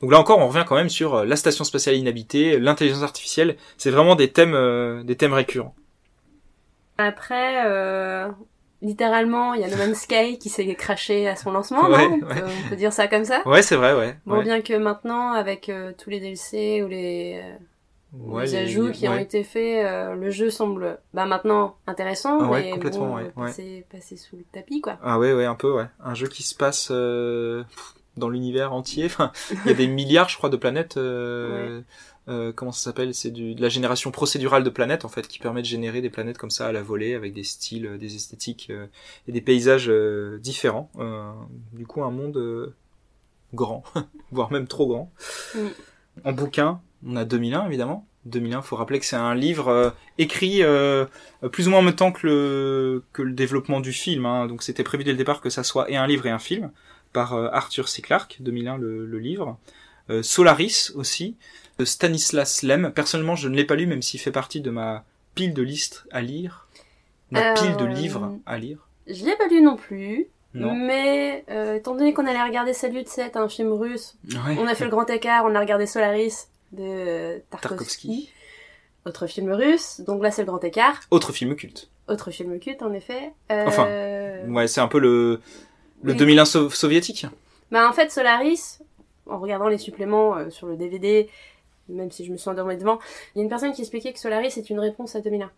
Donc 0.00 0.10
là 0.10 0.18
encore, 0.18 0.38
on 0.38 0.48
revient 0.48 0.64
quand 0.66 0.76
même 0.76 0.88
sur 0.88 1.14
euh, 1.14 1.24
la 1.24 1.36
station 1.36 1.64
spatiale 1.64 1.96
inhabitée, 1.96 2.58
l'intelligence 2.58 3.02
artificielle. 3.02 3.56
C'est 3.76 3.90
vraiment 3.90 4.14
des 4.16 4.30
thèmes, 4.32 4.54
euh, 4.54 5.02
des 5.02 5.16
thèmes 5.16 5.32
récurrents. 5.34 5.74
Après, 6.98 7.64
euh, 7.66 8.28
littéralement, 8.82 9.54
il 9.54 9.60
y 9.62 9.64
a 9.64 9.68
No 9.68 9.76
Man's 9.76 10.00
Sky 10.02 10.38
qui 10.38 10.48
s'est 10.48 10.74
craché 10.74 11.28
à 11.28 11.36
son 11.36 11.50
lancement, 11.52 11.88
Ouais, 11.88 12.08
non? 12.08 12.20
On, 12.22 12.26
ouais. 12.26 12.34
peut, 12.40 12.46
on 12.66 12.68
peut 12.70 12.76
dire 12.76 12.92
ça 12.92 13.08
comme 13.08 13.24
ça? 13.24 13.42
Ouais, 13.46 13.62
c'est 13.62 13.76
vrai, 13.76 13.94
ouais. 13.94 14.16
Bon, 14.26 14.38
ouais. 14.38 14.44
bien 14.44 14.60
que 14.60 14.74
maintenant, 14.74 15.32
avec 15.32 15.68
euh, 15.68 15.92
tous 15.96 16.10
les 16.10 16.20
DLC 16.20 16.82
ou 16.82 16.88
les, 16.88 17.40
euh, 17.42 17.56
Ouais, 18.12 18.44
les 18.44 18.54
ajouts 18.56 18.90
qui 18.92 19.06
ont 19.08 19.16
été 19.16 19.44
faits, 19.44 19.84
euh, 19.86 20.14
le 20.14 20.30
jeu 20.30 20.50
semble 20.50 20.98
bah, 21.14 21.26
maintenant 21.26 21.76
intéressant, 21.86 22.38
Ah 22.40 22.50
ouais, 22.50 22.62
mais 22.64 22.70
complètement, 22.72 23.08
bon, 23.10 23.16
ouais, 23.16 23.22
ouais. 23.24 23.46
passer, 23.46 23.86
passer 23.90 24.16
sous 24.16 24.36
le 24.36 24.44
tapis, 24.52 24.80
quoi. 24.80 24.98
Ah 25.02 25.18
ouais, 25.18 25.32
ouais, 25.32 25.44
un 25.44 25.54
peu, 25.54 25.72
ouais. 25.72 25.86
Un 26.00 26.14
jeu 26.14 26.26
qui 26.26 26.42
se 26.42 26.54
passe 26.56 26.88
euh, 26.90 27.62
dans 28.16 28.28
l'univers 28.28 28.72
entier. 28.72 29.06
Enfin, 29.06 29.30
il 29.64 29.68
y 29.68 29.70
a 29.70 29.74
des 29.74 29.86
milliards, 29.88 30.28
je 30.28 30.36
crois, 30.36 30.50
de 30.50 30.56
planètes. 30.56 30.96
euh, 30.96 31.80
euh, 32.28 32.52
comment 32.52 32.72
ça 32.72 32.82
s'appelle 32.82 33.14
C'est 33.14 33.30
du- 33.30 33.54
de 33.54 33.62
la 33.62 33.68
génération 33.68 34.10
procédurale 34.10 34.64
de 34.64 34.70
planètes, 34.70 35.04
en 35.04 35.08
fait, 35.08 35.26
qui 35.28 35.38
permet 35.38 35.62
de 35.62 35.66
générer 35.66 36.00
des 36.00 36.10
planètes 36.10 36.36
comme 36.38 36.50
ça 36.50 36.66
à 36.66 36.72
la 36.72 36.82
volée, 36.82 37.14
avec 37.14 37.32
des 37.32 37.44
styles, 37.44 37.86
euh, 37.86 37.96
des 37.98 38.16
esthétiques 38.16 38.68
euh, 38.70 38.86
et 39.28 39.32
des 39.32 39.40
paysages 39.40 39.88
euh, 39.88 40.38
différents. 40.38 40.90
Euh, 40.98 41.30
du 41.72 41.86
coup, 41.86 42.02
un 42.02 42.10
monde 42.10 42.36
euh, 42.36 42.74
grand, 43.54 43.84
voire 44.32 44.50
même 44.52 44.66
trop 44.66 44.86
grand. 44.88 45.12
En 46.24 46.32
bouquin, 46.32 46.80
on 47.06 47.16
a 47.16 47.24
2001, 47.24 47.66
évidemment. 47.66 48.06
2001, 48.26 48.60
faut 48.62 48.76
rappeler 48.76 48.98
que 48.98 49.06
c'est 49.06 49.16
un 49.16 49.34
livre 49.34 49.68
euh, 49.68 49.90
écrit 50.18 50.62
euh, 50.62 51.06
plus 51.52 51.68
ou 51.68 51.70
moins 51.70 51.78
en 51.78 51.82
même 51.82 51.94
temps 51.94 52.12
que 52.12 52.26
le, 52.26 53.04
que 53.14 53.22
le 53.22 53.32
développement 53.32 53.80
du 53.80 53.92
film. 53.92 54.26
hein. 54.26 54.46
Donc 54.46 54.62
c'était 54.62 54.82
prévu 54.84 55.04
dès 55.04 55.12
le 55.12 55.16
départ 55.16 55.40
que 55.40 55.48
ça 55.48 55.62
soit 55.64 55.90
et 55.90 55.96
un 55.96 56.06
livre 56.06 56.26
et 56.26 56.30
un 56.30 56.38
film 56.38 56.70
par 57.14 57.32
euh, 57.34 57.48
Arthur 57.52 57.88
C. 57.88 58.02
Clarke, 58.02 58.36
2001 58.40 58.76
le, 58.76 59.06
le 59.06 59.18
livre. 59.18 59.56
Euh, 60.10 60.22
Solaris 60.22 60.90
aussi, 60.96 61.36
de 61.78 61.84
Stanislas 61.86 62.62
Lem. 62.62 62.92
Personnellement, 62.94 63.36
je 63.36 63.48
ne 63.48 63.56
l'ai 63.56 63.64
pas 63.64 63.74
lu, 63.76 63.86
même 63.86 64.02
s'il 64.02 64.20
fait 64.20 64.32
partie 64.32 64.60
de 64.60 64.70
ma 64.70 65.04
pile 65.34 65.54
de 65.54 65.62
listes 65.62 66.04
à 66.10 66.20
lire. 66.20 66.66
Ma 67.30 67.52
Euh, 67.52 67.54
pile 67.54 67.76
de 67.76 67.84
livres 67.86 68.36
à 68.44 68.58
lire. 68.58 68.86
Je 69.06 69.24
l'ai 69.24 69.36
pas 69.36 69.46
lu 69.48 69.62
non 69.62 69.76
plus, 69.76 70.26
Non. 70.52 70.74
mais 70.74 71.44
euh, 71.50 71.76
étant 71.76 71.94
donné 71.94 72.12
qu'on 72.12 72.26
allait 72.26 72.42
regarder 72.42 72.74
Salut 72.74 73.02
7, 73.06 73.36
un 73.36 73.48
film 73.48 73.72
russe, 73.72 74.16
Ouais. 74.28 74.56
on 74.58 74.66
a 74.66 74.74
fait 74.74 74.84
le 74.84 74.90
grand 74.90 75.08
écart, 75.08 75.44
on 75.46 75.54
a 75.54 75.60
regardé 75.60 75.86
Solaris 75.86 76.48
de 76.72 77.42
Tarkovsky, 77.50 77.58
Tarkovsky. 77.60 78.32
autre 79.06 79.26
film 79.26 79.52
russe, 79.52 80.00
donc 80.06 80.22
là 80.22 80.30
c'est 80.30 80.42
le 80.42 80.46
grand 80.46 80.62
écart, 80.64 81.00
Autre 81.10 81.32
film 81.32 81.54
culte. 81.56 81.88
autre 82.08 82.30
film 82.30 82.58
culte 82.60 82.82
en 82.82 82.92
effet. 82.92 83.32
Euh, 83.50 83.64
Enfin, 83.66 83.86
Ouais, 84.52 84.66
c'est 84.68 84.80
un 84.80 84.88
peu 84.88 84.98
le, 84.98 85.40
le 86.02 86.12
oui. 86.12 86.18
2001 86.18 86.44
so- 86.44 86.70
soviétique. 86.70 87.26
Bah 87.70 87.88
en 87.88 87.92
fait 87.92 88.10
Solaris, 88.10 88.78
en 89.26 89.38
regardant 89.38 89.68
les 89.68 89.78
suppléments 89.78 90.36
euh, 90.36 90.50
sur 90.50 90.66
le 90.66 90.76
DVD, 90.76 91.28
même 91.88 92.10
si 92.10 92.24
je 92.24 92.32
me 92.32 92.36
suis 92.36 92.48
endormie 92.50 92.76
devant, 92.76 92.98
il 93.34 93.38
y 93.38 93.40
a 93.40 93.44
une 93.44 93.48
personne 93.50 93.72
qui 93.72 93.80
expliquait 93.82 94.12
que 94.12 94.18
Solaris 94.20 94.56
est 94.56 94.70
une 94.70 94.80
réponse 94.80 95.14
à 95.16 95.20
2001. 95.20 95.50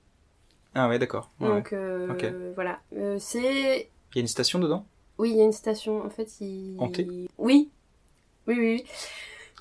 Ah 0.75 0.89
ouais, 0.89 0.99
d'accord. 0.99 1.31
Ouais. 1.41 1.49
Donc 1.49 1.73
euh, 1.75 2.53
voilà, 2.55 2.81
Euh, 2.97 3.17
c'est 3.19 3.91
Il 4.15 4.17
y 4.17 4.19
a 4.19 4.21
une 4.21 4.27
station 4.29 4.59
dedans? 4.59 4.85
Oui 5.19 5.31
il 5.33 5.37
y 5.37 5.41
a 5.43 5.45
une 5.45 5.53
station 5.53 6.05
en 6.05 6.09
fait 6.11 6.41
il 6.41 6.77
Hantée? 6.79 7.07
Oui 7.07 7.29
oui 7.39 7.71
oui 8.47 8.57
oui 8.57 8.85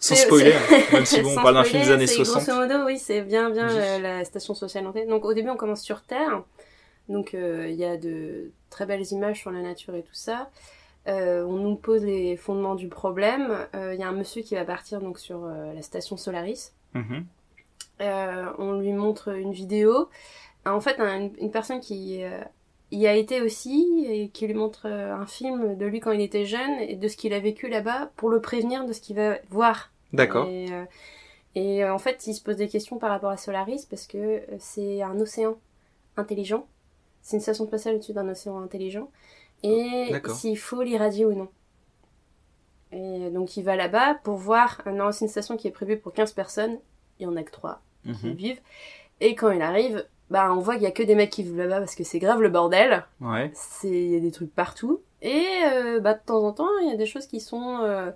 Sans 0.01 0.15
spoiler, 0.15 0.53
hein, 0.53 0.77
même 0.93 1.05
si 1.05 1.21
bon, 1.21 1.31
on 1.31 1.35
parle 1.41 1.53
d'un 1.55 1.63
film 1.63 1.83
des 1.83 1.91
années 1.91 2.07
c'est 2.07 2.15
60. 2.25 2.43
Grosso 2.43 2.59
modo, 2.59 2.85
oui, 2.85 2.97
c'est 2.99 3.21
bien, 3.21 3.49
bien 3.51 3.69
euh, 3.69 3.99
la 3.99 4.25
station 4.25 4.53
hantée. 4.53 5.05
Donc 5.05 5.23
au 5.25 5.33
début, 5.33 5.49
on 5.49 5.55
commence 5.55 5.81
sur 5.81 6.01
Terre. 6.01 6.43
Donc 7.07 7.33
euh, 7.33 7.67
il 7.69 7.75
y 7.75 7.85
a 7.85 7.97
de 7.97 8.51
très 8.69 8.85
belles 8.85 9.05
images 9.11 9.39
sur 9.39 9.51
la 9.51 9.61
nature 9.61 9.95
et 9.95 10.01
tout 10.01 10.13
ça. 10.13 10.49
Euh, 11.07 11.43
on 11.45 11.53
nous 11.57 11.75
pose 11.75 12.03
les 12.03 12.35
fondements 12.35 12.75
du 12.75 12.87
problème. 12.87 13.55
Il 13.73 13.99
y 13.99 14.03
a 14.03 14.07
un 14.07 14.11
monsieur 14.11 14.41
qui 14.41 14.55
va 14.55 14.65
partir 14.65 14.99
donc 15.01 15.19
sur 15.19 15.45
la 15.45 15.81
station 15.81 16.17
Solaris. 16.17 16.71
Mhm. 16.93 17.25
Euh, 18.01 18.45
on 18.57 18.79
lui 18.79 18.93
montre 18.93 19.29
une 19.29 19.51
vidéo. 19.51 20.09
En 20.65 20.79
fait, 20.81 20.99
un- 20.99 21.29
une 21.39 21.51
personne 21.51 21.79
qui 21.79 22.21
y 22.99 23.07
a 23.07 23.15
été 23.15 23.41
aussi 23.41 24.05
et 24.09 24.29
qui 24.29 24.47
lui 24.47 24.53
montre 24.53 24.81
euh, 24.85 25.13
un 25.13 25.25
film 25.25 25.75
de 25.77 25.85
lui 25.85 25.99
quand 25.99 26.11
il 26.11 26.21
était 26.21 26.45
jeune 26.45 26.79
et 26.79 26.95
de 26.95 27.07
ce 27.07 27.15
qu'il 27.17 27.33
a 27.33 27.39
vécu 27.39 27.67
là-bas 27.69 28.11
pour 28.17 28.29
le 28.29 28.41
prévenir 28.41 28.85
de 28.85 28.93
ce 28.93 28.99
qu'il 29.01 29.15
va 29.15 29.37
voir 29.49 29.91
D'accord. 30.13 30.47
et, 30.49 30.67
euh, 30.71 30.83
et, 31.55 31.83
euh, 31.83 31.93
en 31.93 31.97
fait, 31.99 32.27
il 32.27 32.33
se 32.33 32.41
pose 32.43 32.57
des 32.57 32.67
questions 32.67 32.97
par 32.97 33.09
rapport 33.09 33.29
à 33.29 33.37
Solaris 33.37 33.85
parce 33.89 34.07
que 34.07 34.41
c'est 34.59 35.01
un 35.01 35.19
océan 35.19 35.57
intelligent. 36.17 36.67
C'est 37.21 37.37
une 37.37 37.41
station 37.41 37.65
spatiale 37.65 37.95
au-dessus 37.95 38.13
d'un 38.13 38.27
océan 38.29 38.59
intelligent. 38.59 39.09
Et 39.63 40.11
s'il 40.33 40.57
faut 40.57 40.81
l'irradier 40.81 41.25
ou 41.25 41.33
non. 41.33 41.49
Et 42.91 43.29
donc 43.29 43.55
il 43.57 43.63
va 43.63 43.75
là-bas 43.75 44.15
pour 44.23 44.35
voir. 44.35 44.81
Non, 44.91 45.11
c'est 45.11 45.25
une 45.25 45.29
station 45.31 45.55
qui 45.55 45.67
est 45.67 45.71
prévue 45.71 45.97
pour 45.97 46.13
15 46.13 46.33
personnes. 46.33 46.77
Il 47.19 47.23
y 47.23 47.25
en 47.27 47.35
a 47.35 47.43
que 47.43 47.51
3 47.51 47.81
qui 48.03 48.09
Mhm. 48.27 48.33
vivent. 48.33 48.61
Et 49.19 49.35
quand 49.35 49.51
il 49.51 49.61
arrive, 49.61 50.05
bah 50.31 50.51
on 50.51 50.59
voit 50.59 50.73
qu'il 50.75 50.83
y 50.83 50.87
a 50.87 50.91
que 50.91 51.03
des 51.03 51.13
mecs 51.15 51.29
qui 51.29 51.43
vivent 51.43 51.57
là-bas 51.57 51.79
parce 51.79 51.93
que 51.93 52.03
c'est 52.03 52.17
grave 52.19 52.41
le 52.41 52.49
bordel. 52.49 53.05
Ouais. 53.19 53.51
C'est 53.53 53.87
il 53.89 54.11
y 54.11 54.15
a 54.15 54.19
des 54.19 54.31
trucs 54.31 54.53
partout 54.55 55.01
et 55.21 55.43
euh, 55.71 55.99
bah 55.99 56.15
de 56.15 56.19
temps 56.25 56.43
en 56.43 56.51
temps 56.53 56.69
il 56.81 56.89
y 56.89 56.93
a 56.93 56.95
des 56.97 57.05
choses 57.05 57.27
qui 57.27 57.39
sont 57.39 57.79
euh, 57.83 58.09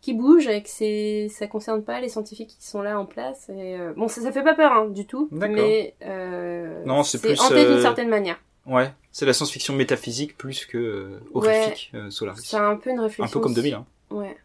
qui 0.00 0.12
bougent 0.14 0.48
et 0.48 0.62
que 0.62 0.68
c'est 0.68 1.28
ça 1.30 1.46
concerne 1.46 1.82
pas 1.84 2.00
les 2.00 2.08
scientifiques 2.08 2.56
qui 2.58 2.66
sont 2.66 2.82
là 2.82 2.98
en 2.98 3.06
place 3.06 3.48
et 3.48 3.78
euh, 3.78 3.92
bon 3.96 4.08
ça 4.08 4.20
ça 4.22 4.32
fait 4.32 4.42
pas 4.42 4.54
peur 4.54 4.72
hein, 4.72 4.86
du 4.88 5.06
tout 5.06 5.28
D'accord. 5.30 5.54
mais 5.56 5.94
euh, 6.04 6.82
Non, 6.84 7.02
c'est 7.04 7.20
plus, 7.20 7.38
hanté 7.40 7.64
d'une 7.66 7.74
euh, 7.74 7.82
certaine 7.82 8.08
manière 8.08 8.40
Ouais. 8.66 8.90
C'est 9.12 9.24
la 9.26 9.32
science-fiction 9.32 9.74
métaphysique 9.74 10.36
plus 10.36 10.66
que 10.66 10.76
euh, 10.78 11.20
horrifique, 11.34 11.92
euh, 11.94 12.10
Solaris. 12.10 12.40
c'est 12.44 12.56
un 12.56 12.76
peu 12.76 12.90
une 12.90 12.98
réflexion 13.00 13.24
Un 13.24 13.28
peu 13.28 13.38
comme 13.40 13.52
aussi. 13.52 13.62
2001. 13.62 13.86
ouais 14.10 14.36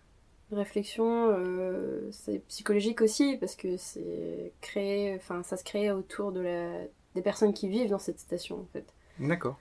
réflexion 0.56 1.30
euh, 1.32 2.08
c'est 2.12 2.40
psychologique 2.48 3.02
aussi 3.02 3.38
parce 3.38 3.56
que 3.56 3.78
c'est 3.78 4.52
créé 4.62 5.16
enfin 5.16 5.44
ça 5.44 5.58
se 5.58 5.64
crée 5.64 5.92
autour 5.92 6.32
de 6.32 6.42
la 6.42 6.70
des 7.16 7.22
personnes 7.22 7.54
qui 7.54 7.68
vivent 7.68 7.90
dans 7.90 8.00
cette 8.00 8.20
station 8.20 8.58
en 8.58 8.68
fait 8.74 8.86
D'accord. 9.20 9.58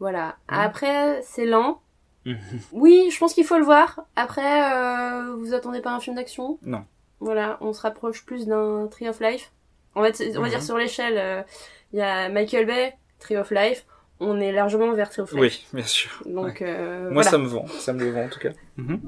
Voilà. 0.00 0.36
Mhm. 0.50 0.58
Après, 0.58 1.22
c'est 1.22 1.46
lent. 1.46 1.80
Mhm. 2.24 2.38
Oui, 2.72 3.10
je 3.12 3.18
pense 3.18 3.32
qu'il 3.32 3.44
faut 3.44 3.58
le 3.58 3.64
voir. 3.64 4.06
Après, 4.16 4.72
euh, 4.74 5.36
vous 5.36 5.54
attendez 5.54 5.80
pas 5.80 5.92
un 5.94 6.00
film 6.00 6.16
d'action? 6.16 6.58
Non. 6.62 6.84
Voilà, 7.20 7.58
on 7.60 7.72
se 7.72 7.80
rapproche 7.82 8.24
plus 8.26 8.46
d'un 8.46 8.88
Tree 8.90 9.08
of 9.08 9.20
Life. 9.20 9.52
En 9.94 10.02
fait, 10.02 10.20
on 10.36 10.40
va 10.40 10.46
Mhm. 10.46 10.50
dire 10.50 10.62
sur 10.62 10.76
l'échelle, 10.76 11.16
euh, 11.18 11.42
il 11.92 12.00
y 12.00 12.02
a 12.02 12.28
Michael 12.28 12.66
Bay, 12.66 12.94
Tree 13.20 13.36
of 13.36 13.50
Life. 13.52 13.86
On 14.18 14.40
est 14.40 14.50
largement 14.52 14.92
vers 14.94 15.10
Tree 15.10 15.22
of 15.22 15.30
Life. 15.32 15.40
Oui, 15.40 15.64
bien 15.72 15.86
sûr. 15.86 16.10
Donc, 16.26 16.60
euh, 16.60 17.04
Moi, 17.04 17.12
voilà. 17.22 17.30
ça 17.30 17.38
me 17.38 17.46
vend. 17.46 17.66
Ça 17.68 17.92
me 17.92 18.00
le 18.04 18.10
vend, 18.10 18.24
en 18.24 18.28
tout 18.28 18.40
cas. 18.40 18.50
Mhm. 18.78 19.00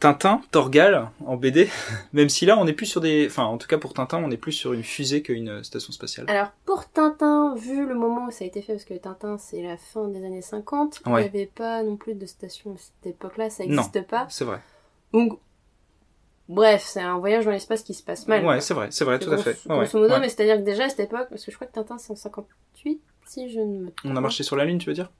Tintin, 0.00 0.42
Torgal, 0.52 1.08
en 1.26 1.36
BD. 1.36 1.68
Même 2.12 2.28
si 2.28 2.46
là, 2.46 2.56
on 2.58 2.66
est 2.68 2.72
plus 2.72 2.86
sur 2.86 3.00
des... 3.00 3.26
Enfin, 3.26 3.44
en 3.44 3.58
tout 3.58 3.66
cas, 3.66 3.78
pour 3.78 3.94
Tintin, 3.94 4.18
on 4.24 4.30
est 4.30 4.36
plus 4.36 4.52
sur 4.52 4.72
une 4.72 4.84
fusée 4.84 5.22
qu'une 5.22 5.48
euh, 5.48 5.62
station 5.64 5.92
spatiale. 5.92 6.26
Alors, 6.30 6.52
pour 6.64 6.88
Tintin, 6.88 7.54
vu 7.56 7.84
le 7.86 7.94
moment 7.96 8.26
où 8.26 8.30
ça 8.30 8.44
a 8.44 8.46
été 8.46 8.62
fait, 8.62 8.74
parce 8.74 8.84
que 8.84 8.94
Tintin, 8.94 9.38
c'est 9.38 9.60
la 9.62 9.76
fin 9.76 10.06
des 10.06 10.24
années 10.24 10.40
50, 10.42 11.00
il 11.04 11.12
Ouais. 11.12 11.22
n'y 11.22 11.26
avait 11.28 11.46
pas 11.46 11.82
non 11.82 11.96
plus 11.96 12.14
de 12.14 12.26
station 12.26 12.74
à 12.74 12.76
cette 12.78 13.06
époque-là, 13.14 13.50
ça 13.50 13.64
n'existe 13.64 14.06
pas. 14.06 14.26
C'est 14.30 14.44
vrai. 14.44 14.60
Donc, 15.12 15.38
bref, 16.48 16.84
c'est 16.86 17.00
un 17.00 17.18
voyage 17.18 17.44
dans 17.44 17.50
l'espace 17.50 17.82
qui 17.82 17.94
se 17.94 18.02
passe 18.04 18.28
mal. 18.28 18.44
Ouais, 18.46 18.60
c'est 18.60 18.74
vrai, 18.74 18.88
c'est 18.90 19.04
vrai, 19.04 19.18
tout 19.18 19.30
à 19.32 19.34
grosso- 19.34 19.42
fait. 19.52 19.68
Ouais, 19.68 19.78
grosso 19.84 19.98
modo, 19.98 20.14
ouais. 20.14 20.20
mais 20.20 20.28
c'est-à-dire 20.28 20.56
que 20.58 20.62
déjà 20.62 20.84
à 20.84 20.88
cette 20.90 21.00
époque, 21.00 21.26
parce 21.28 21.44
que 21.44 21.50
je 21.50 21.56
crois 21.56 21.66
que 21.66 21.72
Tintin 21.72 21.98
c'est 21.98 22.12
en 22.12 22.16
58, 22.16 23.00
si 23.26 23.50
je 23.50 23.58
ne 23.58 23.80
me 23.86 23.90
trompe 23.90 24.12
On 24.12 24.16
a 24.16 24.20
marché 24.20 24.44
sur 24.44 24.54
la 24.54 24.64
Lune, 24.64 24.78
tu 24.78 24.86
veux 24.86 24.94
dire? 24.94 25.10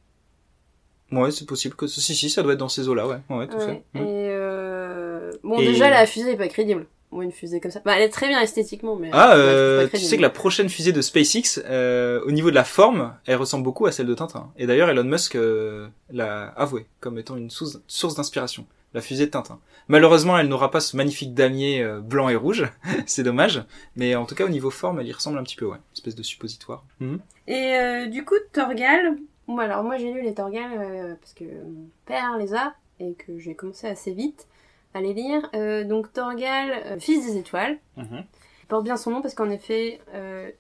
Ouais, 1.12 1.31
c'est 1.31 1.47
possible 1.47 1.75
que... 1.75 1.87
Si, 1.87 2.01
si, 2.14 2.31
ça 2.31 2.42
doit 2.42 2.53
être 2.53 2.59
dans 2.59 2.68
ces 2.68 2.88
eaux-là, 2.88 3.07
ouais. 3.07 3.18
Ouais, 3.31 3.47
tout 3.47 3.57
Ouais. 3.57 3.66
fait. 3.66 3.83
Et 3.94 4.01
Mhm. 4.01 4.07
euh... 4.07 5.33
Bon, 5.42 5.59
Et- 5.59 5.66
déjà 5.66 5.88
la 5.90 6.07
fusée 6.07 6.33
est 6.33 6.37
pas 6.37 6.49
crédible. 6.49 6.87
Ou 7.11 7.23
une 7.23 7.33
fusée 7.33 7.59
comme 7.59 7.71
ça. 7.71 7.81
Bah, 7.87 7.94
elle 7.97 8.03
est 8.03 8.11
très 8.11 8.29
bien 8.29 8.38
esthétiquement, 8.38 8.94
mais. 8.94 9.09
Ah, 9.14 9.31
ouais, 9.31 9.35
euh, 9.38 9.88
pas 9.88 9.97
tu 9.99 10.05
sais 10.05 10.18
que 10.18 10.23
la 10.23 10.29
prochaine 10.29 10.68
fusée 10.68 10.92
de 10.92 11.01
SpaceX, 11.01 11.59
euh, 11.64 12.21
au 12.27 12.31
niveau 12.33 12.51
de 12.51 12.55
la 12.55 12.64
forme, 12.64 13.14
elle 13.25 13.37
ressemble 13.37 13.64
beaucoup 13.64 13.87
à 13.87 13.92
celle 13.92 14.05
de 14.07 14.12
Tintin. 14.14 14.53
Et 14.59 14.66
d'ailleurs, 14.66 14.90
Elon 14.90 15.05
Musk 15.05 15.35
euh, 15.35 15.88
l'a 16.11 16.49
avoué 16.49 16.85
comme 17.01 17.18
étant 17.18 17.37
une 17.38 17.49
source, 17.49 17.81
source 17.87 18.14
d'inspiration. 18.14 18.66
La 18.92 19.01
fusée 19.01 19.25
de 19.25 19.31
Tintin. 19.31 19.59
Malheureusement, 19.88 20.38
elle 20.38 20.49
n'aura 20.49 20.71
pas 20.71 20.81
ce 20.81 20.99
magnifique 20.99 21.33
damier 21.33 21.83
euh, 21.83 22.01
blanc 22.01 22.29
et 22.29 22.37
rouge. 22.37 22.68
C'est 23.07 23.23
dommage. 23.23 23.62
Mais 23.97 24.14
en 24.14 24.27
tout 24.27 24.35
cas, 24.35 24.44
au 24.44 24.51
niveau 24.51 24.71
forme, 24.71 25.01
elle 25.01 25.07
y 25.09 25.12
ressemble 25.12 25.38
un 25.38 25.44
petit 25.44 25.57
peu, 25.57 25.64
ouais. 25.64 25.77
Une 25.79 25.94
espèce 25.94 26.14
de 26.14 26.23
suppositoire. 26.23 26.85
Mhm. 27.01 27.21
Et 27.47 27.75
euh, 27.75 28.07
du 28.07 28.23
coup, 28.27 28.35
Torgal. 28.53 29.16
Bon, 29.49 29.59
alors 29.59 29.83
moi 29.83 29.97
j'ai 29.97 30.13
lu 30.13 30.21
les 30.23 30.35
Torgal 30.35 30.71
euh, 30.79 31.15
parce 31.21 31.33
que 31.33 31.45
mon 31.45 31.89
père 32.05 32.37
les 32.39 32.55
a 32.55 32.75
et 33.01 33.15
que 33.15 33.39
j'ai 33.39 33.55
commencé 33.55 33.87
assez 33.89 34.13
vite 34.13 34.47
à 34.95 35.01
les 35.01 35.15
lire. 35.15 35.49
Euh, 35.55 35.85
donc 35.85 36.13
Torgal, 36.13 36.71
euh, 36.85 36.99
fils 37.01 37.27
des 37.27 37.39
étoiles, 37.39 37.79
Mhm. 37.97 38.25
porte 38.69 38.85
bien 38.85 38.97
son 38.99 39.11
nom 39.11 39.23
parce 39.23 39.35
qu'en 39.35 39.49
effet, 39.51 40.01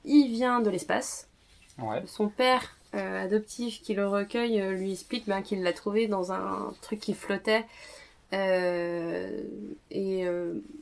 il 0.04 0.28
vient 0.32 0.60
de 0.60 0.70
l'espace. 0.70 1.28
Ouais. 1.78 2.02
Son 2.06 2.28
père 2.28 2.76
adoptif 2.94 3.82
qui 3.82 3.92
le 3.94 4.08
recueille 4.08 4.58
lui 4.76 4.92
explique 4.92 5.26
ben, 5.28 5.42
qu'il 5.42 5.62
l'a 5.62 5.74
trouvé 5.74 6.08
dans 6.08 6.32
un 6.32 6.72
truc 6.80 6.98
qui 7.00 7.12
flottait. 7.12 7.66
Et 8.32 10.24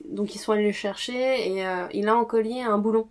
donc 0.04 0.34
ils 0.34 0.38
sont 0.38 0.52
allés 0.52 0.66
le 0.66 0.72
chercher 0.72 1.48
et 1.50 1.64
il 1.92 2.08
a 2.08 2.16
en 2.16 2.24
collier 2.24 2.62
un 2.62 2.78
boulon. 2.78 3.08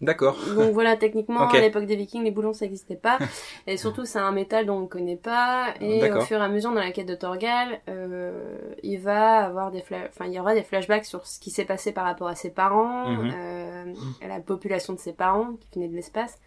D'accord. 0.00 0.36
Donc 0.56 0.72
voilà, 0.72 0.96
techniquement, 0.96 1.40
à 1.40 1.60
l'époque 1.60 1.84
des 1.84 1.94
Vikings, 1.96 2.24
les 2.24 2.30
boulons 2.30 2.52
ça 2.54 2.64
n'existait 2.64 2.96
pas. 2.96 3.18
Et 3.66 3.76
surtout, 3.76 4.06
c'est 4.06 4.18
un 4.18 4.32
métal 4.32 4.64
dont 4.64 4.76
on 4.76 4.80
ne 4.82 4.86
connaît 4.86 5.16
pas. 5.16 5.74
Et 5.80 6.00
au 6.10 6.20
fur 6.22 6.38
et 6.38 6.42
à 6.44 6.48
mesure, 6.48 6.70
dans 6.72 6.80
la 6.80 6.90
quête 6.90 7.06
de 7.08 7.14
Torgal, 7.14 7.80
euh, 7.88 8.58
il 8.82 8.98
va 8.98 9.44
avoir 9.44 9.70
des 9.70 9.82
enfin, 10.08 10.24
il 10.26 10.32
y 10.32 10.40
aura 10.40 10.54
des 10.54 10.62
flashbacks 10.62 11.04
sur 11.04 11.26
ce 11.26 11.38
qui 11.38 11.50
s'est 11.50 11.66
passé 11.66 11.92
par 11.92 12.04
rapport 12.04 12.28
à 12.28 12.34
ses 12.34 12.50
parents, 12.50 13.08
Mhm. 13.10 13.30
euh, 13.34 13.94
à 14.22 14.28
la 14.28 14.40
population 14.40 14.94
de 14.94 14.98
ses 14.98 15.12
parents 15.12 15.54
qui 15.70 15.78
venaient 15.78 15.88
de 15.90 15.96
l'espace. 15.96 16.38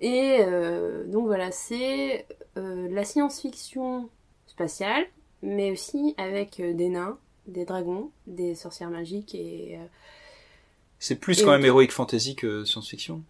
Et 0.00 0.38
euh, 0.40 1.04
donc 1.06 1.26
voilà, 1.26 1.50
c'est 1.50 2.26
euh, 2.58 2.88
la 2.90 3.04
science-fiction 3.04 4.08
spatiale, 4.46 5.04
mais 5.42 5.70
aussi 5.70 6.14
avec 6.18 6.60
euh, 6.60 6.74
des 6.74 6.88
nains, 6.88 7.16
des 7.46 7.64
dragons, 7.64 8.10
des 8.26 8.54
sorcières 8.54 8.90
magiques 8.90 9.34
et 9.34 9.78
euh, 9.80 9.84
C'est 11.02 11.16
plus 11.16 11.40
Et 11.40 11.44
quand 11.44 11.50
même 11.50 11.64
héroïque 11.64 11.90
fantasy 11.90 12.36
que 12.36 12.64
science-fiction. 12.64 13.22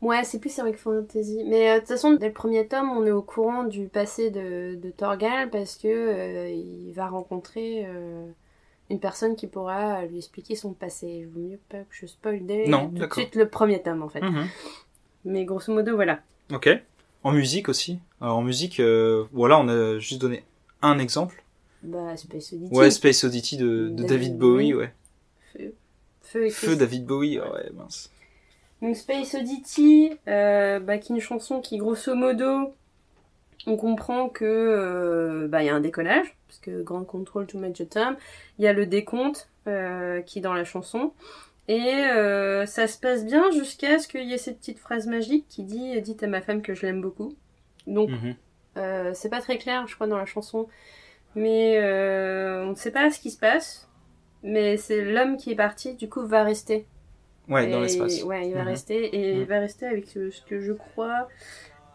Ouais, 0.00 0.22
c'est 0.22 0.38
plus 0.38 0.56
Heroic 0.56 0.76
Fantasy. 0.76 1.42
Mais 1.48 1.68
euh, 1.68 1.74
de 1.74 1.78
toute 1.80 1.88
façon, 1.88 2.12
dès 2.12 2.28
le 2.28 2.32
premier 2.32 2.68
tome, 2.68 2.88
on 2.90 3.04
est 3.04 3.10
au 3.10 3.22
courant 3.22 3.64
du 3.64 3.88
passé 3.88 4.30
de, 4.30 4.76
de 4.76 4.90
Torgal 4.90 5.50
parce 5.50 5.74
que 5.74 5.88
euh, 5.88 6.48
il 6.48 6.92
va 6.92 7.08
rencontrer 7.08 7.84
euh, 7.86 8.24
une 8.88 9.00
personne 9.00 9.34
qui 9.34 9.48
pourra 9.48 10.04
lui 10.06 10.18
expliquer 10.18 10.54
son 10.54 10.74
passé. 10.74 11.08
Il 11.08 11.26
vaut 11.26 11.40
mieux 11.40 11.58
pas 11.68 11.78
que 11.78 11.86
je 11.90 12.06
spoil 12.06 12.46
dès 12.46 12.68
Non, 12.68 12.86
tout 12.86 12.94
de 12.94 13.00
d'accord. 13.00 13.18
suite 13.20 13.34
le 13.34 13.48
premier 13.48 13.82
tome 13.82 14.04
en 14.04 14.08
fait. 14.08 14.20
Mhm. 14.20 14.46
Mais 15.24 15.44
grosso 15.44 15.74
modo, 15.74 15.96
voilà. 15.96 16.20
Ok. 16.54 16.68
En 17.24 17.32
musique 17.32 17.68
aussi. 17.68 17.98
Alors, 18.20 18.36
en 18.36 18.42
musique, 18.42 18.78
euh, 18.78 19.24
voilà, 19.32 19.58
on 19.58 19.66
a 19.66 19.98
juste 19.98 20.20
donné 20.20 20.44
un 20.82 21.00
exemple. 21.00 21.42
Bah, 21.82 22.16
Space 22.16 22.52
Oddity. 22.52 22.72
Ouais, 22.72 22.92
Space 22.92 23.24
Oddity 23.24 23.56
de, 23.56 23.88
de 23.88 24.04
David, 24.04 24.06
David 24.06 24.38
Bowie, 24.38 24.72
Bowie. 24.72 24.88
ouais. 25.56 25.72
Feu. 26.30 26.46
Et. 26.46 26.76
David 26.76 27.06
Bowie, 27.06 27.38
oh, 27.38 27.54
ouais, 27.54 27.70
mince. 27.74 28.10
Donc 28.82 28.96
Space 28.96 29.34
Oddity, 29.34 30.12
euh, 30.28 30.78
bah, 30.78 30.98
qui 30.98 31.12
est 31.12 31.16
une 31.16 31.22
chanson 31.22 31.60
qui, 31.60 31.78
grosso 31.78 32.14
modo, 32.14 32.72
on 33.66 33.76
comprend 33.76 34.28
que 34.28 34.44
euh, 34.44 35.48
bah, 35.48 35.64
y 35.64 35.68
a 35.68 35.74
un 35.74 35.80
décollage, 35.80 36.36
parce 36.46 36.60
que 36.60 36.82
Grand 36.82 37.04
Control 37.04 37.46
to 37.46 37.58
Major 37.58 37.88
Tom, 37.88 38.16
il 38.58 38.64
y 38.64 38.68
a 38.68 38.72
le 38.72 38.86
décompte 38.86 39.48
euh, 39.66 40.20
qui 40.22 40.38
est 40.38 40.42
dans 40.42 40.54
la 40.54 40.64
chanson, 40.64 41.12
et 41.66 41.92
euh, 41.92 42.66
ça 42.66 42.86
se 42.86 42.98
passe 42.98 43.24
bien 43.26 43.50
jusqu'à 43.50 43.98
ce 43.98 44.06
qu'il 44.06 44.24
y 44.24 44.32
ait 44.32 44.38
cette 44.38 44.58
petite 44.58 44.78
phrase 44.78 45.06
magique 45.06 45.46
qui 45.48 45.64
dit 45.64 46.00
«Dites 46.02 46.22
à 46.22 46.28
ma 46.28 46.40
femme 46.40 46.62
que 46.62 46.72
je 46.72 46.86
l'aime 46.86 47.00
beaucoup». 47.00 47.34
Donc 47.86 48.10
Mhm. 48.10 48.34
c'est 49.14 49.28
pas 49.28 49.40
très 49.40 49.58
clair, 49.58 49.86
je 49.88 49.94
crois, 49.96 50.06
dans 50.06 50.18
la 50.18 50.24
chanson, 50.24 50.68
mais 51.34 51.78
on 51.82 52.70
ne 52.70 52.74
sait 52.76 52.92
pas 52.92 53.10
ce 53.10 53.18
qui 53.18 53.30
se 53.30 53.38
passe, 53.38 53.88
mais 54.42 54.76
c'est 54.76 55.04
l'homme 55.04 55.36
qui 55.36 55.50
est 55.52 55.56
parti, 55.56 55.94
du 55.94 56.08
coup, 56.08 56.26
va 56.26 56.42
rester. 56.44 56.86
Ouais, 57.48 57.70
dans 57.70 57.80
l'espace. 57.80 58.22
Ouais, 58.24 58.48
il 58.48 58.54
va 58.54 58.62
Mhm. 58.62 58.68
rester. 58.68 59.16
Et 59.16 59.34
Mhm. 59.34 59.40
il 59.40 59.46
va 59.46 59.58
rester 59.60 59.86
avec 59.86 60.06
ce, 60.06 60.30
ce 60.30 60.42
que 60.42 60.60
je 60.60 60.72
crois. 60.72 61.28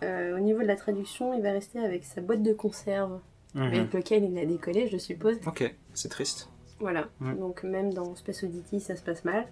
euh, 0.01 0.35
au 0.35 0.39
niveau 0.39 0.61
de 0.61 0.67
la 0.67 0.75
traduction, 0.75 1.33
il 1.33 1.41
va 1.41 1.51
rester 1.53 1.79
avec 1.79 2.03
sa 2.03 2.19
boîte 2.19 2.43
de 2.43 2.51
conserve. 2.51 3.21
Mhm. 3.55 3.61
Avec 3.63 3.93
lequel 3.93 4.23
il 4.25 4.37
a 4.37 4.45
décollé, 4.45 4.87
je 4.89 4.97
suppose. 4.97 5.37
Ok, 5.47 5.73
c'est 5.93 6.09
triste. 6.09 6.49
Voilà. 6.79 7.07
Mhm. 7.21 7.37
Donc 7.39 7.63
même 7.63 7.93
dans 7.93 8.13
Space 8.15 8.43
Oddity, 8.43 8.81
ça 8.81 8.97
se 8.97 9.01
passe 9.03 9.23
mal. 9.23 9.45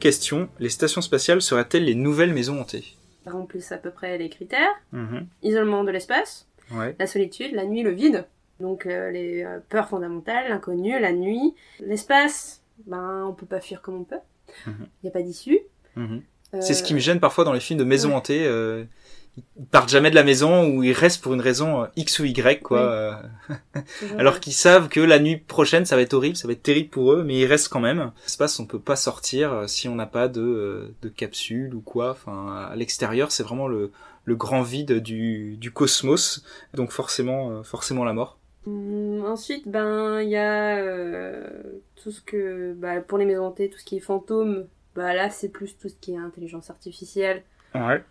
Question, 0.00 0.48
les 0.58 0.68
stations 0.70 1.00
spatiales 1.00 1.40
seraient-elles 1.42 1.84
les 1.84 1.94
nouvelles 1.94 2.32
maisons 2.34 2.60
hantées? 2.60 2.96
Remplissent 3.26 3.70
à 3.72 3.76
peu 3.78 3.90
près 3.90 4.18
les 4.18 4.28
critères. 4.28 4.72
Mhm. 4.92 5.26
Isolement 5.44 5.84
de 5.84 5.90
l'espace, 5.92 6.48
Ouais. 6.72 6.96
la 6.98 7.06
solitude, 7.06 7.52
la 7.54 7.64
nuit, 7.66 7.82
le 7.82 7.90
vide. 7.90 8.24
Donc 8.60 8.86
euh, 8.86 9.10
les 9.10 9.42
euh, 9.44 9.58
peurs 9.68 9.88
fondamentales, 9.88 10.48
l'inconnu, 10.48 10.98
la 10.98 11.12
nuit. 11.12 11.54
L'espace, 11.80 12.62
ben 12.86 13.24
on 13.28 13.32
peut 13.32 13.46
pas 13.46 13.60
fuir 13.60 13.80
comme 13.82 13.94
on 14.00 14.04
peut. 14.04 14.16
Il 14.66 14.72
Mhm. 14.72 14.86
n'y 15.04 15.08
a 15.08 15.12
pas 15.12 15.22
d'issue. 15.22 15.60
Mhm. 15.96 16.22
Euh, 16.54 16.60
C'est 16.60 16.74
ce 16.74 16.82
qui 16.82 16.94
me 16.94 16.98
gêne 16.98 17.20
parfois 17.20 17.44
dans 17.44 17.52
les 17.52 17.60
films 17.60 17.78
de 17.78 17.84
maisons 17.84 18.08
ouais. 18.10 18.14
hantées. 18.16 18.84
Ils 19.36 19.66
partent 19.66 19.88
jamais 19.90 20.10
de 20.10 20.14
la 20.14 20.24
maison 20.24 20.68
ou 20.68 20.82
ils 20.82 20.92
restent 20.92 21.22
pour 21.22 21.34
une 21.34 21.40
raison 21.40 21.82
euh, 21.84 21.86
X 21.96 22.18
ou 22.18 22.24
Y, 22.24 22.60
quoi. 22.62 22.80
Oui. 23.48 23.54
euh, 23.56 23.80
alors 24.18 24.40
qu'ils 24.40 24.52
savent 24.52 24.88
que 24.88 25.00
la 25.00 25.18
nuit 25.18 25.36
prochaine, 25.36 25.84
ça 25.86 25.96
va 25.96 26.02
être 26.02 26.14
horrible, 26.14 26.36
ça 26.36 26.46
va 26.48 26.52
être 26.52 26.62
terrible 26.62 26.90
pour 26.90 27.12
eux, 27.12 27.22
mais 27.24 27.38
ils 27.38 27.46
restent 27.46 27.68
quand 27.68 27.80
même. 27.80 28.12
L'espace, 28.22 28.58
on 28.58 28.66
peut 28.66 28.80
pas 28.80 28.96
sortir 28.96 29.52
euh, 29.52 29.66
si 29.66 29.88
on 29.88 29.94
n'a 29.94 30.06
pas 30.06 30.28
de, 30.28 30.94
de 31.02 31.08
capsule 31.08 31.74
ou 31.74 31.80
quoi. 31.80 32.10
Enfin, 32.10 32.68
à 32.70 32.76
l'extérieur, 32.76 33.32
c'est 33.32 33.42
vraiment 33.42 33.68
le, 33.68 33.92
le 34.24 34.36
grand 34.36 34.62
vide 34.62 34.94
du, 35.00 35.56
du 35.56 35.70
cosmos. 35.70 36.44
Donc 36.74 36.90
forcément, 36.90 37.62
forcément 37.62 38.04
la 38.04 38.12
mort. 38.12 38.38
Hum, 38.66 39.24
ensuite, 39.24 39.66
ben 39.68 40.20
il 40.20 40.28
y 40.28 40.36
a 40.36 40.76
euh, 40.76 41.48
tout 42.02 42.10
ce 42.10 42.20
que 42.20 42.74
bah, 42.74 43.00
pour 43.00 43.16
les 43.16 43.24
maisons 43.24 43.46
hantées, 43.46 43.70
tout 43.70 43.78
ce 43.78 43.84
qui 43.84 43.96
est 43.96 44.00
fantôme. 44.00 44.66
Bah 44.94 45.14
là, 45.14 45.30
c'est 45.30 45.48
plus 45.48 45.78
tout 45.78 45.88
ce 45.88 45.94
qui 45.94 46.12
est 46.12 46.18
intelligence 46.18 46.68
artificielle, 46.68 47.44
Ouais. 47.74 48.02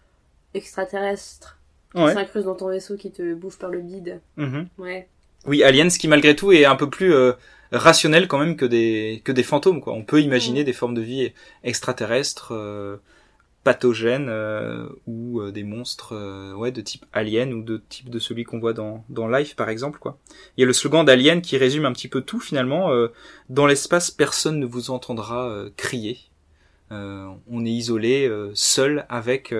Extraterrestre, 0.53 1.57
qui 1.93 2.01
Ouais. 2.01 2.13
s'incruste 2.13 2.45
dans 2.45 2.55
ton 2.55 2.69
vaisseau, 2.69 2.95
qui 2.97 3.11
te 3.11 3.33
bouffe 3.33 3.57
par 3.59 3.69
le 3.69 3.79
bide. 3.81 4.19
Mhm. 4.37 4.67
Ouais. 4.77 5.07
Oui, 5.45 5.63
Aliens, 5.63 5.87
qui 5.89 6.07
malgré 6.07 6.35
tout 6.35 6.51
est 6.51 6.65
un 6.65 6.75
peu 6.75 6.89
plus 6.89 7.13
euh, 7.13 7.33
rationnel 7.71 8.27
quand 8.27 8.37
même 8.39 8.55
que 8.57 8.65
des 8.65 9.21
que 9.23 9.31
des 9.31 9.43
fantômes. 9.43 9.81
Quoi. 9.81 9.93
On 9.93 10.03
peut 10.03 10.21
imaginer 10.21 10.59
Mhm. 10.61 10.65
des 10.65 10.73
formes 10.73 10.93
de 10.95 11.01
vie 11.01 11.31
extraterrestres, 11.63 12.49
euh, 12.53 12.97
pathogènes 13.63 14.27
euh, 14.29 14.87
ou 15.07 15.41
des 15.51 15.63
monstres, 15.63 16.15
ouais, 16.55 16.71
de 16.71 16.81
type 16.81 17.05
Alien 17.13 17.53
ou 17.53 17.61
de 17.61 17.81
type 17.89 18.09
de 18.09 18.17
celui 18.19 18.43
qu'on 18.43 18.59
voit 18.59 18.73
dans 18.73 19.03
dans 19.09 19.27
Life 19.27 19.55
par 19.55 19.69
exemple. 19.69 19.99
Quoi. 19.99 20.17
Il 20.57 20.61
y 20.61 20.63
a 20.63 20.67
le 20.67 20.73
slogan 20.73 21.05
d'Alien 21.05 21.41
qui 21.41 21.57
résume 21.57 21.85
un 21.85 21.91
petit 21.93 22.07
peu 22.07 22.21
tout 22.21 22.39
finalement. 22.39 22.89
dans 23.49 23.67
l'espace, 23.67 24.11
personne 24.11 24.59
ne 24.59 24.65
vous 24.65 24.91
entendra 24.91 25.63
crier. 25.77 26.17
On 26.91 27.65
est 27.65 27.69
isolé, 27.71 28.31
seul 28.55 29.05
avec 29.09 29.53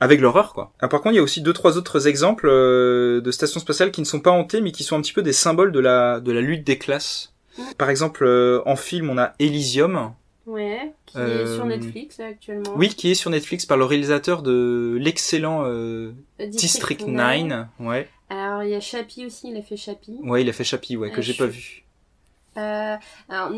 avec 0.00 0.20
l'horreur 0.20 0.52
quoi. 0.54 0.72
Ah, 0.80 0.88
par 0.88 1.00
contre, 1.00 1.14
il 1.14 1.16
y 1.16 1.20
a 1.20 1.22
aussi 1.22 1.40
deux 1.42 1.52
trois 1.52 1.76
autres 1.76 2.06
exemples 2.06 2.48
euh, 2.48 3.20
de 3.20 3.30
stations 3.30 3.60
spatiales 3.60 3.90
qui 3.90 4.00
ne 4.00 4.06
sont 4.06 4.20
pas 4.20 4.30
hantées 4.30 4.60
mais 4.60 4.72
qui 4.72 4.84
sont 4.84 4.96
un 4.96 5.00
petit 5.00 5.12
peu 5.12 5.22
des 5.22 5.32
symboles 5.32 5.72
de 5.72 5.80
la 5.80 6.20
de 6.20 6.32
la 6.32 6.40
lutte 6.40 6.64
des 6.64 6.78
classes. 6.78 7.32
Mm. 7.58 7.62
Par 7.78 7.90
exemple, 7.90 8.24
euh, 8.24 8.60
en 8.66 8.76
film, 8.76 9.10
on 9.10 9.18
a 9.18 9.32
Elysium, 9.38 10.12
Ouais. 10.46 10.92
Qui 11.04 11.18
est 11.18 11.20
Euh, 11.20 11.56
sur 11.56 11.66
Netflix 11.66 12.16
là, 12.18 12.26
actuellement. 12.26 12.72
oui, 12.76 12.88
qui 12.88 13.10
est 13.10 13.14
sur 13.14 13.28
Netflix 13.30 13.66
par 13.66 13.76
le 13.76 13.84
réalisateur 13.84 14.42
de 14.42 14.96
l'excellent 14.98 15.64
Euh, 15.66 16.12
District 16.46 17.06
9. 17.06 17.66
Ouais, 17.80 18.08
Alors 18.30 18.62
il 18.62 18.70
y 18.70 18.74
a 18.74 18.80
Chappie 18.80 19.26
aussi, 19.26 19.50
il 19.50 19.56
a 19.58 19.62
fait 19.62 19.76
Chappie. 19.76 20.16
ouais, 20.22 20.42
il 20.42 20.48
a 20.48 20.52
fait 20.54 20.64
Chappie, 20.64 20.96
ouais, 20.96 21.10
que 21.10 21.20
j'ai 21.20 21.34
je 21.34 21.38
pas 21.38 21.46
vu. 21.46 21.84
Euh, 22.56 22.96
alors, 23.28 23.50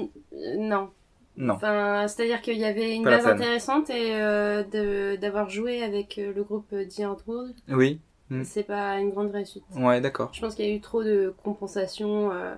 non. 0.59 0.91
Non. 1.41 1.55
Enfin, 1.55 2.07
c'est-à-dire 2.07 2.41
qu'il 2.43 2.59
y 2.59 2.65
avait 2.65 2.95
une 2.95 3.03
Pas 3.05 3.11
base 3.17 3.27
intéressante 3.27 3.91
et 3.91 4.15
euh, 4.15 4.63
de 4.63 5.17
d'avoir 5.17 5.49
joué 5.51 5.83
avec 5.83 6.19
euh, 6.19 6.33
le 6.35 6.43
groupe 6.45 6.69
The 6.71 7.01
Antwoord, 7.01 7.55
Oui, 7.69 8.01
Mm. 8.31 8.45
c'est 8.45 8.63
pas 8.63 8.99
une 9.01 9.11
grande 9.11 9.33
réussite. 9.33 9.65
ouais, 9.75 10.01
d'accord. 10.01 10.31
Je 10.33 10.41
pense 10.41 10.55
qu'il 10.55 10.65
y 10.65 10.71
a 10.71 10.75
eu 10.75 10.81
trop 10.81 11.03
de 11.03 11.35
compensation. 11.43 12.31
euh, 12.31 12.55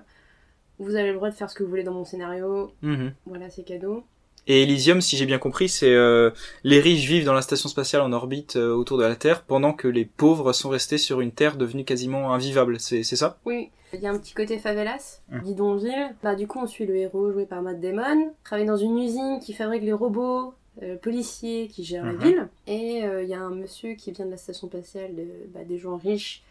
vous 0.79 0.95
avez 0.95 1.09
le 1.09 1.15
droit 1.15 1.29
de 1.29 1.35
faire 1.35 1.49
ce 1.49 1.55
que 1.55 1.63
vous 1.63 1.69
voulez 1.69 1.83
dans 1.83 1.93
mon 1.93 2.05
scénario. 2.05 2.71
Mhm. 2.83 3.13
Voilà, 3.25 3.49
c'est 3.49 3.63
cadeau. 3.63 4.03
Et 4.47 4.63
Elysium, 4.63 4.99
si 5.01 5.15
j'ai 5.17 5.25
bien 5.25 5.39
compris, 5.39 5.69
c'est 5.69 5.93
euh, 5.93 6.31
les 6.63 6.79
riches 6.81 7.07
vivent 7.07 7.23
dans 7.25 7.33
la 7.33 7.41
station 7.41 7.69
spatiale 7.69 8.01
en 8.01 8.11
orbite 8.11 8.57
euh, 8.57 8.73
autour 8.73 8.97
de 8.97 9.03
la 9.03 9.15
Terre, 9.15 9.43
pendant 9.43 9.71
que 9.73 9.87
les 9.87 10.03
pauvres 10.05 10.51
sont 10.51 10.69
restés 10.69 10.97
sur 10.97 11.21
une 11.21 11.31
Terre 11.31 11.55
devenue 11.55 11.85
quasiment 11.85 12.33
invivable. 12.33 12.79
C'est 12.79 13.03
ça? 13.03 13.37
Oui, 13.45 13.69
il 13.93 14.01
y 14.01 14.07
a 14.07 14.11
un 14.11 14.17
petit 14.17 14.33
côté 14.33 14.59
favelas, 14.59 15.21
Mm. 15.29 15.39
bidonville. 15.41 16.15
Bah, 16.23 16.35
du 16.35 16.45
coup, 16.47 16.59
on 16.61 16.67
suit 16.67 16.85
le 16.85 16.95
héros 16.97 17.31
joué 17.31 17.45
par 17.45 17.61
Matt 17.61 17.79
Damon, 17.79 18.33
travaille 18.43 18.65
dans 18.65 18.75
une 18.77 18.97
usine 18.99 19.39
qui 19.39 19.53
fabrique 19.53 19.83
les 19.83 19.93
robots, 19.93 20.53
euh, 20.81 20.97
policiers 20.97 21.67
qui 21.69 21.83
gèrent 21.85 22.03
la 22.05 22.13
ville. 22.13 22.47
Et 22.67 23.03
euh, 23.05 23.23
il 23.23 23.29
y 23.29 23.33
a 23.35 23.39
un 23.39 23.51
monsieur 23.51 23.93
qui 23.93 24.11
vient 24.11 24.25
de 24.25 24.31
la 24.31 24.37
station 24.37 24.67
spatiale, 24.67 25.15
de, 25.15 25.25
bah, 25.53 25.63
des 25.63 25.77
gens 25.77 25.95
riches 25.97 26.43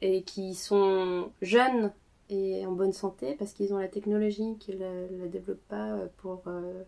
et 0.00 0.22
qui 0.22 0.54
sont 0.54 1.28
jeunes 1.42 1.90
et 2.30 2.64
en 2.66 2.72
bonne 2.72 2.92
santé 2.92 3.34
parce 3.38 3.52
qu'ils 3.52 3.72
ont 3.74 3.78
la 3.78 3.88
technologie 3.88 4.54
qu'ils 4.60 4.78
ne 4.78 5.20
la 5.22 5.26
développent 5.28 5.68
pas 5.68 5.96
pour, 6.18 6.42
euh, 6.46 6.82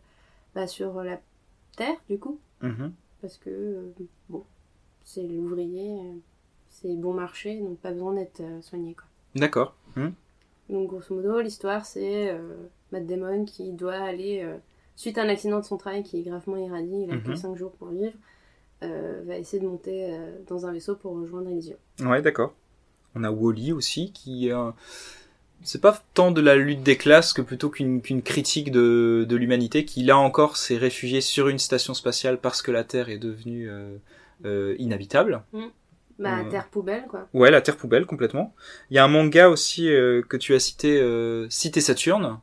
bah, 0.54 0.66
sur 0.66 1.02
la 1.02 1.20
Terre, 1.76 1.96
du 2.08 2.18
coup. 2.18 2.38
Mhm. 2.62 2.92
Parce 3.20 3.36
que, 3.36 3.50
euh, 3.50 3.92
bon, 4.28 4.44
c'est 5.04 5.22
l'ouvrier, 5.22 5.98
euh, 6.00 6.12
c'est 6.70 6.94
bon 6.96 7.12
marché, 7.14 7.58
donc 7.60 7.78
pas 7.78 7.92
besoin 7.92 8.14
d'être 8.14 8.40
euh, 8.40 8.60
soigné, 8.62 8.94
quoi. 8.94 9.06
D'accord. 9.34 9.74
Mhm. 9.96 10.12
Donc 10.70 10.88
grosso 10.88 11.14
modo, 11.14 11.40
l'histoire 11.40 11.86
c'est 11.86 12.30
euh, 12.30 12.56
Matt 12.92 13.06
Damon 13.06 13.44
qui 13.46 13.72
doit 13.72 13.94
aller, 13.94 14.42
euh, 14.42 14.56
suite 14.96 15.16
à 15.18 15.22
un 15.22 15.28
accident 15.28 15.60
de 15.60 15.64
son 15.64 15.78
travail 15.78 16.02
qui 16.02 16.18
est 16.18 16.22
gravement 16.22 16.56
irradié, 16.58 17.04
il 17.04 17.10
a 17.10 17.16
que 17.18 17.28
Mhm. 17.30 17.36
5 17.36 17.56
jours 17.56 17.72
pour 17.72 17.88
vivre, 17.88 18.12
va 18.80 19.36
essayer 19.38 19.60
de 19.62 19.66
monter 19.66 20.16
dans 20.46 20.66
un 20.66 20.72
vaisseau 20.72 20.94
pour 20.94 21.12
rejoindre 21.18 21.48
Elysium. 21.50 21.78
Ouais, 22.00 22.22
d'accord. 22.22 22.54
On 23.16 23.24
a 23.24 23.30
Wally 23.30 23.72
aussi, 23.72 24.12
qui 24.12 24.48
est 24.48 24.54
c'est 25.62 25.80
pas 25.80 26.02
tant 26.14 26.30
de 26.30 26.40
la 26.40 26.56
lutte 26.56 26.82
des 26.82 26.96
classes 26.96 27.32
que 27.32 27.42
plutôt 27.42 27.68
qu'une 27.68 28.00
critique 28.22 28.70
de, 28.70 29.26
de 29.28 29.36
l'humanité 29.36 29.84
qui 29.84 30.02
là 30.02 30.16
encore 30.16 30.56
s'est 30.56 30.76
réfugié 30.76 31.20
sur 31.20 31.48
une 31.48 31.58
station 31.58 31.94
spatiale 31.94 32.38
parce 32.38 32.62
que 32.62 32.70
la 32.70 32.84
Terre 32.84 33.08
est 33.08 33.18
devenue 33.18 33.68
euh, 33.68 33.96
euh, 34.44 34.76
inhabitable. 34.78 35.42
Bah, 36.18 36.38
Euh. 36.40 36.50
terre 36.50 36.68
poubelle 36.68 37.04
quoi. 37.08 37.28
Ouais, 37.32 37.50
la 37.50 37.60
Terre 37.60 37.76
poubelle 37.76 38.06
complètement. 38.06 38.54
Il 38.90 38.96
y 38.96 38.98
a 38.98 39.04
un 39.04 39.08
manga 39.08 39.48
aussi 39.48 39.88
euh, 39.88 40.22
que 40.28 40.36
tu 40.36 40.54
as 40.54 40.60
cité, 40.60 41.00
Cité 41.50 41.80
Saturne. 41.80 42.38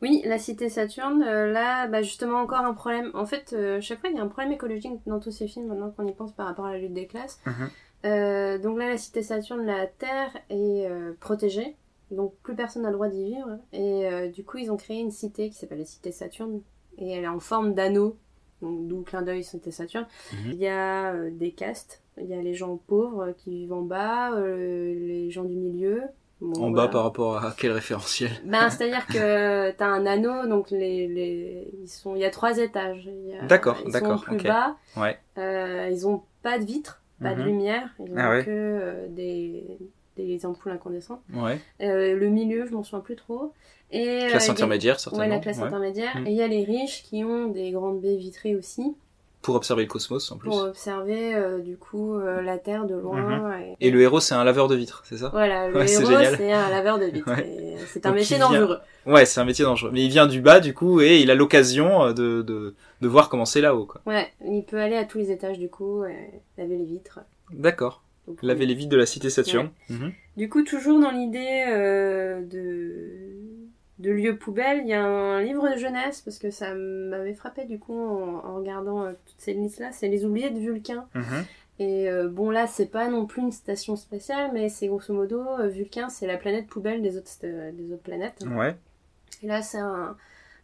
Oui, 0.00 0.20
la 0.24 0.38
cité 0.38 0.68
Saturne, 0.68 1.20
là, 1.22 1.86
bah, 1.86 2.02
justement 2.02 2.40
encore 2.40 2.58
un 2.58 2.74
problème. 2.74 3.10
En 3.14 3.24
fait, 3.24 3.54
chaque 3.80 4.00
fois 4.00 4.10
il 4.10 4.16
y 4.16 4.18
a 4.18 4.22
un 4.22 4.26
problème 4.26 4.52
écologique 4.52 4.92
dans 5.06 5.20
tous 5.20 5.30
ces 5.30 5.46
films 5.46 5.68
maintenant 5.68 5.90
qu'on 5.90 6.06
y 6.06 6.12
pense 6.12 6.32
par 6.32 6.46
rapport 6.46 6.66
à 6.66 6.72
la 6.72 6.78
lutte 6.78 6.92
des 6.94 7.06
classes. 7.06 7.40
Mhm. 7.46 8.62
Donc 8.62 8.78
là, 8.78 8.88
la 8.88 8.98
cité 8.98 9.22
Saturne, 9.22 9.64
la 9.64 9.86
Terre 9.86 10.30
est 10.50 10.88
protégée, 11.20 11.76
donc 12.12 12.34
plus 12.42 12.54
personne 12.54 12.82
n'a 12.82 12.88
le 12.90 12.94
droit 12.94 13.08
d'y 13.08 13.24
vivre. 13.24 13.58
Et 13.72 14.06
euh, 14.06 14.28
du 14.28 14.44
coup, 14.44 14.58
ils 14.58 14.70
ont 14.70 14.76
créé 14.76 14.98
une 15.00 15.10
cité 15.10 15.48
qui 15.50 15.56
s'appelle 15.56 15.78
la 15.78 15.84
cité 15.84 16.12
Saturne, 16.12 16.60
et 16.98 17.12
elle 17.12 17.24
est 17.24 17.28
en 17.28 17.40
forme 17.40 17.74
d'anneau, 17.74 18.16
donc 18.60 18.86
d'où 18.86 19.02
clin 19.02 19.22
d'œil 19.22 19.42
cité 19.44 19.70
Saturne. 19.70 20.06
Mhm. 20.32 20.52
Il 20.52 20.58
y 20.58 20.68
a 20.68 21.12
euh, 21.14 21.30
des 21.32 21.50
castes, 21.52 22.02
il 22.20 22.26
y 22.26 22.34
a 22.34 22.42
les 22.42 22.54
gens 22.54 22.76
pauvres 22.86 23.32
qui 23.38 23.50
vivent 23.50 23.72
en 23.72 23.82
bas, 23.82 24.32
euh, 24.34 24.94
les 24.94 25.30
gens 25.30 25.44
du 25.44 25.56
milieu. 25.56 26.02
Bon, 26.40 26.56
en 26.60 26.70
voilà. 26.72 26.86
bas 26.86 26.88
par 26.88 27.02
rapport 27.04 27.36
à 27.36 27.54
quel 27.56 27.70
référentiel? 27.70 28.30
Ben, 28.44 28.68
c'est-à-dire 28.68 29.06
que 29.06 29.70
t'as 29.78 29.86
un 29.86 30.04
anneau, 30.06 30.46
donc 30.48 30.70
les, 30.72 31.06
les, 31.06 31.68
ils 31.82 31.88
sont, 31.88 32.16
il 32.16 32.20
y 32.20 32.24
a 32.24 32.30
trois 32.30 32.58
étages. 32.58 33.08
A- 33.40 33.46
D'accord, 33.46 33.78
ils 33.86 33.92
d'accord, 33.92 34.18
sont 34.18 34.24
plus 34.26 34.42
bas. 34.42 34.76
Ouais. 34.96 35.18
Ils 35.36 36.04
ont 36.06 36.22
pas 36.42 36.58
de 36.58 36.64
vitres, 36.64 37.00
pas 37.22 37.34
de 37.34 37.40
Mhm. 37.42 37.46
lumière. 37.46 37.94
Ils 38.00 38.12
ont 38.12 38.16
Ah 38.18 38.42
que 38.42 39.06
des, 39.10 39.78
des 40.16 40.44
ampoules 40.46 40.72
incandescentes. 40.72 41.22
Ouais. 41.34 41.58
Euh, 41.80 42.14
le 42.16 42.28
milieu, 42.28 42.66
je 42.66 42.72
m'en 42.72 42.82
souviens 42.82 43.00
plus 43.00 43.16
trop. 43.16 43.52
Et, 43.90 44.26
Classe 44.30 44.48
euh, 44.48 44.52
intermédiaire, 44.52 44.94
y 44.94 44.96
a- 44.96 44.98
certainement. 44.98 45.24
Ouais, 45.24 45.30
la 45.30 45.38
classe 45.38 45.58
ouais. 45.58 45.64
intermédiaire. 45.64 46.16
Mhm. 46.16 46.26
Et 46.26 46.30
il 46.30 46.36
y 46.36 46.42
a 46.42 46.46
les 46.48 46.64
riches 46.64 47.02
qui 47.02 47.24
ont 47.24 47.48
des 47.48 47.70
grandes 47.72 48.00
baies 48.00 48.16
vitrées 48.16 48.56
aussi 48.56 48.94
Pour 49.42 49.54
observer 49.54 49.82
le 49.82 49.88
cosmos 49.88 50.30
en 50.32 50.38
plus. 50.38 50.48
pour 50.48 50.62
observer 50.62 51.34
euh, 51.34 51.58
du 51.58 51.76
coup 51.76 52.18
la 52.18 52.56
Terre 52.58 52.86
de 52.86 52.94
loin. 52.94 53.20
Mhm. 53.20 53.62
Et, 53.80 53.88
Et 53.88 53.90
le 53.90 54.00
héros, 54.00 54.20
c'est 54.20 54.34
un 54.34 54.44
laveur 54.44 54.68
de 54.68 54.76
vitres, 54.76 55.02
c'est 55.04 55.18
ça? 55.18 55.28
Voilà, 55.28 55.68
le 55.68 55.74
Ouais, 55.76 55.92
héros, 55.92 56.06
c'est 56.36 56.52
un 56.52 56.70
laveur 56.70 56.98
de 56.98 57.06
vitres. 57.06 57.26
Ouais. 57.36 57.76
C'est 57.86 58.06
un 58.06 58.10
Donc, 58.10 58.18
métier 58.20 58.36
vient- 58.36 58.48
dangereux. 58.48 58.78
Ouais, 59.06 59.24
c'est 59.26 59.40
un 59.40 59.44
métier 59.44 59.64
dangereux. 59.64 59.90
Mais 59.92 60.02
il 60.04 60.08
vient 60.08 60.26
du 60.26 60.40
bas, 60.40 60.60
du 60.60 60.72
coup, 60.72 61.00
et 61.00 61.20
il 61.20 61.30
a 61.30 61.34
l'occasion 61.34 62.12
de, 62.12 62.42
de, 62.42 62.74
de 63.00 63.08
voir 63.08 63.28
comment 63.28 63.44
c'est 63.44 63.60
là-haut, 63.60 63.84
quoi. 63.86 64.00
Ouais, 64.06 64.32
il 64.46 64.62
peut 64.64 64.78
aller 64.80 64.96
à 64.96 65.04
tous 65.04 65.18
les 65.18 65.30
étages 65.32 65.58
du 65.58 65.68
coup, 65.68 66.04
et 66.04 66.30
laver 66.56 66.76
les 66.78 66.84
vitres. 66.84 67.18
D'accord. 67.50 68.02
Donc, 68.28 68.42
Laver 68.42 68.66
les 68.66 68.74
vides 68.74 68.90
de 68.90 68.96
la 68.96 69.06
cité 69.06 69.30
Saturne. 69.30 69.70
Mhm. 69.88 70.12
Du 70.36 70.48
coup, 70.48 70.62
toujours 70.62 71.00
dans 71.00 71.10
l'idée 71.10 71.64
euh, 71.68 72.40
de, 72.42 73.20
de 73.98 74.10
lieu 74.10 74.36
poubelle, 74.36 74.80
il 74.82 74.88
y 74.88 74.94
a 74.94 75.04
un 75.04 75.42
livre 75.42 75.68
de 75.72 75.76
jeunesse, 75.76 76.20
parce 76.20 76.38
que 76.38 76.50
ça 76.50 76.74
m'avait 76.74 77.34
frappé 77.34 77.64
du 77.64 77.78
coup 77.78 77.98
en, 77.98 78.44
en 78.44 78.56
regardant 78.56 79.02
euh, 79.04 79.12
toutes 79.26 79.40
ces 79.40 79.54
listes-là, 79.54 79.90
c'est 79.92 80.08
Les 80.08 80.24
oubliés 80.24 80.50
de 80.50 80.58
Vulcain. 80.58 81.06
Mhm. 81.14 81.44
Et 81.78 82.08
euh, 82.08 82.28
bon 82.28 82.50
là, 82.50 82.66
c'est 82.68 82.86
pas 82.86 83.08
non 83.08 83.26
plus 83.26 83.42
une 83.42 83.50
station 83.50 83.96
spatiale, 83.96 84.50
mais 84.54 84.68
c'est 84.68 84.86
grosso 84.86 85.12
modo, 85.12 85.40
euh, 85.58 85.66
Vulcain, 85.68 86.08
c'est 86.08 86.26
la 86.26 86.36
planète 86.36 86.68
poubelle 86.68 87.02
des 87.02 87.16
autres, 87.16 87.30
des 87.42 87.92
autres 87.92 88.02
planètes. 88.02 88.44
Ouais. 88.46 88.76
Et 89.42 89.46
là, 89.48 89.62
c'est 89.62 89.78
un, 89.78 90.16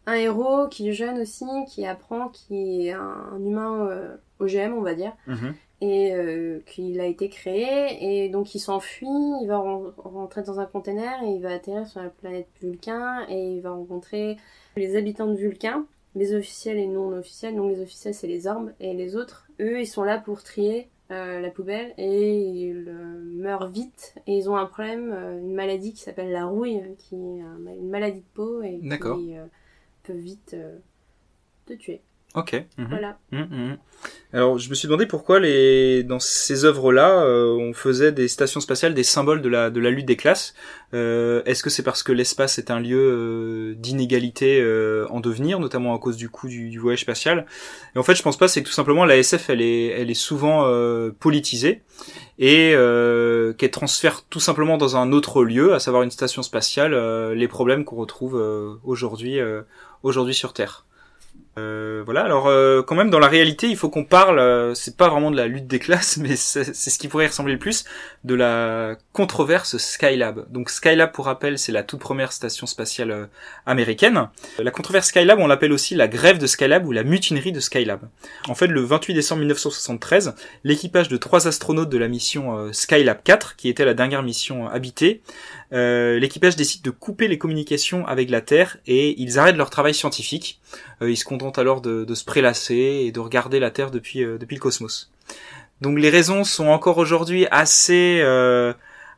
un 0.06 0.14
héros 0.14 0.68
qui 0.68 0.88
est 0.88 0.92
jeune 0.92 1.18
aussi, 1.18 1.44
qui 1.66 1.84
apprend, 1.86 2.28
qui 2.28 2.86
est 2.86 2.92
un, 2.92 3.00
un 3.32 3.40
humain 3.44 3.88
euh, 3.88 4.16
OGM, 4.38 4.74
on 4.74 4.82
va 4.82 4.94
dire 4.94 5.12
Mhm. 5.26 5.54
Et 5.80 6.12
euh, 6.14 6.60
qu'il 6.66 7.00
a 7.00 7.06
été 7.06 7.28
créé 7.28 8.24
et 8.24 8.28
donc 8.28 8.54
il 8.54 8.58
s'enfuit, 8.58 9.06
il 9.06 9.46
va 9.46 9.58
ren- 9.58 9.92
rentrer 9.98 10.42
dans 10.42 10.58
un 10.60 10.66
container 10.66 11.22
et 11.22 11.28
il 11.28 11.40
va 11.42 11.52
atterrir 11.52 11.86
sur 11.86 12.02
la 12.02 12.08
planète 12.10 12.48
Vulcain 12.60 13.24
et 13.28 13.54
il 13.54 13.60
va 13.60 13.70
rencontrer 13.70 14.36
les 14.76 14.96
habitants 14.96 15.28
de 15.28 15.36
Vulcain 15.36 15.86
les 16.14 16.34
officiels 16.34 16.78
et 16.78 16.86
non 16.88 17.12
officiels. 17.12 17.54
Donc 17.54 17.70
les 17.70 17.80
officiels 17.80 18.14
c'est 18.14 18.26
les 18.26 18.46
armes 18.48 18.72
et 18.80 18.92
les 18.94 19.14
autres, 19.14 19.46
eux 19.60 19.80
ils 19.80 19.86
sont 19.86 20.02
là 20.02 20.18
pour 20.18 20.42
trier 20.42 20.88
euh, 21.12 21.40
la 21.40 21.50
poubelle 21.50 21.94
et 21.96 22.38
ils 22.40 22.88
euh, 22.88 23.20
meurent 23.24 23.68
vite 23.70 24.14
et 24.26 24.36
ils 24.36 24.50
ont 24.50 24.56
un 24.56 24.66
problème, 24.66 25.12
euh, 25.12 25.38
une 25.38 25.54
maladie 25.54 25.92
qui 25.92 26.00
s'appelle 26.02 26.32
la 26.32 26.46
rouille, 26.46 26.82
qui 26.98 27.14
est 27.14 27.40
un- 27.40 27.58
une 27.72 27.88
maladie 27.88 28.20
de 28.20 28.34
peau 28.34 28.62
et 28.62 28.80
qui 29.16 29.36
euh, 29.38 29.44
peut 30.02 30.12
vite 30.12 30.54
euh, 30.54 30.76
te 31.66 31.74
tuer. 31.74 32.00
Ok. 32.34 32.52
Mhm. 32.76 32.86
Voilà. 32.90 33.18
Mhm, 33.32 33.48
mhm. 33.50 33.78
Alors, 34.32 34.58
je 34.58 34.68
me 34.68 34.74
suis 34.74 34.86
demandé 34.86 35.06
pourquoi 35.06 35.40
les 35.40 36.02
dans 36.04 36.20
ces 36.20 36.66
œuvres-là, 36.66 37.22
euh, 37.24 37.56
on 37.56 37.72
faisait 37.72 38.12
des 38.12 38.28
stations 38.28 38.60
spatiales 38.60 38.92
des 38.92 39.02
symboles 39.02 39.40
de 39.40 39.48
la 39.48 39.70
de 39.70 39.80
la 39.80 39.90
lutte 39.90 40.06
des 40.06 40.16
classes. 40.16 40.54
Euh, 40.92 41.42
Est-ce 41.46 41.62
que 41.62 41.70
c'est 41.70 41.82
parce 41.82 42.02
que 42.02 42.12
l'espace 42.12 42.58
est 42.58 42.70
un 42.70 42.80
lieu 42.80 42.98
euh, 43.00 43.74
d'inégalité 43.76 44.60
euh, 44.60 45.06
en 45.08 45.20
devenir, 45.20 45.58
notamment 45.58 45.94
à 45.94 45.98
cause 45.98 46.16
du 46.16 46.28
coût 46.28 46.48
du, 46.48 46.68
du 46.68 46.78
voyage 46.78 47.00
spatial? 47.00 47.46
Et 47.96 47.98
en 47.98 48.02
fait, 48.02 48.14
je 48.14 48.22
pense 48.22 48.36
pas. 48.36 48.46
C'est 48.46 48.62
que 48.62 48.68
tout 48.68 48.74
simplement 48.74 49.06
la 49.06 49.16
SF, 49.16 49.48
elle 49.48 49.62
est 49.62 49.86
elle 49.86 50.10
est 50.10 50.14
souvent 50.14 50.66
euh, 50.66 51.10
politisée 51.18 51.82
et 52.38 52.72
euh, 52.74 53.52
qu'elle 53.54 53.70
transfère 53.70 54.24
tout 54.28 54.40
simplement 54.40 54.76
dans 54.76 54.96
un 54.96 55.12
autre 55.12 55.42
lieu, 55.42 55.72
à 55.74 55.80
savoir 55.80 56.02
une 56.02 56.10
station 56.10 56.42
spatiale, 56.42 56.92
euh, 56.92 57.34
les 57.34 57.48
problèmes 57.48 57.84
qu'on 57.84 57.96
retrouve 57.96 58.36
euh, 58.36 58.74
aujourd'hui 58.84 59.40
euh, 59.40 59.62
aujourd'hui 60.02 60.34
sur 60.34 60.52
Terre. 60.52 60.84
Euh, 61.58 62.02
voilà. 62.04 62.22
Alors, 62.24 62.46
euh, 62.46 62.82
quand 62.82 62.94
même, 62.94 63.10
dans 63.10 63.18
la 63.18 63.28
réalité, 63.28 63.68
il 63.68 63.76
faut 63.76 63.88
qu'on 63.88 64.04
parle. 64.04 64.38
euh, 64.38 64.74
c'est 64.74 64.96
pas 64.96 65.08
vraiment 65.08 65.30
de 65.30 65.36
la 65.36 65.46
lutte 65.46 65.66
des 65.66 65.78
classes, 65.78 66.16
mais 66.22 66.36
c'est 66.36 66.72
ce 66.72 66.98
qui 66.98 67.08
pourrait 67.08 67.26
ressembler 67.26 67.54
le 67.54 67.58
plus 67.58 67.84
de 68.24 68.34
la 68.34 68.96
controverse 69.12 69.76
Skylab. 69.76 70.50
Donc, 70.50 70.70
Skylab, 70.70 71.12
pour 71.12 71.26
rappel, 71.26 71.58
c'est 71.58 71.72
la 71.72 71.82
toute 71.82 72.00
première 72.00 72.32
station 72.32 72.66
spatiale 72.66 73.10
euh, 73.10 73.26
américaine. 73.66 74.28
La 74.58 74.70
controverse 74.70 75.08
Skylab, 75.08 75.38
on 75.38 75.46
l'appelle 75.46 75.72
aussi 75.72 75.94
la 75.94 76.08
grève 76.08 76.38
de 76.38 76.46
Skylab 76.46 76.86
ou 76.86 76.92
la 76.92 77.02
mutinerie 77.02 77.52
de 77.52 77.60
Skylab. 77.60 78.00
En 78.48 78.54
fait, 78.54 78.66
le 78.66 78.80
28 78.80 79.14
décembre 79.14 79.40
1973, 79.40 80.34
l'équipage 80.64 81.08
de 81.08 81.16
trois 81.16 81.46
astronautes 81.48 81.90
de 81.90 81.98
la 81.98 82.08
mission 82.08 82.56
euh, 82.58 82.72
Skylab 82.72 83.22
4, 83.22 83.56
qui 83.56 83.68
était 83.68 83.84
la 83.84 83.94
dernière 83.94 84.22
mission 84.22 84.68
habitée, 84.68 85.22
euh, 85.72 86.18
l'équipage 86.18 86.56
décide 86.56 86.82
de 86.82 86.90
couper 86.90 87.28
les 87.28 87.38
communications 87.38 88.06
avec 88.06 88.30
la 88.30 88.40
Terre 88.40 88.78
et 88.86 89.20
ils 89.20 89.38
arrêtent 89.38 89.56
leur 89.56 89.70
travail 89.70 89.94
scientifique. 89.94 90.60
Euh, 91.02 91.10
ils 91.10 91.16
se 91.16 91.24
contentent 91.24 91.58
alors 91.58 91.80
de, 91.80 92.14
se 92.14 92.24
prélasser 92.24 93.04
et 93.06 93.12
de 93.12 93.20
regarder 93.20 93.60
la 93.60 93.70
Terre 93.70 93.90
depuis, 93.90 94.24
euh, 94.24 94.38
depuis 94.38 94.56
le 94.56 94.60
cosmos. 94.60 95.10
Donc 95.80 95.98
les 95.98 96.10
raisons 96.10 96.44
sont 96.44 96.68
encore 96.68 96.98
aujourd'hui 96.98 97.46
assez 97.50 98.20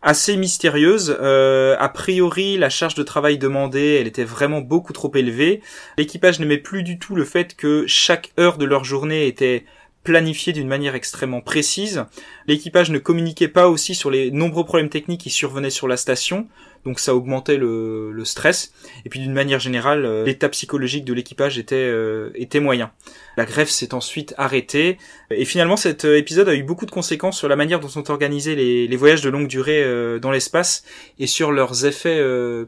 assez 0.03 0.37
mystérieuses. 0.37 1.17
Euh, 1.21 1.77
a 1.79 1.89
priori, 1.89 2.57
la 2.57 2.71
charge 2.71 2.95
de 2.95 3.03
travail 3.03 3.39
demandée, 3.39 3.99
elle 4.01 4.07
était 4.07 4.25
vraiment 4.25 4.61
beaucoup 4.61 4.93
trop 4.93 5.13
élevée. 5.15 5.61
L'équipage 5.99 6.41
n'aimait 6.41 6.59
plus 6.59 6.83
du 6.83 6.99
tout 6.99 7.15
le 7.15 7.25
fait 7.25 7.55
que 7.57 7.85
chaque 7.87 8.33
heure 8.39 8.59
de 8.59 8.65
leur 8.65 8.85
journée 8.85 9.27
était 9.27 9.65
planifiée 10.03 10.53
d'une 10.53 10.69
manière 10.69 10.95
extrêmement 10.95 11.41
précise. 11.41 12.05
L'équipage 12.47 12.91
ne 12.91 12.99
communiquait 12.99 13.49
pas 13.49 13.69
aussi 13.69 13.95
sur 13.95 14.11
les 14.11 14.31
nombreux 14.31 14.65
problèmes 14.65 14.89
techniques 14.89 15.21
qui 15.21 15.31
survenaient 15.31 15.71
sur 15.71 15.89
la 15.89 15.97
station, 15.97 16.49
donc 16.85 16.99
ça 16.99 17.15
augmentait 17.15 17.59
le, 17.59 18.11
le 18.11 18.25
stress. 18.25 18.73
Et 19.05 19.11
puis 19.11 19.21
d'une 19.21 19.35
manière 19.35 19.61
générale, 19.61 20.07
euh, 20.07 20.25
l'état 20.25 20.49
psychologique 20.49 21.05
de 21.05 21.13
l'équipage 21.13 21.59
était, 21.59 21.77
euh, 21.77 22.31
était 22.35 22.61
moyen. 22.61 22.91
La 23.37 23.45
grève 23.45 23.69
s'est 23.69 23.93
ensuite 23.95 24.35
arrêtée, 24.39 24.97
et 25.31 25.45
finalement 25.45 25.77
cet 25.77 26.07
euh, 26.07 26.17
épisode 26.17 26.49
a 26.49 26.55
eu 26.55 26.63
beaucoup 26.63 26.87
de 26.87 26.91
conséquences 26.91 27.39
sur 27.39 27.49
la 27.49 27.57
manière 27.57 27.81
dont 27.81 27.89
sont 27.89 28.11
organisés 28.11 28.55
les, 28.55 28.97
voyages 28.97 29.23
de 29.23 29.31
longue 29.31 29.49
durée 29.49 29.83
euh, 29.83 30.19
dans 30.19 30.31
l'espace 30.31 30.85
et 31.19 31.27
sur 31.27 31.53
leurs 31.53 31.85
effets 31.85 32.21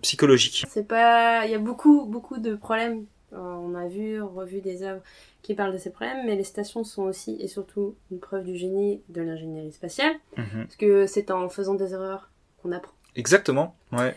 psychologiques. 0.03 0.65
C'est 0.69 0.87
pas, 0.87 1.47
il 1.47 1.53
y 1.53 1.55
a 1.55 1.59
beaucoup 1.59 2.07
beaucoup 2.07 2.39
de 2.39 2.55
problèmes. 2.55 3.05
On 3.33 3.75
a 3.75 3.89
vu, 3.89 4.21
revu 4.21 4.61
des 4.61 4.83
œuvres 4.83 5.01
qui 5.43 5.55
parlent 5.55 5.73
de 5.73 5.79
ces 5.79 5.91
problèmes, 5.91 6.25
mais 6.25 6.37
les 6.37 6.45
stations 6.45 6.85
sont 6.85 7.03
aussi 7.03 7.37
et 7.41 7.49
surtout 7.49 7.97
une 8.11 8.21
preuve 8.21 8.45
du 8.45 8.57
génie 8.57 9.03
de 9.09 9.23
l'ingénierie 9.23 9.73
spatiale, 9.73 10.15
parce 10.37 10.77
que 10.77 11.07
c'est 11.07 11.31
en 11.31 11.49
faisant 11.49 11.75
des 11.75 11.93
erreurs 11.93 12.31
qu'on 12.63 12.73
apprend. 12.73 12.95
Exactement, 13.17 13.77
ouais. 13.93 14.15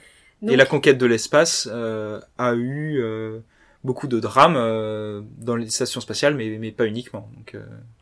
et 0.47 0.55
la 0.55 0.65
conquête 0.65 0.97
de 0.97 1.05
l'espace 1.05 1.67
euh, 1.71 2.21
a 2.37 2.53
eu 2.53 2.99
euh, 3.01 3.39
beaucoup 3.83 4.07
de 4.07 4.19
drames 4.19 4.55
euh, 4.55 5.21
dans 5.37 5.55
les 5.55 5.69
stations 5.69 5.99
spatiales, 5.99 6.35
mais, 6.35 6.57
mais 6.59 6.71
pas 6.71 6.85
uniquement. 6.85 7.29
Donc, 7.35 7.57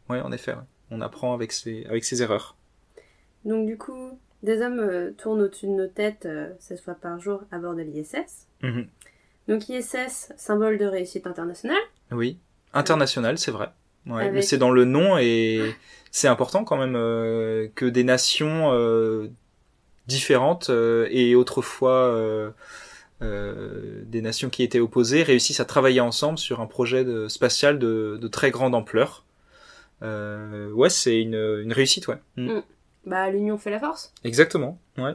ouais, 0.10 0.20
en 0.20 0.32
effet, 0.32 0.52
ouais. 0.52 0.62
on 0.92 1.02
apprend 1.02 1.34
avec 1.34 1.52
ses, 1.52 1.86
avec 1.86 2.04
ses 2.04 2.22
erreurs. 2.22 2.58
donc 3.46 3.66
du 3.66 3.78
coup, 3.78 4.20
des 4.44 4.62
hommes 4.62 5.14
tournent 5.18 5.42
au-dessus 5.42 5.68
de 5.68 5.72
nos 5.72 5.88
têtes 5.88 6.26
euh, 6.26 6.50
16 6.60 6.82
fois 6.82 6.96
par 6.96 7.20
jour 7.20 7.44
à 7.52 7.58
bord 7.58 7.76
de 7.76 7.82
l'ISS. 7.82 8.48
Mhm. 8.62 8.88
Donc 9.48 9.70
ISS, 9.70 10.34
symbole 10.38 10.78
de 10.78 10.86
réussite 10.86 11.26
internationale. 11.26 11.82
Oui, 12.12 12.38
international, 12.74 13.38
c'est 13.38 13.52
vrai. 13.52 13.70
Ouais, 14.06 14.22
Avec- 14.24 14.34
mais 14.34 14.42
c'est 14.42 14.58
dans 14.58 14.72
le 14.72 14.86
nom 14.86 15.18
et 15.18 15.76
c'est 16.12 16.28
important 16.28 16.64
quand 16.66 16.78
même 16.78 16.96
euh, 16.96 17.68
que 17.76 17.86
des 17.86 18.04
nations 18.04 18.72
euh, 18.74 19.30
différentes 20.08 20.70
euh, 20.70 21.08
et 21.10 21.36
autrefois 21.36 21.92
euh, 22.08 22.52
euh, 23.22 24.02
des 24.06 24.22
nations 24.22 24.50
qui 24.50 24.64
étaient 24.64 24.80
opposées 24.82 25.24
réussissent 25.24 25.62
à 25.62 25.66
travailler 25.66 26.02
ensemble 26.02 26.38
sur 26.38 26.60
un 26.60 26.68
projet 26.68 27.06
de, 27.06 27.28
spatial 27.30 27.80
de, 27.80 28.18
de 28.22 28.28
très 28.28 28.52
grande 28.52 28.76
ampleur. 28.76 29.24
Euh, 30.02 30.70
ouais, 30.72 30.90
c'est 30.90 31.22
une, 31.22 31.36
une 31.36 31.72
réussite, 31.72 32.08
ouais. 32.08 32.18
Mm. 32.36 32.60
Bah 33.06 33.30
l'union 33.30 33.58
fait 33.58 33.70
la 33.70 33.80
force. 33.80 34.14
Exactement, 34.24 34.80
ouais. 34.98 35.14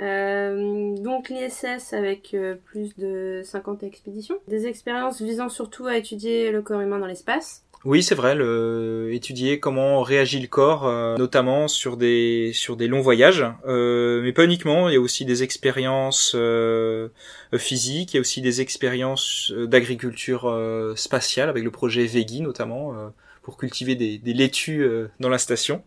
Euh, 0.00 0.94
donc 0.96 1.28
l'ISS 1.28 1.92
avec 1.92 2.34
euh, 2.34 2.54
plus 2.64 2.96
de 2.96 3.42
50 3.44 3.82
expéditions. 3.82 4.38
Des 4.48 4.66
expériences 4.66 5.20
visant 5.20 5.48
surtout 5.48 5.86
à 5.86 5.96
étudier 5.96 6.50
le 6.50 6.62
corps 6.62 6.80
humain 6.80 6.98
dans 6.98 7.06
l'espace. 7.06 7.64
Oui, 7.84 8.02
c'est 8.02 8.16
vrai, 8.16 8.34
le, 8.34 9.10
étudier 9.12 9.60
comment 9.60 10.02
réagit 10.02 10.40
le 10.40 10.48
corps, 10.48 10.86
euh, 10.86 11.16
notamment 11.16 11.68
sur 11.68 11.96
des 11.96 12.50
sur 12.52 12.76
des 12.76 12.88
longs 12.88 13.00
voyages, 13.00 13.44
euh, 13.68 14.20
mais 14.22 14.32
pas 14.32 14.44
uniquement. 14.44 14.88
Il 14.88 14.94
y 14.94 14.96
a 14.96 15.00
aussi 15.00 15.24
des 15.24 15.44
expériences 15.44 16.32
euh, 16.34 17.08
physiques, 17.56 18.14
il 18.14 18.16
y 18.16 18.18
a 18.18 18.20
aussi 18.20 18.42
des 18.42 18.60
expériences 18.60 19.52
euh, 19.52 19.68
d'agriculture 19.68 20.52
spatiale 20.96 21.48
avec 21.48 21.62
le 21.62 21.70
projet 21.70 22.04
Veggie 22.06 22.40
notamment 22.40 22.94
pour 23.42 23.56
cultiver 23.56 23.94
des, 23.94 24.18
des 24.18 24.34
laitues 24.34 24.86
dans 25.20 25.28
la 25.28 25.38
station. 25.38 25.82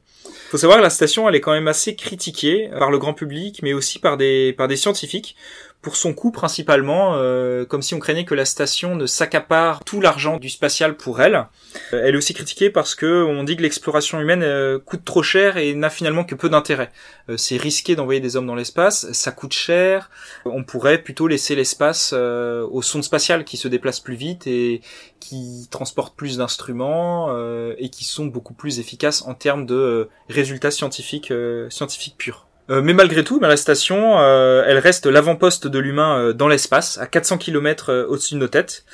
Faut 0.49 0.57
savoir 0.57 0.79
que 0.79 0.83
la 0.83 0.89
station, 0.89 1.29
elle 1.29 1.35
est 1.35 1.41
quand 1.41 1.53
même 1.53 1.67
assez 1.67 1.95
critiquée 1.95 2.69
par 2.77 2.91
le 2.91 2.97
grand 2.97 3.13
public, 3.13 3.61
mais 3.63 3.73
aussi 3.73 3.99
par 3.99 4.17
des 4.17 4.53
par 4.53 4.67
des 4.67 4.75
scientifiques 4.75 5.35
pour 5.81 5.95
son 5.95 6.13
coût 6.13 6.31
principalement, 6.31 7.15
euh, 7.15 7.65
comme 7.65 7.81
si 7.81 7.95
on 7.95 7.99
craignait 7.99 8.25
que 8.25 8.35
la 8.35 8.45
station 8.45 8.95
ne 8.95 9.07
s'accapare 9.07 9.83
tout 9.83 9.99
l'argent 9.99 10.37
du 10.37 10.49
spatial 10.49 10.95
pour 10.95 11.21
elle. 11.21 11.47
Euh, 11.93 12.03
Elle 12.03 12.13
est 12.13 12.17
aussi 12.17 12.35
critiquée 12.35 12.69
parce 12.69 12.93
que 12.93 13.23
on 13.23 13.43
dit 13.43 13.57
que 13.57 13.63
l'exploration 13.63 14.19
humaine 14.19 14.43
euh, 14.43 14.77
coûte 14.77 15.03
trop 15.03 15.23
cher 15.23 15.57
et 15.57 15.73
n'a 15.73 15.89
finalement 15.89 16.23
que 16.23 16.35
peu 16.35 16.49
d'intérêt. 16.49 16.91
Euh, 17.29 17.37
c'est 17.37 17.57
risqué 17.57 17.95
d'envoyer 17.95 18.19
des 18.19 18.35
hommes 18.35 18.45
dans 18.45 18.55
l'espace, 18.55 19.11
ça 19.11 19.31
coûte 19.31 19.53
cher. 19.53 20.11
On 20.45 20.63
pourrait 20.63 20.99
plutôt 20.99 21.27
laisser 21.27 21.55
l'espace 21.55 22.13
aux 22.13 22.81
sondes 22.81 23.03
spatiales 23.03 23.43
qui 23.43 23.57
se 23.57 23.67
déplacent 23.67 23.99
plus 23.99 24.15
vite 24.15 24.45
et 24.47 24.81
qui 25.19 25.67
transportent 25.71 26.15
plus 26.15 26.37
d'instruments 26.37 27.29
et 27.77 27.89
qui 27.89 28.05
sont 28.05 28.25
beaucoup 28.25 28.53
plus 28.53 28.79
efficaces 28.79 29.21
en 29.23 29.33
termes 29.33 29.65
de 29.65 30.09
résultats 30.29 30.71
scientifiques 30.71 31.33
scientifiques 31.69 32.17
purs. 32.17 32.47
Euh, 32.71 32.81
mais 32.81 32.93
malgré 32.93 33.23
tout, 33.23 33.39
la 33.39 33.57
station, 33.57 34.19
euh, 34.19 34.63
elle 34.65 34.77
reste 34.77 35.05
l'avant-poste 35.05 35.67
de 35.67 35.77
l'humain 35.77 36.17
euh, 36.17 36.33
dans 36.33 36.47
l'espace, 36.47 36.97
à 36.97 37.05
400 37.05 37.37
km 37.37 38.07
au-dessus 38.07 38.35
de 38.35 38.39
nos 38.39 38.47
têtes. 38.47 38.85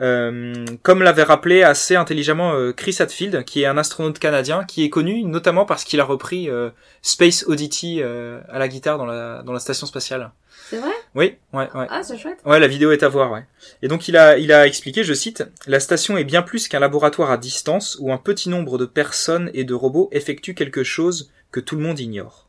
Euh, 0.00 0.64
comme 0.82 1.02
l'avait 1.02 1.22
rappelé 1.22 1.62
assez 1.62 1.96
intelligemment 1.96 2.72
Chris 2.72 2.96
Hadfield, 2.98 3.44
qui 3.44 3.62
est 3.62 3.66
un 3.66 3.76
astronaute 3.76 4.18
canadien, 4.18 4.64
qui 4.64 4.84
est 4.84 4.90
connu 4.90 5.22
notamment 5.24 5.66
parce 5.66 5.84
qu'il 5.84 6.00
a 6.00 6.04
repris 6.04 6.48
euh, 6.48 6.70
Space 7.02 7.44
Oddity 7.46 8.00
euh, 8.00 8.40
à 8.48 8.58
la 8.58 8.68
guitare 8.68 8.98
dans 8.98 9.06
la, 9.06 9.42
dans 9.42 9.52
la 9.52 9.60
station 9.60 9.86
spatiale. 9.86 10.30
C'est 10.70 10.78
vrai? 10.78 10.92
Oui, 11.14 11.36
ouais, 11.52 11.68
ouais. 11.74 11.86
Ah, 11.90 12.02
c'est 12.02 12.18
chouette. 12.18 12.38
Ouais, 12.44 12.58
la 12.58 12.66
vidéo 12.66 12.90
est 12.90 13.02
à 13.02 13.08
voir, 13.08 13.30
ouais. 13.30 13.44
Et 13.82 13.88
donc 13.88 14.08
il 14.08 14.16
a, 14.16 14.38
il 14.38 14.50
a 14.52 14.66
expliqué, 14.66 15.04
je 15.04 15.14
cite, 15.14 15.44
La 15.66 15.80
station 15.80 16.16
est 16.16 16.24
bien 16.24 16.42
plus 16.42 16.68
qu'un 16.68 16.80
laboratoire 16.80 17.30
à 17.30 17.36
distance 17.36 17.96
où 18.00 18.12
un 18.12 18.18
petit 18.18 18.48
nombre 18.48 18.78
de 18.78 18.86
personnes 18.86 19.50
et 19.54 19.64
de 19.64 19.74
robots 19.74 20.08
effectuent 20.12 20.54
quelque 20.54 20.82
chose 20.82 21.30
que 21.52 21.60
tout 21.60 21.76
le 21.76 21.82
monde 21.82 22.00
ignore. 22.00 22.45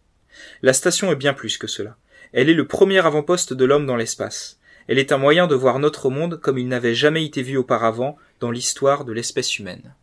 La 0.62 0.74
station 0.74 1.12
est 1.12 1.16
bien 1.16 1.34
plus 1.34 1.58
que 1.58 1.68
cela. 1.68 1.96
Elle 2.34 2.50
est 2.50 2.54
le 2.54 2.68
premier 2.68 3.00
avant-poste 3.06 3.54
de 3.54 3.66
l'homme 3.66 3.86
dans 3.86 3.96
l'espace. 3.96 4.60
Elle 4.88 5.00
est 5.00 5.12
un 5.12 5.18
moyen 5.18 5.48
de 5.48 5.56
voir 5.56 5.80
notre 5.80 6.10
monde 6.10 6.40
comme 6.40 6.58
il 6.58 6.68
n'avait 6.68 6.96
jamais 6.96 7.26
été 7.26 7.42
vu 7.42 7.58
auparavant 7.58 8.18
dans 8.40 8.52
l'histoire 8.52 9.06
de 9.06 9.12
l'espèce 9.14 9.60
humaine. 9.60 9.94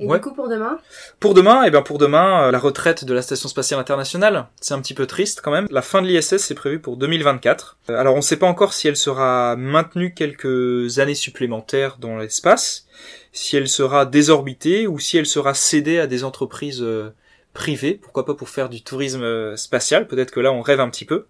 Et 0.00 0.06
Ouais. 0.08 0.18
du 0.18 0.24
coup, 0.24 0.34
pour 0.34 0.48
demain, 0.48 0.78
Pour 1.20 1.34
demain, 1.34 1.62
eh 1.64 1.70
bien 1.70 1.82
pour 1.82 1.98
demain, 1.98 2.46
euh, 2.46 2.50
la 2.50 2.58
retraite 2.58 3.04
de 3.04 3.14
la 3.14 3.22
station 3.22 3.48
spatiale 3.48 3.78
internationale. 3.78 4.48
C'est 4.60 4.74
un 4.74 4.80
petit 4.80 4.94
peu 4.94 5.06
triste 5.06 5.40
quand 5.40 5.52
même. 5.52 5.68
La 5.70 5.82
fin 5.82 6.02
de 6.02 6.08
l'ISS 6.08 6.50
est 6.50 6.54
prévue 6.56 6.80
pour 6.80 6.96
2024. 6.96 7.78
Euh, 7.90 7.96
Alors 7.96 8.14
on 8.14 8.18
ne 8.18 8.22
sait 8.22 8.36
pas 8.38 8.48
encore 8.48 8.72
si 8.72 8.88
elle 8.88 8.96
sera 8.96 9.54
maintenue 9.56 10.12
quelques 10.12 10.98
années 10.98 11.14
supplémentaires 11.14 11.98
dans 12.00 12.16
l'espace, 12.16 12.86
si 13.32 13.56
elle 13.56 13.68
sera 13.68 14.04
désorbitée 14.04 14.88
ou 14.88 14.98
si 14.98 15.16
elle 15.16 15.26
sera 15.26 15.54
cédée 15.54 16.00
à 16.00 16.08
des 16.08 16.24
entreprises 16.24 16.82
euh, 16.82 17.10
privé, 17.54 17.94
pourquoi 17.94 18.26
pas 18.26 18.34
pour 18.34 18.50
faire 18.50 18.68
du 18.68 18.82
tourisme 18.82 19.22
euh, 19.22 19.56
spatial, 19.56 20.06
peut-être 20.06 20.32
que 20.32 20.40
là 20.40 20.52
on 20.52 20.60
rêve 20.60 20.80
un 20.80 20.90
petit 20.90 21.04
peu. 21.04 21.26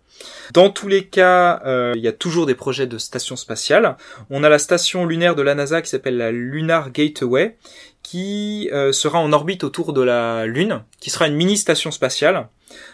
Dans 0.53 0.70
tous 0.70 0.89
les 0.89 1.07
cas, 1.07 1.62
euh, 1.66 1.93
il 1.95 2.03
y 2.03 2.09
a 2.09 2.12
toujours 2.12 2.47
des 2.47 2.55
projets 2.55 2.87
de 2.87 2.99
station 2.99 3.37
spatiale. 3.37 3.97
On 4.31 4.43
a 4.43 4.49
la 4.49 4.59
station 4.59 5.05
lunaire 5.05 5.37
de 5.37 5.43
la 5.43 5.55
NASA 5.55 5.83
qui 5.83 5.91
s'appelle 5.91 6.16
la 6.16 6.33
Lunar 6.33 6.91
Gateway, 6.91 7.57
qui 8.03 8.70
euh, 8.72 8.93
sera 8.93 9.18
en 9.18 9.33
orbite 9.33 9.64
autour 9.64 9.93
de 9.93 10.03
la 10.03 10.47
Lune, 10.47 10.83
qui 10.99 11.11
sera 11.11 11.29
une 11.29 11.35
mini 11.35 11.57
station 11.57 11.91
spatiale 11.91 12.49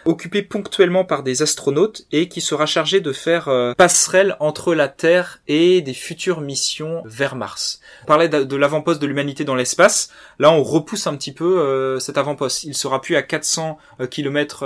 occupée 0.05 0.41
ponctuellement 0.41 1.05
par 1.05 1.23
des 1.23 1.41
astronautes 1.41 2.05
et 2.11 2.27
qui 2.27 2.41
sera 2.41 2.65
chargée 2.65 3.01
de 3.01 3.11
faire 3.11 3.47
euh, 3.47 3.73
passerelle 3.73 4.35
entre 4.39 4.73
la 4.73 4.87
Terre 4.87 5.39
et 5.47 5.81
des 5.81 5.93
futures 5.93 6.41
missions 6.41 7.01
vers 7.05 7.35
Mars. 7.35 7.79
On 8.03 8.05
parlait 8.05 8.29
de, 8.29 8.55
l'avant-poste 8.55 9.01
de 9.01 9.07
l'humanité 9.07 9.43
dans 9.43 9.55
l'espace. 9.55 10.11
Là, 10.39 10.51
on 10.51 10.63
repousse 10.63 11.07
un 11.07 11.15
petit 11.15 11.33
peu 11.33 11.59
euh, 11.59 11.99
cet 11.99 12.17
avant-poste. 12.17 12.63
Il 12.63 12.75
sera 12.75 13.01
plus 13.01 13.15
à 13.15 13.21
400 13.21 13.77
km 14.09 14.63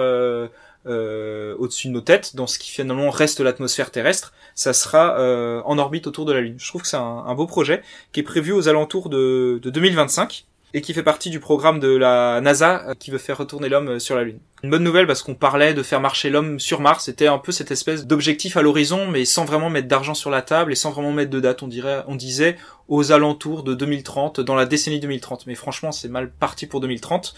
euh, 0.87 1.55
au-dessus 1.57 1.87
de 1.87 1.93
nos 1.93 2.01
têtes, 2.01 2.35
dans 2.35 2.47
ce 2.47 2.59
qui 2.59 2.71
finalement 2.71 3.09
reste 3.09 3.39
l'atmosphère 3.39 3.89
terrestre, 3.89 4.33
ça 4.53 4.71
sera 4.71 5.17
en 5.65 5.77
orbite 5.79 6.05
autour 6.05 6.25
de 6.25 6.31
la 6.31 6.41
Lune. 6.41 6.55
Je 6.59 6.67
trouve 6.67 6.83
que 6.83 6.87
c'est 6.87 6.95
un, 6.95 7.23
un, 7.25 7.33
beau 7.33 7.47
projet 7.47 7.81
qui 8.11 8.19
est 8.19 8.23
prévu 8.23 8.51
aux 8.51 8.69
alentours 8.69 9.09
de, 9.09 9.59
de 9.63 9.69
2025 9.71 10.45
et 10.75 10.81
qui 10.81 10.93
fait 10.93 11.03
partie 11.03 11.29
du 11.29 11.39
programme 11.39 11.79
de 11.79 11.95
la 11.95 12.41
NASA 12.41 12.89
euh, 12.89 12.93
qui 12.99 13.09
veut 13.09 13.17
faire 13.17 13.37
retourner 13.37 13.69
l'homme 13.69 13.91
euh, 13.91 13.99
sur 13.99 14.13
la 14.13 14.25
Lune. 14.25 14.39
Une 14.61 14.69
bonne 14.69 14.83
nouvelle 14.83 15.07
parce 15.07 15.23
qu'on 15.23 15.33
parlait 15.33 15.73
de 15.73 15.81
faire 15.81 16.01
marcher 16.01 16.29
l'homme 16.29 16.59
sur 16.59 16.81
Mars, 16.81 17.05
c'était 17.05 17.27
un 17.27 17.37
peu 17.37 17.53
cette 17.53 17.71
espèce 17.71 18.05
d'objectif 18.05 18.57
à 18.57 18.61
l'horizon, 18.61 19.07
mais 19.07 19.23
sans 19.23 19.45
vraiment 19.45 19.69
mettre 19.69 19.87
d'argent 19.87 20.13
sur 20.13 20.29
la 20.29 20.41
table 20.41 20.73
et 20.73 20.75
sans 20.75 20.91
vraiment 20.91 21.13
mettre 21.13 21.31
de 21.31 21.39
date. 21.39 21.63
On 21.63 21.69
dirait, 21.69 22.03
on 22.07 22.15
disait 22.15 22.57
aux 22.89 23.13
alentours 23.13 23.63
de 23.63 23.73
2030, 23.73 24.41
dans 24.41 24.55
la 24.55 24.65
décennie 24.65 24.99
2030. 24.99 25.47
Mais 25.47 25.55
franchement, 25.55 25.93
c'est 25.93 26.09
mal 26.09 26.29
parti 26.29 26.67
pour 26.67 26.81
2030 26.81 27.35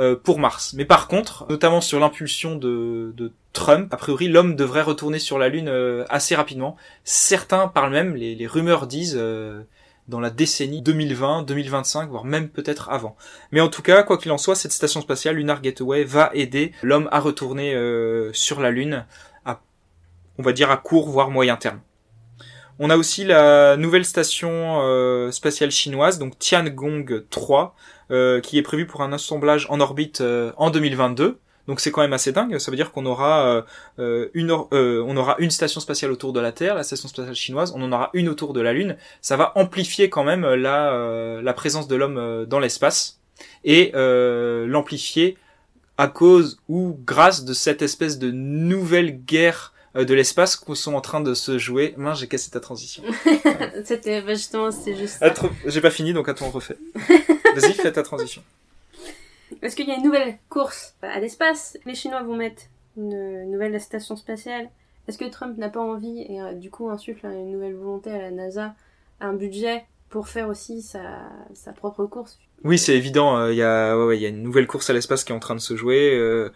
euh, 0.00 0.16
pour 0.16 0.40
Mars. 0.40 0.72
Mais 0.74 0.84
par 0.84 1.06
contre, 1.06 1.46
notamment 1.48 1.80
sur 1.80 2.00
l'impulsion 2.00 2.56
de, 2.56 3.14
de, 3.16 3.32
Trump, 3.52 3.92
a 3.92 3.96
priori 3.96 4.26
l'homme 4.26 4.56
devrait 4.56 4.82
retourner 4.82 5.18
sur 5.18 5.38
la 5.38 5.48
Lune 5.48 5.68
assez 6.08 6.36
rapidement. 6.36 6.76
Certains 7.02 7.66
parlent 7.66 7.90
même, 7.90 8.14
les, 8.14 8.36
les 8.36 8.46
rumeurs 8.46 8.86
disent, 8.86 9.16
euh, 9.18 9.62
dans 10.10 10.20
la 10.20 10.28
décennie 10.28 10.82
2020, 10.82 11.44
2025, 11.44 12.10
voire 12.10 12.24
même 12.26 12.50
peut-être 12.50 12.90
avant. 12.90 13.16
Mais 13.52 13.60
en 13.60 13.68
tout 13.68 13.80
cas, 13.80 14.02
quoi 14.02 14.18
qu'il 14.18 14.30
en 14.32 14.38
soit, 14.38 14.54
cette 14.54 14.72
station 14.72 15.00
spatiale 15.00 15.36
Lunar 15.36 15.62
Gateway 15.62 16.04
va 16.04 16.30
aider 16.34 16.72
l'homme 16.82 17.08
à 17.10 17.20
retourner 17.20 17.74
sur 18.32 18.60
la 18.60 18.70
Lune, 18.70 19.06
à, 19.46 19.60
on 20.38 20.42
va 20.42 20.52
dire 20.52 20.70
à 20.70 20.76
court 20.76 21.08
voire 21.08 21.30
moyen 21.30 21.56
terme. 21.56 21.80
On 22.82 22.88
a 22.88 22.96
aussi 22.96 23.24
la 23.24 23.76
nouvelle 23.76 24.06
station 24.06 24.80
euh, 24.80 25.30
spatiale 25.30 25.70
chinoise, 25.70 26.18
donc 26.18 26.38
Tiangong 26.38 27.24
3, 27.28 27.76
euh, 28.10 28.40
qui 28.40 28.56
est 28.56 28.62
prévue 28.62 28.86
pour 28.86 29.02
un 29.02 29.12
assemblage 29.12 29.66
en 29.68 29.80
orbite 29.80 30.22
euh, 30.22 30.52
en 30.56 30.70
2022. 30.70 31.38
Donc 31.70 31.80
c'est 31.80 31.90
quand 31.90 32.02
même 32.02 32.12
assez 32.12 32.32
dingue. 32.32 32.58
Ça 32.58 32.70
veut 32.70 32.76
dire 32.76 32.90
qu'on 32.90 33.06
aura 33.06 33.64
une 33.98 34.50
on 34.50 35.16
aura 35.16 35.36
une 35.38 35.50
station 35.50 35.80
spatiale 35.80 36.10
autour 36.10 36.32
de 36.32 36.40
la 36.40 36.50
Terre, 36.52 36.74
la 36.74 36.82
station 36.82 37.08
spatiale 37.08 37.34
chinoise. 37.34 37.72
On 37.76 37.82
en 37.82 37.92
aura 37.92 38.10
une 38.12 38.28
autour 38.28 38.52
de 38.52 38.60
la 38.60 38.72
Lune. 38.72 38.96
Ça 39.22 39.36
va 39.36 39.52
amplifier 39.54 40.10
quand 40.10 40.24
même 40.24 40.44
la 40.44 41.40
la 41.40 41.52
présence 41.52 41.86
de 41.86 41.94
l'homme 41.94 42.44
dans 42.46 42.58
l'espace 42.58 43.20
et 43.64 43.92
l'amplifier 43.94 45.38
à 45.96 46.08
cause 46.08 46.58
ou 46.68 46.98
grâce 47.04 47.44
de 47.44 47.52
cette 47.52 47.82
espèce 47.82 48.18
de 48.18 48.30
nouvelle 48.32 49.24
guerre 49.24 49.72
euh, 49.96 50.04
de 50.04 50.14
l'espace 50.14 50.54
qu'on 50.54 50.74
sont 50.74 50.94
en 50.94 51.00
train 51.00 51.20
de 51.20 51.34
se 51.34 51.58
jouer. 51.58 51.94
Mince, 51.96 52.20
j'ai 52.20 52.28
cassé 52.28 52.50
ta 52.50 52.60
transition. 52.60 53.02
c'était 53.84 54.22
bah 54.22 54.34
justement, 54.34 54.70
c'est 54.70 54.96
juste. 54.96 55.22
J'ai 55.66 55.80
pas 55.80 55.90
fini, 55.90 56.12
donc 56.12 56.28
attends, 56.28 56.46
on 56.46 56.50
refait. 56.50 56.78
Vas-y, 57.56 57.74
fais 57.74 57.90
ta 57.90 58.02
transition. 58.02 58.42
Est-ce 59.62 59.76
qu'il 59.76 59.88
y 59.88 59.92
a 59.92 59.96
une 59.96 60.04
nouvelle 60.04 60.38
course 60.48 60.96
à 61.02 61.20
l'espace 61.20 61.76
Les 61.84 61.94
Chinois 61.94 62.22
vont 62.22 62.36
mettre 62.36 62.62
une 62.96 63.50
nouvelle 63.50 63.78
station 63.80 64.16
spatiale. 64.16 64.70
Est-ce 65.06 65.18
que 65.18 65.28
Trump 65.28 65.58
n'a 65.58 65.68
pas 65.68 65.80
envie 65.80 66.24
et 66.28 66.40
euh, 66.40 66.52
du 66.52 66.70
coup 66.70 66.88
insuffle 66.88 67.26
une 67.26 67.52
nouvelle 67.52 67.74
volonté 67.74 68.10
à 68.10 68.18
la 68.18 68.30
NASA, 68.30 68.74
un 69.20 69.32
budget 69.32 69.84
pour 70.08 70.28
faire 70.28 70.48
aussi 70.48 70.82
sa, 70.82 71.00
sa 71.52 71.72
propre 71.72 72.06
course? 72.06 72.38
Oui, 72.64 72.78
c'est 72.78 72.96
évident. 72.96 73.36
Euh, 73.36 73.52
il 73.52 73.56
y 73.56 73.62
a, 73.62 73.96
ouais, 73.96 74.18
y 74.18 74.26
a 74.26 74.28
une 74.28 74.42
nouvelle 74.42 74.66
course 74.66 74.88
à 74.88 74.92
l'espace 74.92 75.24
qui 75.24 75.32
est 75.32 75.34
en 75.34 75.40
train 75.40 75.54
de 75.54 75.60
se 75.60 75.76
jouer. 75.76 76.16
Euh, 76.16 76.52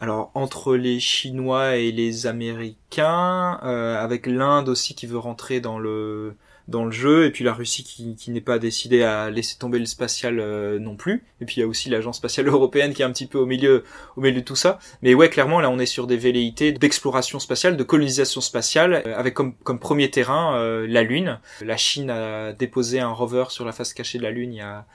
alors 0.00 0.30
entre 0.34 0.76
les 0.76 1.00
Chinois 1.00 1.76
et 1.76 1.90
les 1.90 2.26
Américains, 2.26 3.54
avec 3.62 4.26
l'Inde 4.26 4.68
aussi 4.68 4.94
qui 4.94 5.06
veut 5.06 5.18
rentrer 5.18 5.60
dans 5.60 5.80
le 5.80 6.36
dans 6.68 6.84
le 6.84 6.90
jeu, 6.90 7.24
et 7.24 7.30
puis 7.30 7.44
la 7.44 7.54
Russie 7.54 7.82
qui, 7.82 8.14
qui 8.14 8.30
n'est 8.30 8.42
pas 8.42 8.58
décidée 8.58 9.02
à 9.02 9.30
laisser 9.30 9.56
tomber 9.58 9.78
le 9.78 9.86
spatial 9.86 10.38
euh, 10.38 10.78
non 10.78 10.96
plus. 10.96 11.24
Et 11.40 11.46
puis 11.46 11.56
il 11.56 11.60
y 11.60 11.62
a 11.62 11.66
aussi 11.66 11.88
l'agence 11.88 12.18
spatiale 12.18 12.46
européenne 12.48 12.92
qui 12.92 13.02
est 13.02 13.04
un 13.06 13.10
petit 13.10 13.26
peu 13.26 13.38
au 13.38 13.46
milieu 13.46 13.84
au 14.16 14.20
milieu 14.20 14.40
de 14.40 14.44
tout 14.44 14.56
ça. 14.56 14.78
Mais 15.02 15.14
ouais, 15.14 15.30
clairement 15.30 15.60
là 15.60 15.70
on 15.70 15.78
est 15.78 15.86
sur 15.86 16.06
des 16.06 16.18
velléités 16.18 16.72
d'exploration 16.72 17.38
spatiale, 17.38 17.76
de 17.76 17.82
colonisation 17.82 18.42
spatiale, 18.42 19.02
euh, 19.06 19.16
avec 19.16 19.34
comme 19.34 19.54
comme 19.64 19.78
premier 19.78 20.10
terrain 20.10 20.56
euh, 20.56 20.86
la 20.86 21.02
Lune. 21.02 21.40
La 21.62 21.78
Chine 21.78 22.10
a 22.10 22.52
déposé 22.52 23.00
un 23.00 23.12
rover 23.12 23.46
sur 23.48 23.64
la 23.64 23.72
face 23.72 23.94
cachée 23.94 24.18
de 24.18 24.22
la 24.22 24.30
Lune 24.30 24.52
il 24.52 24.58
y 24.58 24.60
a 24.60 24.86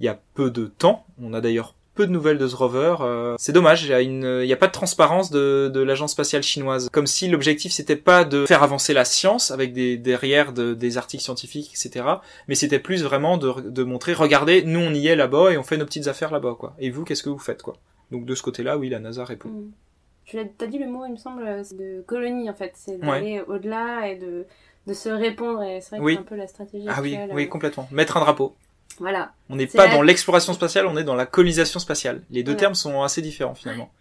il 0.00 0.06
y 0.06 0.08
a 0.08 0.18
peu 0.34 0.50
de 0.50 0.66
temps. 0.66 1.06
On 1.20 1.34
a 1.34 1.40
d'ailleurs 1.40 1.74
peu 1.98 2.06
de 2.06 2.12
nouvelles 2.12 2.38
de 2.38 2.46
ce 2.46 2.54
rover. 2.54 2.94
Euh, 3.00 3.34
c'est 3.38 3.50
dommage, 3.52 3.82
il 3.82 3.90
y, 3.90 3.92
a 3.92 4.00
une, 4.00 4.40
il 4.42 4.46
y 4.46 4.52
a 4.52 4.56
pas 4.56 4.68
de 4.68 4.72
transparence 4.72 5.32
de, 5.32 5.68
de 5.68 5.80
l'agence 5.80 6.12
spatiale 6.12 6.44
chinoise. 6.44 6.88
Comme 6.92 7.08
si 7.08 7.26
l'objectif 7.28 7.72
c'était 7.72 7.96
pas 7.96 8.24
de 8.24 8.46
faire 8.46 8.62
avancer 8.62 8.94
la 8.94 9.04
science 9.04 9.50
avec 9.50 9.72
des 9.72 9.96
derrière 9.96 10.52
de, 10.52 10.74
des 10.74 10.96
articles 10.96 11.24
scientifiques, 11.24 11.72
etc. 11.74 12.06
Mais 12.46 12.54
c'était 12.54 12.78
plus 12.78 13.02
vraiment 13.02 13.36
de, 13.36 13.68
de 13.68 13.82
montrer, 13.82 14.14
regardez, 14.14 14.62
nous 14.62 14.78
on 14.78 14.94
y 14.94 15.08
est 15.08 15.16
là-bas 15.16 15.50
et 15.50 15.58
on 15.58 15.64
fait 15.64 15.76
nos 15.76 15.86
petites 15.86 16.06
affaires 16.06 16.30
là-bas, 16.30 16.54
quoi. 16.56 16.76
Et 16.78 16.90
vous, 16.90 17.04
qu'est-ce 17.04 17.24
que 17.24 17.30
vous 17.30 17.38
faites, 17.38 17.62
quoi? 17.62 17.76
Donc 18.12 18.24
de 18.24 18.34
ce 18.36 18.44
côté-là, 18.44 18.78
oui, 18.78 18.88
la 18.90 19.00
NASA 19.00 19.24
répond. 19.24 19.48
Mm. 19.48 19.72
Tu 20.24 20.38
as 20.38 20.66
dit 20.66 20.78
le 20.78 20.86
mot, 20.86 21.04
il 21.04 21.12
me 21.12 21.16
semble, 21.16 21.44
de 21.72 22.02
colonie 22.06 22.48
en 22.48 22.54
fait, 22.54 22.72
c'est 22.74 22.98
d'aller 22.98 23.42
au-delà 23.48 24.08
et 24.08 24.16
de, 24.16 24.46
de 24.86 24.92
se 24.92 25.08
répondre. 25.08 25.62
Et 25.64 25.80
c'est 25.80 25.96
vrai 25.96 26.04
que 26.04 26.12
c'est 26.12 26.20
un 26.20 26.22
peu 26.22 26.36
la 26.36 26.46
stratégie. 26.46 26.86
Ah 26.88 27.00
oui, 27.02 27.18
oui, 27.32 27.44
euh. 27.44 27.48
complètement. 27.48 27.88
Mettre 27.90 28.18
un 28.18 28.20
drapeau. 28.20 28.54
Voilà. 28.98 29.32
On 29.48 29.56
n'est 29.56 29.66
pas 29.66 29.88
dans 29.88 30.02
l'exploration 30.02 30.52
spatiale, 30.52 30.86
on 30.86 30.96
est 30.96 31.04
dans 31.04 31.14
la 31.14 31.26
colonisation 31.26 31.78
spatiale. 31.78 32.22
Les 32.30 32.42
deux 32.42 32.56
termes 32.56 32.74
sont 32.74 33.02
assez 33.02 33.22
différents 33.22 33.54
finalement. 33.54 33.92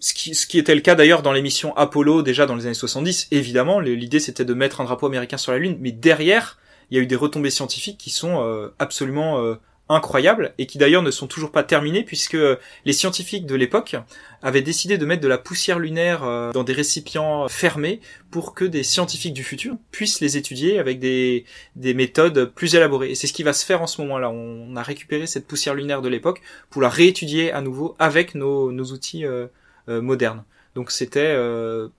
Ce 0.00 0.12
qui, 0.12 0.34
ce 0.34 0.46
qui 0.46 0.58
était 0.58 0.74
le 0.74 0.80
cas 0.80 0.94
d'ailleurs 0.94 1.22
dans 1.22 1.32
l'émission 1.32 1.74
Apollo 1.76 2.22
déjà 2.22 2.44
dans 2.44 2.56
les 2.56 2.66
années 2.66 2.74
70. 2.74 3.28
Évidemment, 3.30 3.80
l'idée 3.80 4.20
c'était 4.20 4.44
de 4.44 4.54
mettre 4.54 4.80
un 4.80 4.84
drapeau 4.84 5.06
américain 5.06 5.36
sur 5.36 5.52
la 5.52 5.58
Lune, 5.58 5.78
mais 5.80 5.92
derrière, 5.92 6.58
il 6.90 6.96
y 6.96 7.00
a 7.00 7.02
eu 7.02 7.06
des 7.06 7.16
retombées 7.16 7.50
scientifiques 7.50 7.98
qui 7.98 8.10
sont 8.10 8.42
euh, 8.42 8.74
absolument 8.78 9.40
euh, 9.40 9.54
incroyables 9.88 10.54
et 10.56 10.66
qui 10.66 10.78
d'ailleurs 10.78 11.02
ne 11.02 11.10
sont 11.10 11.26
toujours 11.26 11.52
pas 11.52 11.62
terminés 11.62 12.04
puisque 12.04 12.38
les 12.84 12.92
scientifiques 12.92 13.46
de 13.46 13.54
l'époque 13.54 13.96
avaient 14.42 14.62
décidé 14.62 14.96
de 14.96 15.04
mettre 15.04 15.22
de 15.22 15.28
la 15.28 15.38
poussière 15.38 15.78
lunaire 15.78 16.24
euh, 16.24 16.52
dans 16.52 16.64
des 16.64 16.72
récipients 16.72 17.48
fermés 17.48 18.00
pour 18.30 18.54
que 18.54 18.64
des 18.64 18.82
scientifiques 18.82 19.34
du 19.34 19.44
futur 19.44 19.76
puissent 19.90 20.20
les 20.20 20.36
étudier 20.36 20.78
avec 20.78 21.00
des, 21.00 21.44
des 21.76 21.92
méthodes 21.92 22.52
plus 22.54 22.74
élaborées. 22.74 23.10
Et 23.10 23.14
c'est 23.14 23.26
ce 23.26 23.32
qui 23.32 23.42
va 23.42 23.52
se 23.52 23.64
faire 23.64 23.82
en 23.82 23.86
ce 23.86 24.00
moment-là. 24.02 24.30
On 24.30 24.74
a 24.76 24.82
récupéré 24.82 25.26
cette 25.26 25.46
poussière 25.46 25.74
lunaire 25.74 26.02
de 26.02 26.08
l'époque 26.08 26.40
pour 26.70 26.80
la 26.80 26.88
réétudier 26.88 27.52
à 27.52 27.60
nouveau 27.60 27.94
avec 27.98 28.34
nos, 28.34 28.72
nos 28.72 28.84
outils 28.84 29.26
euh, 29.26 29.46
euh, 29.88 30.00
modernes. 30.00 30.44
Donc 30.74 30.90
c'était 30.90 31.36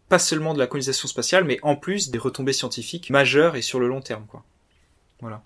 pas 0.09 0.19
seulement 0.19 0.53
de 0.53 0.59
la 0.59 0.67
colonisation 0.67 1.07
spatiale, 1.07 1.45
mais 1.45 1.59
en 1.61 1.77
plus 1.77 2.11
des 2.11 2.17
retombées 2.17 2.51
scientifiques 2.51 3.09
majeures 3.09 3.55
et 3.55 3.61
sur 3.61 3.79
le 3.79 3.88
long 3.88 4.01
terme, 4.01 4.25
quoi. 4.27 4.43
Voilà. 5.26 5.41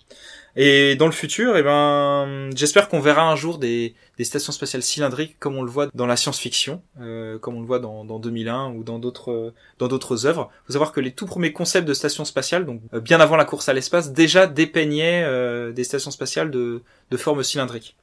Et 0.56 0.94
dans 0.96 1.06
le 1.06 1.12
futur, 1.12 1.56
eh 1.56 1.62
ben, 1.62 2.50
j'espère 2.54 2.90
qu'on 2.90 3.00
verra 3.00 3.22
un 3.22 3.34
jour 3.34 3.56
des, 3.56 3.94
des, 4.18 4.24
stations 4.24 4.52
spatiales 4.52 4.82
cylindriques 4.82 5.38
comme 5.38 5.56
on 5.56 5.62
le 5.62 5.70
voit 5.70 5.88
dans 5.94 6.06
la 6.06 6.16
science-fiction, 6.16 6.82
euh, 7.00 7.38
comme 7.38 7.54
on 7.56 7.60
le 7.60 7.66
voit 7.66 7.78
dans, 7.78 8.04
dans 8.04 8.18
2001 8.18 8.74
ou 8.74 8.84
dans 8.84 8.98
d'autres 8.98 9.54
dans 9.78 9.88
d'autres 9.88 10.26
œuvres. 10.26 10.50
Faut 10.66 10.74
savoir 10.74 10.92
que 10.92 11.00
les 11.00 11.12
tout 11.12 11.24
premiers 11.24 11.54
concepts 11.54 11.88
de 11.88 11.94
stations 11.94 12.26
spatiales, 12.26 12.66
donc 12.66 12.82
euh, 12.92 13.00
bien 13.00 13.20
avant 13.20 13.36
la 13.36 13.46
course 13.46 13.70
à 13.70 13.72
l'espace, 13.72 14.12
déjà 14.12 14.46
dépeignaient 14.46 15.22
euh, 15.24 15.72
des 15.72 15.84
stations 15.84 16.10
spatiales 16.10 16.50
de, 16.50 16.82
de 17.10 17.16
forme 17.16 17.42
cylindrique. 17.42 17.96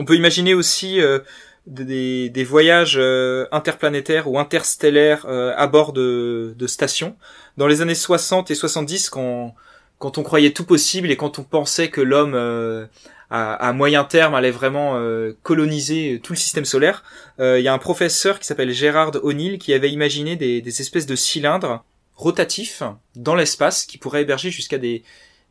On 0.00 0.04
peut 0.04 0.16
imaginer 0.16 0.54
aussi 0.54 1.00
euh, 1.00 1.20
des, 1.68 2.28
des, 2.28 2.44
voyages 2.44 2.96
euh, 2.98 3.46
interplanétaires 3.52 4.28
ou 4.28 4.40
interstellaires 4.40 5.26
à 5.28 5.66
bord 5.68 5.92
de, 5.92 6.56
de 6.58 6.66
stations. 6.66 7.14
Dans 7.56 7.68
les 7.68 7.82
années 7.82 7.94
60 7.94 8.50
et 8.50 8.56
70, 8.56 9.10
quand 9.10 9.54
quand 9.98 10.18
on 10.18 10.22
croyait 10.22 10.52
tout 10.52 10.64
possible 10.64 11.10
et 11.10 11.16
quand 11.16 11.38
on 11.38 11.44
pensait 11.44 11.88
que 11.88 12.00
l'homme 12.00 12.34
euh, 12.34 12.86
à, 13.30 13.72
moyen 13.72 14.04
terme 14.04 14.34
allait 14.34 14.50
vraiment 14.50 14.96
euh, 14.96 15.36
coloniser 15.42 16.20
tout 16.22 16.32
le 16.32 16.38
système 16.38 16.64
solaire, 16.64 17.02
euh, 17.40 17.58
il 17.58 17.64
y 17.64 17.68
a 17.68 17.74
un 17.74 17.78
professeur 17.78 18.38
qui 18.38 18.46
s'appelle 18.46 18.72
Gérard 18.72 19.12
O'Neill 19.22 19.58
qui 19.58 19.74
avait 19.74 19.90
imaginé 19.90 20.36
des, 20.36 20.80
espèces 20.80 21.06
de 21.06 21.16
cylindres 21.16 21.84
rotatifs 22.14 22.82
dans 23.16 23.34
l'espace 23.34 23.84
qui 23.84 23.98
pourraient 23.98 24.22
héberger 24.22 24.50
jusqu'à 24.50 24.78
des, 24.78 25.02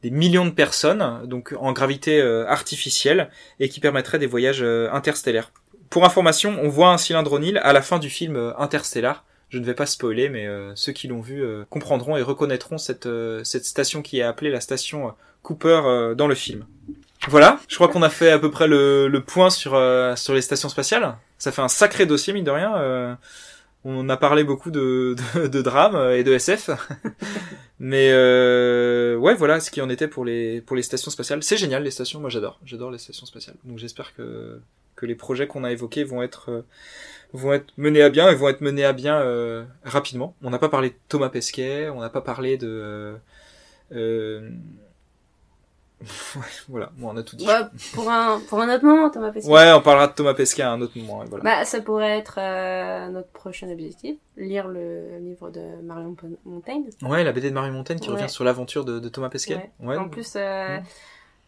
des 0.02 0.10
millions 0.10 0.46
de 0.46 0.52
personnes, 0.52 1.22
donc 1.26 1.54
en 1.60 1.72
gravité 1.72 2.22
artificielle, 2.22 3.30
et 3.60 3.70
qui 3.70 3.80
permettraient 3.80 4.20
des 4.20 4.28
voyages 4.28 4.62
interstellaires. 4.92 5.52
Pour 5.90 6.04
information, 6.04 6.60
on 6.62 6.68
voit 6.68 6.90
un 6.90 6.98
cylindre 6.98 7.32
O'Neill 7.34 7.58
à 7.64 7.72
la 7.72 7.82
fin 7.82 8.00
du 8.00 8.10
film 8.10 8.54
Interstellar, 8.58 9.24
je 9.50 9.60
ne 9.60 9.66
vais 9.66 9.74
pas 9.74 9.86
spoiler, 9.86 10.30
mais 10.30 10.46
euh, 10.48 10.74
ceux 10.76 10.92
qui 10.92 11.08
l'ont 11.08 11.22
vu 11.22 11.44
euh, 11.44 11.64
comprendront 11.70 12.18
et 12.18 12.22
reconnaîtront 12.22 12.78
cette, 12.78 13.06
euh, 13.06 13.44
cette 13.44 13.66
station 13.66 14.02
qui 14.02 14.20
est 14.20 14.24
appelée 14.24 14.52
la 14.52 14.62
station 14.62 15.14
Cooper 15.44 16.14
dans 16.18 16.28
le 16.28 16.36
film. 16.36 16.66
Voilà, 17.30 17.60
je 17.68 17.76
crois 17.76 17.88
qu'on 17.88 18.04
a 18.04 18.10
fait 18.10 18.30
à 18.32 18.40
peu 18.40 18.52
près 18.52 18.68
le, 18.68 19.08
le 19.08 19.22
point 19.24 19.50
sur 19.50 19.74
euh, 19.76 20.16
sur 20.16 20.34
les 20.34 20.42
stations 20.42 20.70
spatiales. 20.70 21.16
Ça 21.38 21.52
fait 21.52 21.62
un 21.62 21.68
sacré 21.68 22.06
dossier 22.06 22.34
mine 22.34 22.44
de 22.44 22.52
rien. 22.52 22.78
euh, 22.78 23.16
on 23.84 24.10
a 24.10 24.18
parlé 24.18 24.44
beaucoup 24.44 24.72
de 24.72 25.16
de, 25.36 25.48
de 25.48 25.62
drame 25.62 25.96
et 26.12 26.24
de 26.24 26.34
SF, 26.34 26.70
mais 27.80 28.10
euh, 28.12 29.16
ouais 29.18 29.34
voilà 29.36 29.60
ce 29.60 29.72
qui 29.72 29.82
en 29.82 29.90
était 29.90 30.08
pour 30.08 30.26
les 30.26 30.62
pour 30.62 30.76
les 30.76 30.84
stations 30.84 31.12
spatiales. 31.12 31.42
C'est 31.44 31.58
génial 31.58 31.84
les 31.84 31.92
stations, 31.92 32.20
moi 32.20 32.30
j'adore, 32.30 32.60
j'adore 32.66 32.92
les 32.92 32.98
stations 32.98 33.26
spatiales. 33.26 33.56
Donc 33.64 33.78
j'espère 33.78 34.14
que 34.16 34.60
que 34.96 35.06
les 35.06 35.16
projets 35.16 35.48
qu'on 35.48 35.64
a 35.64 35.72
évoqués 35.72 36.04
vont 36.04 36.22
être 36.24 36.50
euh, 36.52 36.62
vont 37.34 37.54
être 37.54 37.68
menés 37.78 38.02
à 38.02 38.10
bien 38.10 38.30
et 38.30 38.36
vont 38.36 38.50
être 38.50 38.62
menés 38.62 38.86
à 38.86 38.94
bien 38.94 39.20
euh, 39.22 39.64
rapidement. 39.84 40.34
On 40.44 40.50
n'a 40.50 40.60
pas 40.60 40.70
parlé 40.70 40.90
de 40.92 40.96
Thomas 41.10 41.30
Pesquet, 41.30 41.90
on 41.90 42.00
n'a 42.02 42.10
pas 42.10 42.22
parlé 42.22 42.58
de 42.58 42.68
euh, 42.68 43.16
euh, 43.94 44.50
voilà, 46.70 46.92
bon, 46.98 47.10
on 47.12 47.18
a 47.18 47.24
tout 47.24 47.36
dit. 47.36 47.46
Ouais, 47.48 47.54
pour 47.94 48.08
un, 48.10 48.40
pour 48.48 48.62
un 48.62 48.74
autre 48.74 48.86
moment, 48.86 49.10
Thomas 49.10 49.32
Pesquet. 49.32 49.50
Ouais, 49.52 49.72
on 49.74 49.82
parlera 49.82 50.08
de 50.08 50.14
Thomas 50.14 50.36
Pesquet 50.36 50.62
à 50.62 50.72
un 50.72 50.80
autre 50.82 50.96
moment. 50.98 51.24
voilà. 51.26 51.44
Bah, 51.44 51.66
ça 51.66 51.82
pourrait 51.82 52.20
être 52.20 52.36
euh, 52.38 53.10
notre 53.10 53.30
prochain 53.30 53.68
objectif, 53.72 54.16
lire 54.38 54.68
le 54.68 55.18
livre 55.20 55.50
de 55.50 55.82
Marion 55.84 56.16
Montaigne. 56.46 56.84
Ouais, 57.02 57.24
la 57.24 57.32
BD 57.32 57.50
de 57.50 57.56
Marie 57.56 57.72
Montaigne 57.72 57.98
qui 58.00 58.10
Ouais. 58.10 58.16
revient 58.16 58.30
sur 58.30 58.44
l'aventure 58.44 58.86
de, 58.86 59.00
de 59.00 59.10
Thomas 59.10 59.30
Pesquet. 59.30 59.72
Ouais. 59.80 59.98
En 59.98 60.08
plus, 60.08 60.34
euh, 60.36 60.78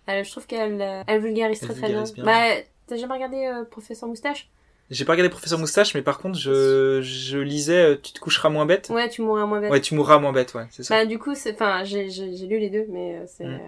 elle- 0.08 0.26
je 0.26 0.32
trouve 0.32 0.48
qu'elle 0.48 1.04
elle 1.06 1.22
vulgarise 1.22 1.60
Elle 1.62 1.68
très 1.70 1.78
très 1.78 1.90
bien. 1.90 2.04
bien. 2.04 2.24
Bah, 2.26 2.62
t'as 2.88 2.96
jamais 2.96 3.14
regardé 3.14 3.46
euh, 3.46 3.64
Professeur 3.66 4.10
Moustache? 4.10 4.50
J'ai 4.90 5.06
pas 5.06 5.12
regardé 5.14 5.30
Professeur 5.30 5.60
Moustache, 5.60 5.94
mais 5.94 6.02
par 6.02 6.18
contre, 6.18 6.38
je, 6.38 7.00
je 7.04 7.38
lisais 7.38 7.78
euh, 7.92 7.96
Tu 8.02 8.12
te 8.12 8.20
coucheras 8.20 8.50
moins 8.50 8.66
bête. 8.66 8.90
Ouais, 8.90 9.08
tu 9.10 9.22
mourras 9.22 9.46
moins 9.46 9.60
bête. 9.62 9.72
Ouais, 9.72 9.82
tu 9.82 9.94
mourras 9.94 10.18
moins 10.18 10.32
bête, 10.34 10.54
ouais, 10.56 10.66
c'est 10.72 10.84
ça. 10.84 10.96
Bah, 10.96 11.06
du 11.06 11.20
coup, 11.20 11.36
c'est, 11.36 11.54
enfin, 11.54 11.84
j'ai, 11.84 12.10
j'ai, 12.10 12.36
j'ai 12.36 12.48
lu 12.48 12.58
les 12.60 12.70
deux, 12.70 12.86
mais 12.90 13.16
euh, 13.18 13.26
c'est, 13.28 13.46
Mm. 13.46 13.60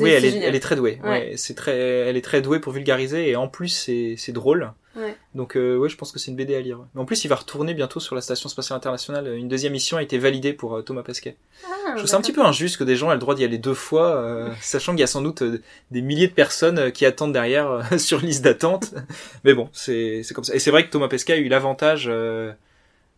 Oui, 0.00 0.10
elle 0.10 0.24
est, 0.24 0.36
elle 0.38 0.54
est 0.54 0.60
très 0.60 0.76
douée. 0.76 0.98
Ouais. 1.02 1.08
Ouais. 1.08 1.32
c'est 1.36 1.54
très, 1.54 1.76
elle 1.76 2.16
est 2.16 2.22
très 2.22 2.40
douée 2.40 2.60
pour 2.60 2.72
vulgariser 2.72 3.28
et 3.28 3.36
en 3.36 3.48
plus 3.48 3.68
c'est, 3.68 4.14
c'est 4.16 4.32
drôle. 4.32 4.72
Ouais. 4.96 5.16
Donc 5.34 5.56
euh, 5.56 5.76
ouais, 5.76 5.88
je 5.88 5.96
pense 5.96 6.10
que 6.10 6.18
c'est 6.18 6.30
une 6.32 6.36
BD 6.36 6.56
à 6.56 6.60
lire. 6.60 6.80
Mais 6.94 7.00
en 7.00 7.04
plus, 7.04 7.24
il 7.24 7.28
va 7.28 7.36
retourner 7.36 7.72
bientôt 7.72 8.00
sur 8.00 8.16
la 8.16 8.20
station 8.20 8.48
spatiale 8.48 8.76
internationale. 8.76 9.28
Une 9.36 9.46
deuxième 9.46 9.72
mission 9.72 9.96
a 9.96 10.02
été 10.02 10.18
validée 10.18 10.52
pour 10.52 10.76
euh, 10.76 10.82
Thomas 10.82 11.02
Pesquet. 11.02 11.36
Ah, 11.64 11.68
Je 11.92 11.98
trouve 11.98 12.10
ça 12.10 12.16
un 12.16 12.20
petit 12.20 12.32
peu 12.32 12.44
injuste 12.44 12.78
que 12.78 12.84
des 12.84 12.96
gens 12.96 13.10
aient 13.10 13.14
le 13.14 13.20
droit 13.20 13.36
d'y 13.36 13.44
aller 13.44 13.58
deux 13.58 13.74
fois, 13.74 14.16
euh, 14.16 14.50
sachant 14.60 14.92
qu'il 14.92 15.00
y 15.00 15.04
a 15.04 15.06
sans 15.06 15.22
doute 15.22 15.42
euh, 15.42 15.62
des 15.92 16.02
milliers 16.02 16.26
de 16.26 16.32
personnes 16.32 16.78
euh, 16.78 16.90
qui 16.90 17.06
attendent 17.06 17.32
derrière 17.32 17.82
sur 17.98 18.18
liste 18.20 18.42
d'attente. 18.42 18.92
Mais 19.44 19.54
bon, 19.54 19.68
c'est 19.72 20.22
c'est 20.24 20.34
comme 20.34 20.44
ça. 20.44 20.54
Et 20.54 20.58
c'est 20.58 20.72
vrai 20.72 20.84
que 20.84 20.90
Thomas 20.90 21.06
Pesquet 21.08 21.34
a 21.34 21.36
eu 21.36 21.48
l'avantage 21.48 22.06
euh, 22.08 22.50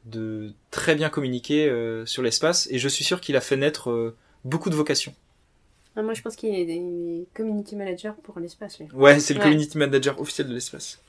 de 0.04 0.52
très 0.70 0.94
bien 0.94 1.08
communiquer 1.08 1.68
euh, 1.68 2.04
sur 2.04 2.22
l'espace, 2.22 2.68
et 2.70 2.78
je 2.78 2.88
suis 2.88 3.04
sûr 3.04 3.22
qu'il 3.22 3.36
a 3.36 3.40
fait 3.40 3.56
naître 3.56 4.14
beaucoup 4.44 4.68
de 4.68 4.74
vocations. 4.74 5.14
Ah, 5.97 6.03
moi, 6.03 6.14
je 6.14 6.22
pense 6.22 6.36
qu'il 6.36 6.55
est, 6.55 7.26
community 7.34 7.76
manager 7.76 8.14
pour 8.16 8.38
l'espace, 8.38 8.78
lui. 8.78 8.88
Ouais, 8.95 9.18
c'est 9.18 9.34
le 9.34 9.41
Ouais. 9.41 9.47
community 9.47 9.76
manager 9.78 10.20
officiel 10.20 10.49
de 10.49 10.55
l'espace. 10.55 11.01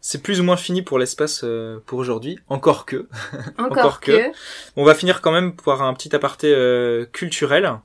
C'est 0.00 0.22
plus 0.22 0.40
ou 0.40 0.44
moins 0.44 0.56
fini 0.58 0.82
pour 0.82 0.98
l'espace 0.98 1.42
euh, 1.44 1.78
pour 1.86 1.98
aujourd'hui, 1.98 2.38
encore 2.48 2.84
que. 2.84 3.08
Encore, 3.58 3.78
Encore 3.78 4.00
que. 4.00 4.30
que. 4.30 4.36
On 4.76 4.84
va 4.84 4.94
finir 4.94 5.22
quand 5.22 5.32
même 5.32 5.54
par 5.56 5.82
un 5.82 5.94
petit 5.94 6.14
aparté 6.14 6.52
euh, 6.54 7.06
culturel. 7.06 7.78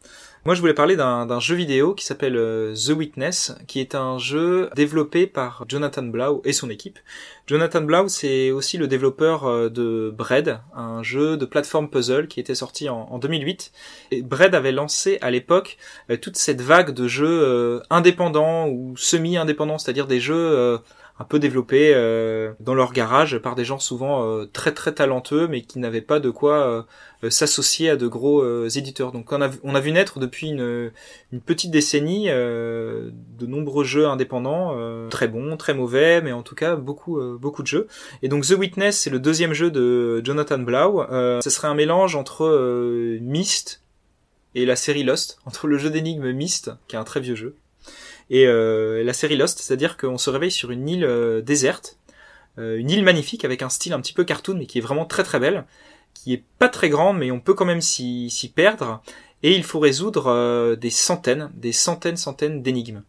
Moi, 0.50 0.56
je 0.56 0.62
voulais 0.62 0.74
parler 0.74 0.96
d'un 0.96 1.40
jeu 1.40 1.54
vidéo 1.54 1.94
qui 1.94 2.04
s'appelle 2.04 2.36
euh, 2.36 2.74
The 2.74 2.90
Witness, 2.98 3.56
qui 3.68 3.80
est 3.80 3.94
un 3.94 4.18
jeu 4.18 4.72
développé 4.76 5.28
par 5.28 5.64
Jonathan 5.68 6.02
Blau 6.02 6.42
et 6.44 6.54
son 6.54 6.72
équipe. 6.72 6.98
Jonathan 7.46 7.82
Blau, 7.82 8.08
c'est 8.08 8.50
aussi 8.50 8.80
le 8.80 8.88
développeur 8.88 9.46
euh, 9.46 9.70
de 9.70 10.10
Bread, 10.10 10.60
un 10.76 11.04
jeu 11.04 11.38
de 11.38 11.46
plateforme 11.46 11.88
puzzle 11.88 12.28
qui 12.28 12.40
était 12.40 12.56
sorti 12.56 12.90
en, 12.90 12.98
en 13.12 13.20
2008. 13.20 13.72
Et 14.10 14.24
Bread 14.24 14.56
avait 14.56 14.72
lancé 14.72 15.20
à 15.22 15.30
l'époque 15.30 15.78
euh, 16.10 16.18
toute 16.18 16.36
cette 16.36 16.62
vague 16.62 16.96
de 16.96 17.08
jeux 17.08 17.84
indépendants 17.92 18.70
ou 18.70 18.98
semi-indépendants, 18.98 19.78
c'est-à-dire 19.78 20.08
des 20.08 20.20
jeux 20.20 20.80
un 21.20 21.26
peu 21.26 21.38
développés 21.38 21.92
euh, 21.94 22.54
dans 22.62 22.74
leur 22.74 22.94
garage 22.94 23.38
par 23.40 23.56
des 23.56 23.66
gens 23.66 23.78
souvent 23.78 24.26
euh, 24.26 24.46
très 24.46 24.74
très 24.74 24.94
talentueux 24.94 25.48
mais 25.48 25.62
qui 25.62 25.78
n'avaient 25.78 26.02
pas 26.02 26.22
de 26.22 26.30
quoi 26.30 26.66
euh, 26.66 26.82
euh, 27.26 27.30
s'associer 27.30 27.90
à 27.90 27.98
de 27.98 28.08
gros 28.08 28.66
éditeurs. 28.68 29.12
Donc 29.12 29.32
on 29.34 29.42
a, 29.42 29.50
on 29.64 29.76
a 29.76 29.80
vu 29.82 29.92
naître 29.92 30.20
depuis 30.20 30.48
une, 30.48 30.92
petite 31.46 31.72
décennie 31.72 32.28
de 32.30 33.46
nombreux 33.46 33.84
jeux 33.84 34.08
indépendants, 34.08 34.76
très 35.10 35.28
bons, 35.28 35.58
très 35.58 35.74
mauvais, 35.74 36.22
mais 36.22 36.32
en 36.32 36.44
tout 36.44 36.56
cas 36.56 36.78
beaucoup 36.78 37.20
beaucoup 37.38 37.62
de 37.62 37.68
jeux. 37.68 37.88
Et 38.24 38.30
donc 38.30 38.46
The 38.46 38.52
Witness, 38.52 38.98
c'est 38.98 39.10
le 39.10 39.20
deuxième 39.20 39.54
jeu 39.54 39.70
de 39.70 40.22
Jonathan 40.24 40.60
Blau. 40.60 41.04
Ce 41.42 41.50
serait 41.50 41.68
un 41.68 41.76
mélange 41.76 42.16
entre 42.16 42.48
Myst 43.22 43.82
et 44.56 44.66
la 44.66 44.78
série 44.78 45.04
Lost, 45.04 45.40
entre 45.46 45.68
le 45.68 45.78
jeu 45.78 45.90
d'énigmes 45.90 46.32
Myst, 46.32 46.72
qui 46.88 46.96
est 46.96 47.00
un 47.00 47.04
très 47.04 47.20
vieux 47.20 47.36
jeu, 47.36 47.56
et 48.30 48.46
euh, 48.46 49.04
la 49.04 49.14
série 49.14 49.38
Lost, 49.38 49.60
c'est-à-dire 49.60 49.98
qu'on 49.98 50.18
se 50.18 50.30
réveille 50.30 50.52
sur 50.52 50.72
une 50.72 50.88
île 50.88 51.04
euh, 51.04 51.42
déserte, 51.42 51.98
euh, 52.58 52.78
une 52.78 52.90
île 52.90 53.04
magnifique 53.04 53.46
avec 53.46 53.62
un 53.62 53.70
style 53.70 53.94
un 53.94 54.02
petit 54.02 54.14
peu 54.14 54.24
cartoon, 54.24 54.56
mais 54.58 54.66
qui 54.66 54.78
est 54.78 54.82
vraiment 54.82 55.06
très 55.06 55.24
très 55.24 55.40
belle, 55.40 55.66
qui 56.14 56.34
est 56.34 56.44
pas 56.60 56.70
très 56.70 56.90
grande, 56.90 57.18
mais 57.18 57.32
on 57.32 57.40
peut 57.40 57.54
quand 57.54 57.66
même 57.66 57.82
s'y 57.82 58.52
perdre, 58.56 59.02
et 59.42 59.56
il 59.56 59.64
faut 59.64 59.80
résoudre 59.80 60.76
des 60.76 60.90
centaines, 60.90 61.50
des 61.54 61.72
centaines, 61.72 62.18
centaines 62.18 62.62
d'énigmes. 62.62 63.04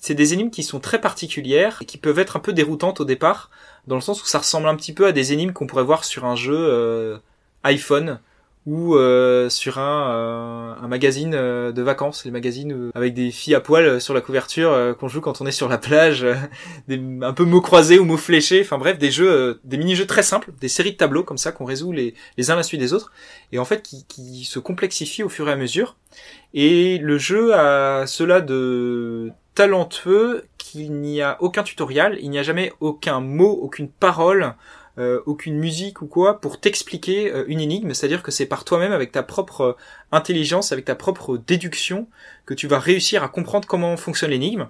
C'est 0.00 0.14
des 0.14 0.32
énigmes 0.32 0.50
qui 0.50 0.62
sont 0.62 0.80
très 0.80 1.00
particulières 1.00 1.78
et 1.82 1.84
qui 1.84 1.98
peuvent 1.98 2.18
être 2.18 2.36
un 2.36 2.40
peu 2.40 2.52
déroutantes 2.52 3.00
au 3.00 3.04
départ, 3.04 3.50
dans 3.86 3.96
le 3.96 4.00
sens 4.00 4.22
où 4.22 4.26
ça 4.26 4.38
ressemble 4.38 4.68
un 4.68 4.76
petit 4.76 4.94
peu 4.94 5.06
à 5.06 5.12
des 5.12 5.32
énigmes 5.32 5.52
qu'on 5.52 5.66
pourrait 5.66 5.84
voir 5.84 6.04
sur 6.04 6.24
un 6.24 6.36
jeu 6.36 7.20
iPhone 7.64 8.18
ou 8.66 8.94
euh, 8.94 9.50
sur 9.50 9.78
un, 9.78 10.10
euh, 10.10 10.74
un 10.82 10.88
magazine 10.88 11.34
euh, 11.34 11.70
de 11.70 11.82
vacances, 11.82 12.24
les 12.24 12.30
magazines 12.30 12.90
avec 12.94 13.12
des 13.12 13.30
filles 13.30 13.54
à 13.54 13.60
poil 13.60 14.00
sur 14.00 14.14
la 14.14 14.22
couverture 14.22 14.96
qu'on 14.98 15.08
joue 15.08 15.20
quand 15.20 15.40
on 15.40 15.46
est 15.46 15.52
sur 15.52 15.68
la 15.68 15.78
plage, 15.78 16.26
un 16.90 17.32
peu 17.32 17.44
mots 17.44 17.60
croisés 17.60 17.98
ou 17.98 18.04
mots 18.04 18.16
fléchés, 18.16 18.62
enfin 18.62 18.78
bref, 18.78 18.98
des 18.98 19.10
jeux, 19.10 19.60
des 19.64 19.76
mini-jeux 19.76 20.06
très 20.06 20.22
simples, 20.22 20.50
des 20.60 20.68
séries 20.68 20.92
de 20.92 20.96
tableaux 20.96 21.24
comme 21.24 21.38
ça 21.38 21.52
qu'on 21.52 21.64
résout 21.64 21.92
les, 21.92 22.14
uns 22.50 22.56
la 22.56 22.62
suite 22.62 22.80
des 22.80 22.92
autres, 22.92 23.12
et 23.52 23.58
en 23.58 23.64
fait 23.64 23.82
qui, 23.82 24.04
qui 24.06 24.44
se 24.44 24.58
complexifient 24.58 25.22
au 25.22 25.28
fur 25.28 25.48
et 25.48 25.52
à 25.52 25.56
mesure. 25.56 25.96
Et 26.54 26.98
le 26.98 27.18
jeu 27.18 27.54
a 27.54 28.06
cela 28.06 28.40
de 28.40 29.30
talentueux 29.54 30.44
qu'il 30.58 30.92
n'y 30.92 31.20
a 31.20 31.36
aucun 31.40 31.62
tutoriel, 31.62 32.18
il 32.20 32.30
n'y 32.30 32.38
a 32.38 32.42
jamais 32.42 32.72
aucun 32.80 33.20
mot, 33.20 33.50
aucune 33.50 33.88
parole, 33.88 34.54
euh, 34.98 35.20
aucune 35.26 35.56
musique 35.56 36.02
ou 36.02 36.06
quoi 36.06 36.40
pour 36.40 36.60
t'expliquer 36.60 37.32
euh, 37.32 37.44
une 37.48 37.60
énigme, 37.60 37.94
c'est-à-dire 37.94 38.22
que 38.22 38.30
c'est 38.30 38.46
par 38.46 38.64
toi-même 38.64 38.92
avec 38.92 39.12
ta 39.12 39.22
propre 39.22 39.60
euh, 39.60 39.72
intelligence, 40.12 40.72
avec 40.72 40.84
ta 40.84 40.94
propre 40.94 41.36
déduction 41.36 42.06
que 42.46 42.54
tu 42.54 42.66
vas 42.68 42.78
réussir 42.78 43.22
à 43.22 43.28
comprendre 43.28 43.66
comment 43.66 43.96
fonctionne 43.96 44.30
l'énigme 44.30 44.68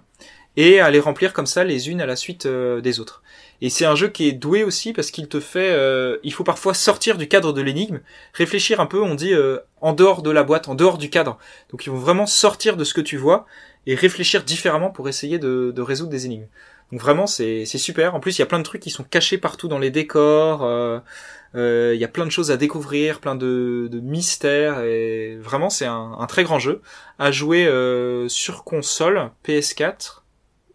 et 0.57 0.81
à 0.81 0.91
les 0.91 1.01
remplir 1.01 1.33
comme 1.33 1.47
ça 1.47 1.65
les 1.65 1.91
unes 1.91 2.01
à 2.01 2.07
la 2.07 2.17
suite 2.17 2.47
euh, 2.47 2.81
des 2.81 3.01
autres. 3.01 3.23
Et 3.61 3.71
c'est 3.71 3.85
un 3.85 3.95
jeu 3.95 4.09
qui 4.09 4.29
est 4.29 4.33
doué 4.33 4.63
aussi 4.63 4.93
parce 4.93 5.11
qu'il 5.11 5.29
te 5.29 5.41
fait, 5.41 5.71
euh, 5.73 6.19
il 6.23 6.33
faut 6.33 6.45
parfois 6.45 6.75
sortir 6.75 7.17
du 7.17 7.29
cadre 7.29 7.53
de 7.53 7.63
l'énigme, 7.63 8.01
réfléchir 8.35 8.81
un 8.81 8.87
peu, 8.87 9.03
on 9.03 9.15
dit 9.15 9.33
euh, 9.33 9.59
en 9.81 9.93
dehors 9.93 10.23
de 10.23 10.31
la 10.31 10.43
boîte, 10.43 10.69
en 10.69 10.75
dehors 10.75 10.99
du 10.99 11.11
cadre. 11.11 11.39
Donc 11.71 11.87
il 11.87 11.91
faut 11.91 11.97
vraiment 11.97 12.27
sortir 12.27 12.77
de 12.77 12.85
ce 12.85 12.95
que 12.95 13.01
tu 13.01 13.17
vois 13.17 13.47
et 13.87 13.95
réfléchir 13.95 14.45
différemment 14.45 14.91
pour 14.91 15.09
essayer 15.09 15.39
de, 15.39 15.73
de 15.75 15.83
résoudre 15.83 16.11
des 16.11 16.27
énigmes. 16.27 16.47
Donc 16.93 17.01
vraiment 17.01 17.27
c'est 17.27 17.65
super. 17.67 18.15
En 18.15 18.21
plus 18.21 18.39
il 18.39 18.41
y 18.41 18.43
a 18.43 18.47
plein 18.47 18.59
de 18.59 18.65
trucs 18.65 18.83
qui 18.83 18.91
sont 18.91 19.05
cachés 19.05 19.39
partout 19.39 19.69
dans 19.69 19.79
les 19.79 19.91
décors. 19.91 20.63
euh, 20.65 21.01
euh, 21.57 21.93
Il 21.95 22.01
y 22.01 22.05
a 22.05 22.09
plein 22.09 22.25
de 22.27 22.31
choses 22.31 22.51
à 22.51 22.57
découvrir, 22.57 23.21
plein 23.21 23.35
de, 23.35 23.89
de 23.91 24.01
mystères 24.01 24.81
et 24.81 25.37
vraiment 25.41 25.71
c'est 25.71 25.87
un, 25.87 26.17
un 26.19 26.27
très 26.27 26.45
grand 26.45 26.59
jeu 26.59 26.83
à 27.19 27.31
jouer 27.33 27.67
euh, 27.67 28.29
sur 28.29 28.65
console 28.65 29.31
PS4, 29.45 30.23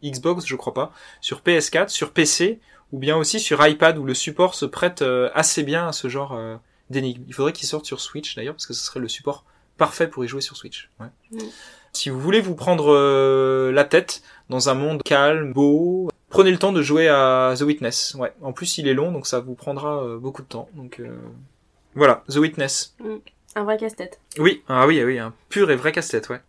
Xbox 0.04 0.46
je 0.46 0.56
crois 0.56 0.74
pas, 0.74 0.92
sur 1.22 1.42
PS4, 1.42 1.90
sur 1.90 2.12
PC 2.12 2.60
ou 2.92 3.00
bien 3.00 3.16
aussi 3.18 3.40
sur 3.40 3.66
iPad 3.66 3.98
où 3.98 4.04
le 4.06 4.14
support 4.14 4.56
se 4.56 4.66
prête 4.66 5.02
euh, 5.04 5.30
assez 5.36 5.64
bien 5.64 5.88
à 5.88 5.92
ce 5.92 6.08
genre 6.10 6.34
euh, 6.34 6.56
d'énigmes. 6.90 7.24
Il 7.28 7.34
faudrait 7.34 7.54
qu'il 7.54 7.68
sorte 7.68 7.86
sur 7.86 8.00
Switch 8.02 8.36
d'ailleurs 8.36 8.56
parce 8.56 8.66
que 8.66 8.74
ce 8.74 8.84
serait 8.84 9.00
le 9.00 9.08
support 9.10 9.46
parfait 9.78 10.08
pour 10.08 10.26
y 10.26 10.28
jouer 10.28 10.42
sur 10.42 10.58
Switch. 10.58 10.90
Ouais. 11.00 11.08
Mm. 11.32 11.38
Si 11.94 12.10
vous 12.10 12.20
voulez 12.20 12.42
vous 12.42 12.56
prendre 12.56 12.94
euh, 12.94 13.72
la 13.72 13.84
tête 13.84 14.22
dans 14.50 14.70
un 14.70 14.74
monde 14.74 15.04
calme, 15.04 15.54
beau, 15.54 16.10
prenez 16.30 16.52
le 16.52 16.58
temps 16.58 16.72
de 16.72 16.82
jouer 16.82 17.08
à 17.08 17.54
The 17.58 17.62
Witness. 17.62 18.16
Ouais. 18.18 18.34
En 18.42 18.54
plus, 18.54 18.78
il 18.78 18.88
est 18.88 18.94
long, 18.94 19.12
donc 19.12 19.28
ça 19.28 19.40
vous 19.40 19.56
prendra 19.56 20.04
euh, 20.04 20.18
beaucoup 20.18 20.42
de 20.42 20.48
temps. 20.48 20.70
Donc 20.74 21.00
euh, 21.00 21.16
voilà, 21.96 22.24
The 22.30 22.38
Witness. 22.38 22.96
Un 23.56 23.64
vrai 23.64 23.78
casse-tête. 23.78 24.20
Oui, 24.38 24.64
ah 24.70 24.86
oui, 24.88 25.04
oui, 25.04 25.18
un 25.20 25.34
pur 25.50 25.72
et 25.72 25.76
vrai 25.76 25.92
casse-tête, 25.92 26.30
ouais. 26.30 26.40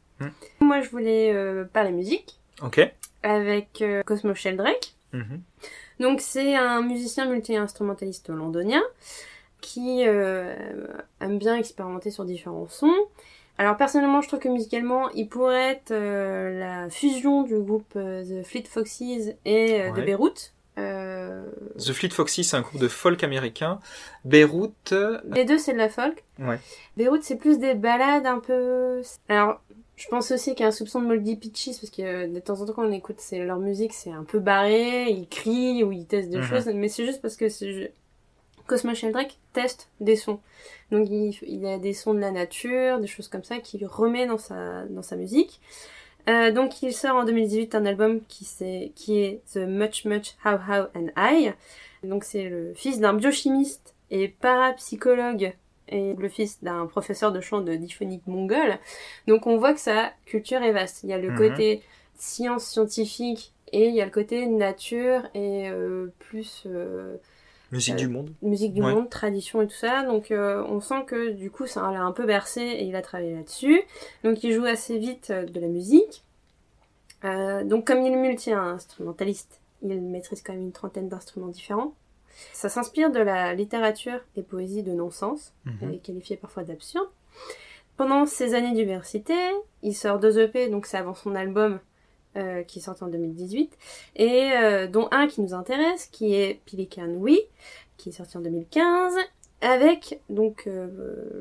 Moi, 0.61 0.83
je 0.83 0.91
voulais 0.91 1.33
euh, 1.35 1.65
parler 1.65 1.93
musique 1.93 2.39
Ok. 2.63 2.81
avec 3.23 3.81
euh, 3.81 4.03
Cosmo 4.03 4.35
Sheldrake. 4.35 4.95
Mhm. 5.13 5.41
Donc 5.99 6.21
c'est 6.21 6.55
un 6.55 6.81
musicien 6.83 7.27
multi-instrumentaliste 7.27 8.29
londonien 8.31 8.83
qui 9.61 10.05
euh, 10.07 10.55
aime 11.21 11.39
bien 11.39 11.57
expérimenter 11.57 12.11
sur 12.11 12.25
différents 12.25 12.69
sons. 12.69 12.95
Alors 13.61 13.77
personnellement, 13.77 14.23
je 14.23 14.29
trouve 14.29 14.41
que 14.41 14.49
musicalement, 14.49 15.11
il 15.11 15.29
pourrait 15.29 15.73
être 15.73 15.91
euh, 15.91 16.59
la 16.59 16.89
fusion 16.89 17.43
du 17.43 17.59
groupe 17.59 17.93
euh, 17.95 18.25
The 18.25 18.43
Fleet 18.47 18.65
Foxes 18.67 19.03
et 19.45 19.83
euh, 19.83 19.93
de. 19.93 20.01
Beyrouth. 20.01 20.55
The 20.77 21.93
Fleet 21.93 22.09
Foxy, 22.09 22.43
c'est 22.43 22.57
un 22.57 22.63
groupe 22.63 22.81
de 22.81 22.89
folk 22.89 23.23
américain. 23.23 23.79
Beyrouth, 24.25 24.95
les 25.31 25.45
deux, 25.45 25.59
c'est 25.59 25.75
de 25.75 25.79
la 25.79 25.91
folk. 25.91 26.25
Ouais. 26.39 26.59
Beyrouth, 26.97 27.23
c'est 27.23 27.37
plus 27.37 27.59
des 27.59 27.75
ballades 27.75 28.25
un 28.25 28.39
peu... 28.39 29.03
Alors, 29.29 29.61
Je 29.97 30.09
pense 30.09 30.31
aussi 30.31 30.55
qu'il 30.55 30.61
y 30.63 30.65
a 30.65 30.69
un 30.69 30.73
soupçon 30.73 31.03
de 31.03 31.07
Moldy 31.09 31.37
Peaches 31.37 31.79
parce 31.79 31.91
que 31.91 32.33
de 32.33 32.41
temps 32.41 32.59
en 32.63 32.65
temps 32.65 32.73
quand 32.73 32.87
on 32.87 32.93
écoute 32.93 33.17
c'est 33.19 33.45
leur 33.45 33.59
musique 33.59 33.93
c'est 33.93 34.11
un 34.11 34.25
peu 34.25 34.39
barré, 34.39 35.11
ils 35.11 35.29
crient 35.29 35.85
ou 35.85 35.93
ils 35.93 36.07
testent 36.07 36.31
des 36.31 36.39
Mhm. 36.39 36.45
choses, 36.45 36.67
mais 36.75 36.89
c'est 36.89 37.05
juste 37.05 37.21
parce 37.21 37.37
que 37.37 37.51
Cosmo 38.71 38.95
Sheldrake 38.95 39.37
teste 39.53 39.89
des 39.99 40.15
sons. 40.15 40.39
Donc 40.93 41.09
il, 41.11 41.67
a 41.67 41.79
des 41.79 41.93
sons 41.93 42.15
de 42.15 42.21
la 42.21 42.31
nature, 42.31 43.01
des 43.01 43.09
choses 43.09 43.27
comme 43.27 43.43
ça 43.43 43.59
qu'il 43.59 43.85
remet 43.85 44.29
dans 44.29 44.39
sa 44.39 44.85
dans 44.85 45.03
sa 45.03 45.17
musique. 45.17 45.61
Euh, 46.29 46.53
donc 46.53 46.81
il 46.81 46.93
sort 46.93 47.17
en 47.17 47.25
2018 47.25 47.75
un 47.75 47.85
album 47.85 48.21
qui, 48.29 48.45
c'est, 48.45 48.93
qui 48.95 49.19
est 49.19 49.41
The 49.53 49.57
Much 49.57 50.05
Much 50.05 50.37
How 50.45 50.55
How 50.55 50.87
and 50.95 51.09
I. 51.17 51.51
Donc 52.05 52.23
c'est 52.23 52.49
le 52.49 52.73
fils 52.75 53.01
d'un 53.01 53.13
biochimiste 53.13 53.97
et 54.13 54.29
parapsychologue 54.29 55.53
et 55.89 56.15
le 56.15 56.29
fils 56.29 56.63
d'un 56.63 56.87
professeur 56.87 57.33
de 57.33 57.41
chant 57.41 57.63
de 57.63 57.75
diphonique 57.75 58.25
mongole. 58.29 58.79
Donc 59.27 59.49
on 59.49 59.57
voit 59.57 59.75
que 59.75 59.81
sa 59.81 60.13
culture 60.27 60.63
est 60.63 60.71
vaste. 60.73 61.03
Il 61.03 61.11
y 61.11 61.13
a 61.13 61.19
le 61.19 61.31
Mhm. 61.31 61.37
côté 61.37 61.83
science 62.15 62.67
scientifique 62.67 63.53
et 63.73 63.89
il 63.89 63.97
y 63.97 64.01
a 64.01 64.05
le 64.05 64.13
côté 64.13 64.47
nature 64.47 65.23
et 65.35 65.69
euh, 65.69 66.07
plus 66.21 66.63
euh, 66.67 67.17
Musique 67.73 67.95
Euh, 67.95 67.99
du 67.99 68.09
monde. 68.09 68.31
musique 68.43 68.75
du 68.75 68.83
Ouais. 68.83 68.93
monde, 68.93 69.09
tradition 69.11 69.63
et 69.63 69.67
tout 69.67 69.75
ça. 69.77 70.03
Donc 70.03 70.31
euh, 70.31 70.65
on 70.69 70.81
sent 70.81 71.05
que 71.07 71.31
du 71.31 71.51
coup 71.51 71.67
ça 71.67 71.81
l'a 71.93 72.03
un 72.03 72.13
peu 72.13 72.27
bercé 72.27 72.61
et 72.63 72.85
il 72.85 72.97
a 72.97 73.03
travaillé 73.03 73.35
là-dessus. 73.35 73.83
Donc 74.25 74.43
il 74.43 74.53
joue 74.53 74.65
assez 74.65 74.99
vite 74.99 75.31
euh, 75.31 75.45
de 75.47 75.61
la 75.61 75.69
musique. 75.69 76.25
Euh, 77.25 77.63
donc 77.65 77.87
comme 77.87 78.01
il 78.03 78.13
est 78.13 78.17
multi-instrumentaliste, 78.17 79.61
il 79.83 80.01
maîtrise 80.01 80.43
quand 80.43 80.53
même 80.53 80.63
une 80.63 80.73
trentaine 80.73 81.09
d'instruments 81.09 81.49
différents. 81.49 81.95
Ça 82.53 82.69
s'inspire 82.69 83.11
de 83.11 83.19
la 83.21 83.55
littérature 83.55 84.21
et 84.37 84.43
poésie 84.43 84.83
de 84.83 84.93
non-sens, 84.93 85.53
est 85.93 85.99
qualifiée 85.99 86.37
parfois 86.37 86.63
d'absurde. 86.65 87.09
Pendant 87.97 88.25
ses 88.25 88.55
années 88.55 88.73
d'université, 88.73 89.35
il 89.83 89.95
sort 89.95 90.19
deux 90.19 90.39
EP, 90.39 90.69
donc 90.69 90.87
c'est 90.87 90.97
avant 90.97 91.15
son 91.15 91.35
album 91.35 91.81
euh, 92.37 92.63
qui 92.63 92.81
sort 92.81 92.97
en 93.01 93.07
2018, 93.09 93.77
et 94.17 94.51
euh, 94.53 94.87
dont 94.87 95.09
un 95.11 95.27
qui 95.27 95.41
nous 95.41 95.55
intéresse, 95.55 96.07
qui 96.07 96.35
est 96.35 96.61
Pelican 96.71 97.09
Oui, 97.19 97.41
qui 97.97 98.11
est 98.11 98.13
sorti 98.13 98.37
en 98.37 98.41
2015, 98.41 99.15
avec 99.63 100.21
donc 100.31 100.65
euh, 100.67 100.87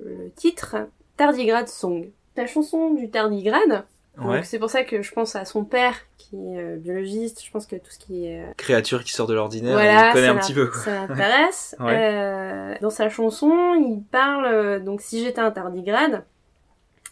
le 0.05 0.31
titre 0.35 0.75
Tardigrade 1.17 1.67
Song. 1.67 2.09
La 2.35 2.47
chanson 2.47 2.93
du 2.93 3.09
tardigrade, 3.09 3.83
Ouais. 4.17 4.37
donc 4.37 4.45
c'est 4.45 4.59
pour 4.59 4.69
ça 4.69 4.83
que 4.83 5.01
je 5.01 5.13
pense 5.13 5.35
à 5.37 5.45
son 5.45 5.63
père 5.63 5.95
qui 6.17 6.35
est 6.35 6.57
euh, 6.57 6.75
biologiste, 6.77 7.41
je 7.43 7.49
pense 7.51 7.65
que 7.65 7.77
tout 7.77 7.89
ce 7.91 7.99
qui 7.99 8.25
est 8.25 8.41
euh, 8.43 8.51
Créature 8.57 9.03
qui 9.05 9.13
sort 9.13 9.27
de 9.27 9.33
l'ordinaire, 9.33 9.73
voilà, 9.73 10.09
on 10.09 10.13
connaît 10.13 10.27
un 10.27 10.35
petit 10.37 10.53
peu. 10.53 10.67
quoi. 10.67 10.79
Ça 10.81 11.07
l'intéresse. 11.07 11.75
Ouais. 11.79 11.95
Euh, 12.13 12.75
dans 12.81 12.89
sa 12.89 13.09
chanson, 13.09 13.75
il 13.75 14.01
parle 14.11 14.83
donc 14.83 14.99
si 15.01 15.23
j'étais 15.23 15.39
un 15.39 15.51
tardigrade, 15.51 16.25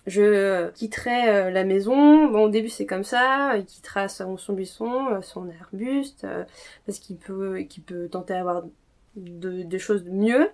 je 0.07 0.69
quitterais 0.71 1.29
euh, 1.29 1.51
la 1.51 1.63
maison. 1.63 2.27
Bon, 2.31 2.45
au 2.45 2.49
début 2.49 2.69
c'est 2.69 2.85
comme 2.87 3.03
ça, 3.03 3.55
il 3.57 3.65
quittera 3.65 4.07
son, 4.07 4.37
son 4.37 4.53
buisson, 4.53 5.09
euh, 5.11 5.21
son 5.21 5.47
arbuste, 5.61 6.23
euh, 6.23 6.43
parce 6.85 6.97
qu'il 6.99 7.17
peut, 7.17 7.59
qu'il 7.69 7.83
peut 7.83 8.07
tenter 8.09 8.33
d'avoir 8.33 8.63
de, 9.15 9.63
des 9.63 9.79
choses 9.79 10.03
de 10.03 10.11
mieux. 10.11 10.49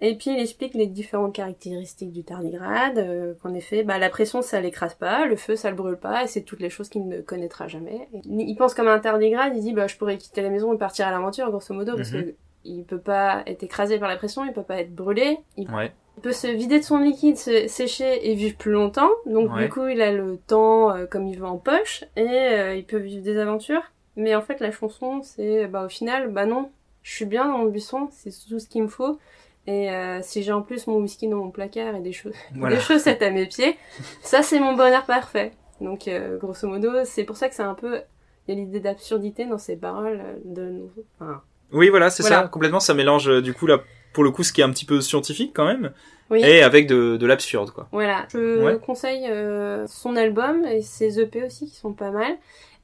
Et 0.00 0.16
puis 0.16 0.30
il 0.30 0.40
explique 0.40 0.74
les 0.74 0.86
différentes 0.86 1.34
caractéristiques 1.34 2.12
du 2.12 2.22
tardigrade, 2.24 2.98
euh, 2.98 3.34
qu'en 3.42 3.52
effet, 3.54 3.82
bah, 3.82 3.98
la 3.98 4.08
pression 4.08 4.40
ça 4.40 4.60
l'écrase 4.60 4.94
pas, 4.94 5.26
le 5.26 5.36
feu 5.36 5.56
ça 5.56 5.68
le 5.70 5.76
brûle 5.76 5.96
pas, 5.96 6.22
et 6.24 6.26
c'est 6.26 6.42
toutes 6.42 6.60
les 6.60 6.70
choses 6.70 6.88
qu'il 6.88 7.06
ne 7.08 7.20
connaîtra 7.20 7.68
jamais. 7.68 8.08
Et 8.14 8.20
il 8.24 8.54
pense 8.56 8.72
comme 8.74 8.88
un 8.88 9.00
tardigrade, 9.00 9.52
il 9.56 9.60
dit 9.62 9.72
bah 9.72 9.86
je 9.86 9.96
pourrais 9.96 10.16
quitter 10.18 10.42
la 10.42 10.50
maison 10.50 10.72
et 10.72 10.78
partir 10.78 11.06
à 11.08 11.10
l'aventure 11.10 11.50
grosso 11.50 11.74
modo, 11.74 11.96
parce 11.96 12.12
Mhm. 12.12 12.22
que 12.24 12.34
il 12.66 12.84
peut 12.84 13.00
pas 13.00 13.42
être 13.46 13.62
écrasé 13.62 13.98
par 13.98 14.08
la 14.08 14.16
pression, 14.16 14.44
il 14.44 14.52
peut 14.54 14.62
pas 14.62 14.80
être 14.80 14.94
brûlé, 14.94 15.38
il 15.58 15.70
Ouais. 15.70 15.92
Il 16.16 16.22
peut 16.22 16.32
se 16.32 16.46
vider 16.46 16.78
de 16.78 16.84
son 16.84 16.98
liquide, 16.98 17.36
se 17.36 17.66
sécher 17.68 18.30
et 18.30 18.34
vivre 18.34 18.56
plus 18.56 18.72
longtemps. 18.72 19.10
Donc 19.26 19.52
Ouais. 19.54 19.64
du 19.64 19.68
coup, 19.70 19.86
il 19.86 20.00
a 20.02 20.12
le 20.12 20.36
temps 20.38 20.90
euh, 20.94 21.06
comme 21.06 21.26
il 21.26 21.38
veut 21.38 21.46
en 21.46 21.58
poche 21.58 22.04
et 22.16 22.26
euh, 22.28 22.74
il 22.74 22.84
peut 22.84 22.98
vivre 22.98 23.22
des 23.22 23.38
aventures. 23.38 23.82
Mais 24.16 24.34
en 24.34 24.42
fait, 24.42 24.60
la 24.60 24.70
chanson, 24.70 25.22
c'est 25.22 25.66
bah 25.66 25.84
au 25.84 25.88
final, 25.88 26.28
bah 26.30 26.46
non, 26.46 26.70
je 27.02 27.12
suis 27.12 27.24
bien 27.24 27.46
dans 27.46 27.58
mon 27.58 27.66
buisson, 27.66 28.08
c'est 28.12 28.30
tout 28.48 28.58
ce 28.60 28.68
qu'il 28.68 28.82
me 28.82 28.88
faut. 28.88 29.18
Et 29.66 29.90
euh, 29.90 30.20
si 30.22 30.42
j'ai 30.42 30.52
en 30.52 30.60
plus 30.62 30.86
mon 30.86 30.96
whisky 30.98 31.26
dans 31.26 31.38
mon 31.38 31.50
placard 31.50 31.96
et 31.96 32.00
des 32.00 32.12
choses, 32.12 32.34
Voilà. 32.54 32.76
des 32.76 32.80
chaussettes 32.82 33.22
à 33.22 33.30
mes 33.30 33.46
pieds, 33.46 33.76
ça 34.22 34.42
c'est 34.42 34.60
mon 34.60 34.74
bonheur 34.74 35.04
parfait. 35.06 35.52
Donc 35.80 36.06
euh, 36.06 36.36
grosso 36.38 36.68
modo, 36.68 36.90
c'est 37.04 37.24
pour 37.24 37.36
ça 37.36 37.48
que 37.48 37.54
c'est 37.54 37.62
un 37.62 37.74
peu 37.74 38.00
il 38.46 38.54
y 38.54 38.58
a 38.58 38.60
l'idée 38.60 38.78
d'absurdité 38.80 39.46
dans 39.46 39.56
ces 39.58 39.74
paroles 39.76 40.20
euh, 40.22 40.34
de 40.44 40.82
enfin, 41.18 41.40
Oui, 41.72 41.88
voilà, 41.88 42.10
c'est 42.10 42.22
Voilà. 42.22 42.42
ça. 42.42 42.48
Complètement, 42.48 42.78
ça 42.78 42.92
mélange 42.94 43.28
euh, 43.28 43.40
du 43.42 43.54
coup 43.54 43.66
là, 43.66 43.80
pour 44.14 44.24
le 44.24 44.30
coup, 44.30 44.42
ce 44.42 44.52
qui 44.54 44.62
est 44.62 44.64
un 44.64 44.70
petit 44.70 44.86
peu 44.86 45.02
scientifique 45.02 45.52
quand 45.54 45.66
même, 45.66 45.92
oui. 46.30 46.40
et 46.42 46.62
avec 46.62 46.86
de, 46.86 47.18
de 47.18 47.26
l'absurde, 47.26 47.70
quoi. 47.72 47.88
Voilà, 47.92 48.26
je 48.32 48.62
Ouais. 48.64 48.78
conseille 48.78 49.26
euh, 49.28 49.86
son 49.86 50.16
album 50.16 50.64
et 50.64 50.80
ses 50.80 51.20
EP 51.20 51.44
aussi 51.44 51.66
qui 51.66 51.76
sont 51.76 51.92
pas 51.92 52.10
mal. 52.10 52.32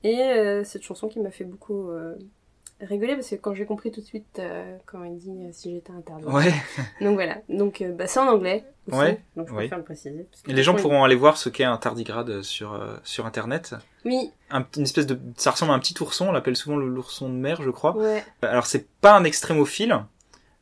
Et 0.05 0.19
euh, 0.21 0.63
cette 0.65 0.83
chanson 0.83 1.09
qui 1.09 1.21
m'a 1.21 1.31
fait 1.31 1.45
beaucoup 1.45 1.91
euh, 1.91 2.15
rigoler 2.81 3.15
parce 3.15 3.29
que 3.29 3.35
quand 3.37 3.53
j'ai 3.55 3.67
compris 3.67 3.91
tout 3.91 4.01
de 4.01 4.07
suite 4.07 4.39
euh, 4.39 4.77
quand 4.87 5.05
il 5.05 5.19
dit 5.19 5.29
euh, 5.31 5.51
si 5.53 5.73
j'étais 5.75 5.93
interdit. 5.93 6.25
Ouais. 6.25 6.53
Donc 7.03 7.15
voilà, 7.15 7.37
donc 7.51 7.83
euh, 7.83 7.93
bah, 7.93 8.07
c'est 8.07 8.19
en 8.19 8.27
anglais 8.29 8.65
aussi, 8.89 8.99
Ouais, 8.99 9.21
donc 9.37 9.49
je 9.49 9.53
oui. 9.53 9.57
préfère 9.59 9.77
le 9.79 9.85
préciser. 9.85 10.27
Et 10.49 10.53
les 10.55 10.63
gens 10.63 10.75
pourront 10.75 11.05
aller 11.05 11.15
voir 11.17 11.37
ce 11.37 11.51
qu'est 11.51 11.65
un 11.65 11.77
tardigrade 11.77 12.41
sur 12.41 12.73
euh, 12.73 12.97
sur 13.05 13.27
internet. 13.27 13.75
Oui, 14.07 14.31
Un, 14.51 14.65
une 14.79 14.85
espèce 14.85 15.07
de, 15.07 15.19
ça 15.37 15.51
ressemble 15.51 15.73
à 15.73 15.75
un 15.75 15.79
petit 15.79 15.95
ourson. 16.03 16.31
On 16.31 16.33
l'appelle 16.33 16.57
souvent 16.57 16.77
le 16.79 16.89
l'ourson 16.89 17.29
de 17.29 17.35
mer, 17.35 17.61
je 17.63 17.69
crois. 17.71 17.95
ouais, 17.95 18.25
Alors 18.41 18.65
c'est 18.65 18.89
pas 19.03 19.15
un 19.15 19.25
extrémophile. 19.25 19.99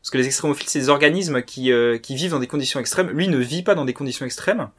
Parce 0.09 0.15
que 0.15 0.19
les 0.23 0.27
extrémophiles, 0.27 0.71
c'est 0.71 0.79
des 0.79 0.89
organismes 0.89 1.43
qui, 1.43 1.71
euh, 1.71 1.99
qui 1.99 2.15
vivent 2.15 2.31
dans 2.31 2.39
des 2.39 2.47
conditions 2.47 2.81
extrêmes. 2.81 3.11
Lui 3.11 3.29
ne 3.29 3.37
vit 3.37 3.63
pas 3.63 3.75
dans 3.75 3.85
des 3.85 3.93
conditions 3.93 4.25
extrêmes, 4.25 4.71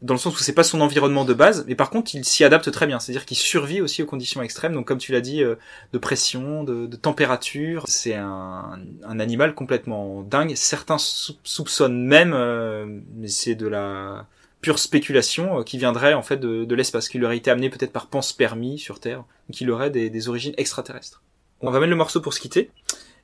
dans 0.00 0.14
le 0.14 0.18
sens 0.18 0.34
où 0.34 0.42
c'est 0.42 0.54
pas 0.54 0.64
son 0.64 0.80
environnement 0.80 1.24
de 1.24 1.34
base, 1.34 1.64
mais 1.68 1.76
par 1.76 1.88
contre 1.88 2.16
il 2.16 2.24
s'y 2.24 2.42
adapte 2.42 2.68
très 2.72 2.88
bien. 2.88 2.98
C'est-à-dire 2.98 3.24
qu'il 3.24 3.36
survit 3.36 3.80
aussi 3.80 4.02
aux 4.02 4.06
conditions 4.06 4.42
extrêmes. 4.42 4.72
Donc 4.72 4.88
comme 4.88 4.98
tu 4.98 5.12
l'as 5.12 5.20
dit, 5.20 5.44
euh, 5.44 5.54
de 5.92 5.98
pression, 5.98 6.64
de, 6.64 6.86
de 6.86 6.96
température. 6.96 7.84
C'est 7.86 8.14
un, 8.14 8.76
un 9.04 9.20
animal 9.20 9.54
complètement 9.54 10.22
dingue. 10.22 10.56
Certains 10.56 10.98
sou- 10.98 11.36
soupçonnent 11.44 12.04
même, 12.04 12.32
euh, 12.34 12.84
mais 13.14 13.28
c'est 13.28 13.54
de 13.54 13.68
la 13.68 14.26
pure 14.62 14.80
spéculation, 14.80 15.60
euh, 15.60 15.62
qui 15.62 15.78
viendrait 15.78 16.14
en 16.14 16.22
fait 16.22 16.38
de, 16.38 16.64
de 16.64 16.74
l'espace, 16.74 17.08
qui 17.08 17.18
lui 17.18 17.24
aurait 17.24 17.36
été 17.36 17.52
amené 17.52 17.70
peut-être 17.70 17.92
par 17.92 18.08
panspermie 18.08 18.80
sur 18.80 18.98
Terre, 18.98 19.22
qui 19.52 19.70
aurait 19.70 19.90
des, 19.90 20.10
des 20.10 20.28
origines 20.28 20.54
extraterrestres. 20.56 21.22
On 21.64 21.70
va 21.70 21.78
mettre 21.78 21.90
le 21.90 21.96
morceau 21.96 22.20
pour 22.20 22.34
se 22.34 22.40
quitter. 22.40 22.72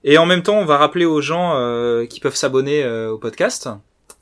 Et 0.05 0.19
en 0.19 0.27
même 0.27 0.43
temps, 0.43 0.59
on 0.59 0.65
va 0.65 0.79
rappeler 0.79 1.05
aux 1.05 1.21
gens 1.21 1.57
euh, 1.57 2.07
qui 2.07 2.21
peuvent 2.21 2.37
s'abonner 2.37 2.85
euh, 2.85 3.11
au 3.11 3.19
podcast. 3.19 3.69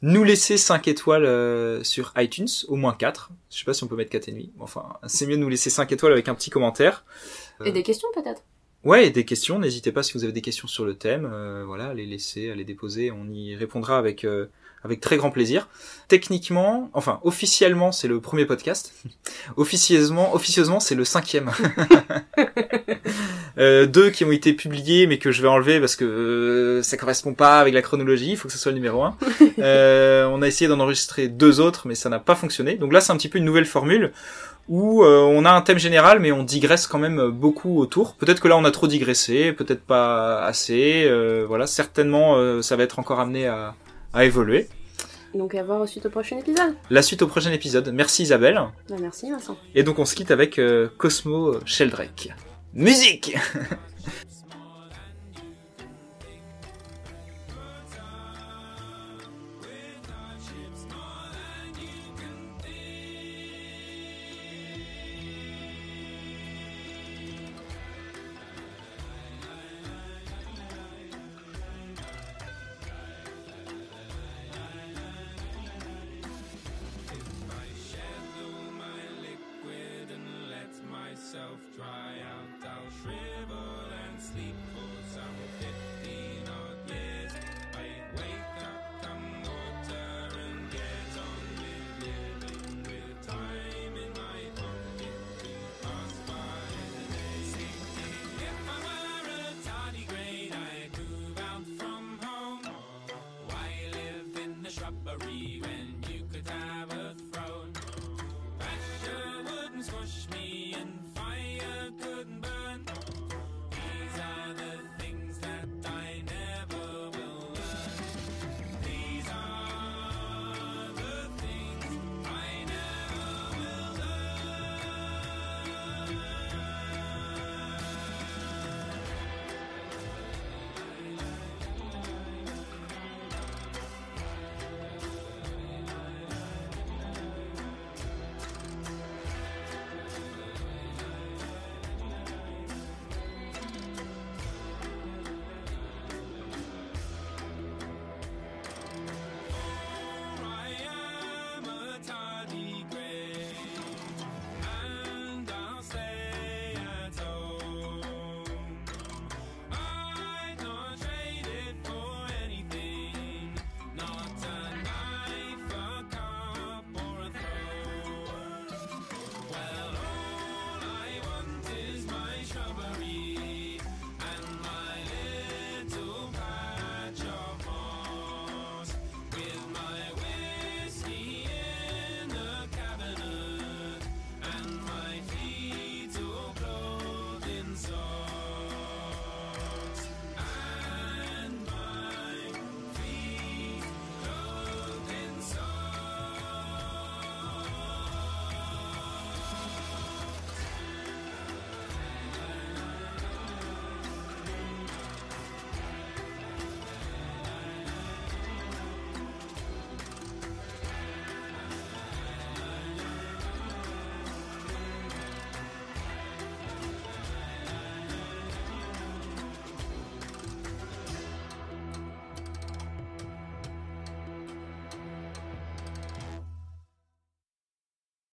Nous 0.02 0.24
laisser 0.24 0.56
5 0.56 0.88
étoiles 0.88 1.24
euh, 1.24 1.84
sur 1.84 2.12
iTunes, 2.16 2.48
au 2.66 2.74
moins 2.74 2.92
4. 2.92 3.30
Je 3.50 3.58
sais 3.58 3.64
pas 3.64 3.72
si 3.72 3.84
on 3.84 3.86
peut 3.86 3.94
mettre 3.94 4.10
4 4.10 4.28
et 4.28 4.32
demi. 4.32 4.50
Enfin, 4.58 4.84
c'est 5.06 5.26
mieux 5.26 5.36
de 5.36 5.40
nous 5.40 5.48
laisser 5.48 5.70
5 5.70 5.92
étoiles 5.92 6.12
avec 6.12 6.28
un 6.28 6.34
petit 6.34 6.50
commentaire. 6.50 7.04
et 7.64 7.70
des 7.70 7.84
questions 7.84 8.08
peut-être? 8.12 8.42
Ouais, 8.84 9.10
des 9.10 9.24
questions, 9.24 9.60
n'hésitez 9.60 9.92
pas 9.92 10.02
si 10.02 10.14
vous 10.14 10.24
avez 10.24 10.32
des 10.32 10.40
questions 10.40 10.66
sur 10.66 10.84
le 10.84 10.94
thème, 10.94 11.30
euh, 11.32 11.62
voilà, 11.64 11.94
les 11.94 12.04
laisser, 12.04 12.50
à 12.50 12.56
les 12.56 12.64
déposer, 12.64 13.12
on 13.12 13.30
y 13.30 13.54
répondra 13.54 13.96
avec 13.96 14.24
euh, 14.24 14.46
avec 14.84 15.00
très 15.00 15.16
grand 15.16 15.30
plaisir. 15.30 15.68
Techniquement, 16.08 16.90
enfin 16.92 17.20
officiellement, 17.22 17.92
c'est 17.92 18.08
le 18.08 18.20
premier 18.20 18.44
podcast. 18.44 18.92
Officieusement, 19.56 20.34
officieusement, 20.34 20.80
c'est 20.80 20.94
le 20.94 21.04
cinquième. 21.04 21.50
euh, 23.58 23.86
deux 23.86 24.10
qui 24.10 24.24
ont 24.24 24.32
été 24.32 24.52
publiés, 24.52 25.06
mais 25.06 25.18
que 25.18 25.32
je 25.32 25.42
vais 25.42 25.48
enlever 25.48 25.80
parce 25.80 25.96
que 25.96 26.04
euh, 26.04 26.82
ça 26.82 26.96
correspond 26.96 27.34
pas 27.34 27.60
avec 27.60 27.74
la 27.74 27.82
chronologie. 27.82 28.32
Il 28.32 28.36
faut 28.36 28.48
que 28.48 28.54
ce 28.54 28.58
soit 28.58 28.72
le 28.72 28.76
numéro 28.76 29.02
un. 29.02 29.16
Euh, 29.58 30.26
on 30.26 30.42
a 30.42 30.48
essayé 30.48 30.66
d'en 30.66 30.80
enregistrer 30.80 31.28
deux 31.28 31.60
autres, 31.60 31.86
mais 31.86 31.94
ça 31.94 32.08
n'a 32.08 32.18
pas 32.18 32.34
fonctionné. 32.34 32.74
Donc 32.76 32.92
là, 32.92 33.00
c'est 33.00 33.12
un 33.12 33.16
petit 33.16 33.28
peu 33.28 33.38
une 33.38 33.44
nouvelle 33.44 33.66
formule 33.66 34.12
où 34.68 35.02
euh, 35.02 35.20
on 35.20 35.44
a 35.44 35.50
un 35.50 35.60
thème 35.60 35.78
général, 35.78 36.20
mais 36.20 36.32
on 36.32 36.44
digresse 36.44 36.86
quand 36.86 36.98
même 36.98 37.30
beaucoup 37.30 37.78
autour. 37.78 38.14
Peut-être 38.14 38.40
que 38.40 38.48
là, 38.48 38.56
on 38.56 38.64
a 38.64 38.70
trop 38.70 38.86
digressé, 38.86 39.52
peut-être 39.52 39.82
pas 39.82 40.42
assez. 40.44 41.04
euh, 41.06 41.44
voilà, 41.46 41.66
certainement, 41.66 42.36
euh, 42.36 42.62
ça 42.62 42.76
va 42.76 42.84
être 42.84 42.98
encore 42.98 43.20
amené 43.20 43.46
à, 43.46 43.74
à 44.12 44.24
évoluer. 44.24 44.68
Donc 45.34 45.54
à 45.54 45.62
voir 45.62 45.88
suite 45.88 46.06
au 46.06 46.10
prochain 46.10 46.38
épisode. 46.38 46.74
La 46.90 47.02
suite 47.02 47.22
au 47.22 47.26
prochain 47.26 47.52
épisode. 47.52 47.90
Merci 47.92 48.22
Isabelle. 48.24 48.60
Bah, 48.88 48.96
merci 49.00 49.30
Vincent. 49.30 49.56
Et 49.74 49.82
donc 49.82 49.98
on 49.98 50.04
se 50.04 50.14
quitte 50.14 50.30
avec 50.30 50.58
euh, 50.58 50.88
Cosmo 50.98 51.56
Sheldrake. 51.64 52.30
Musique 52.74 53.36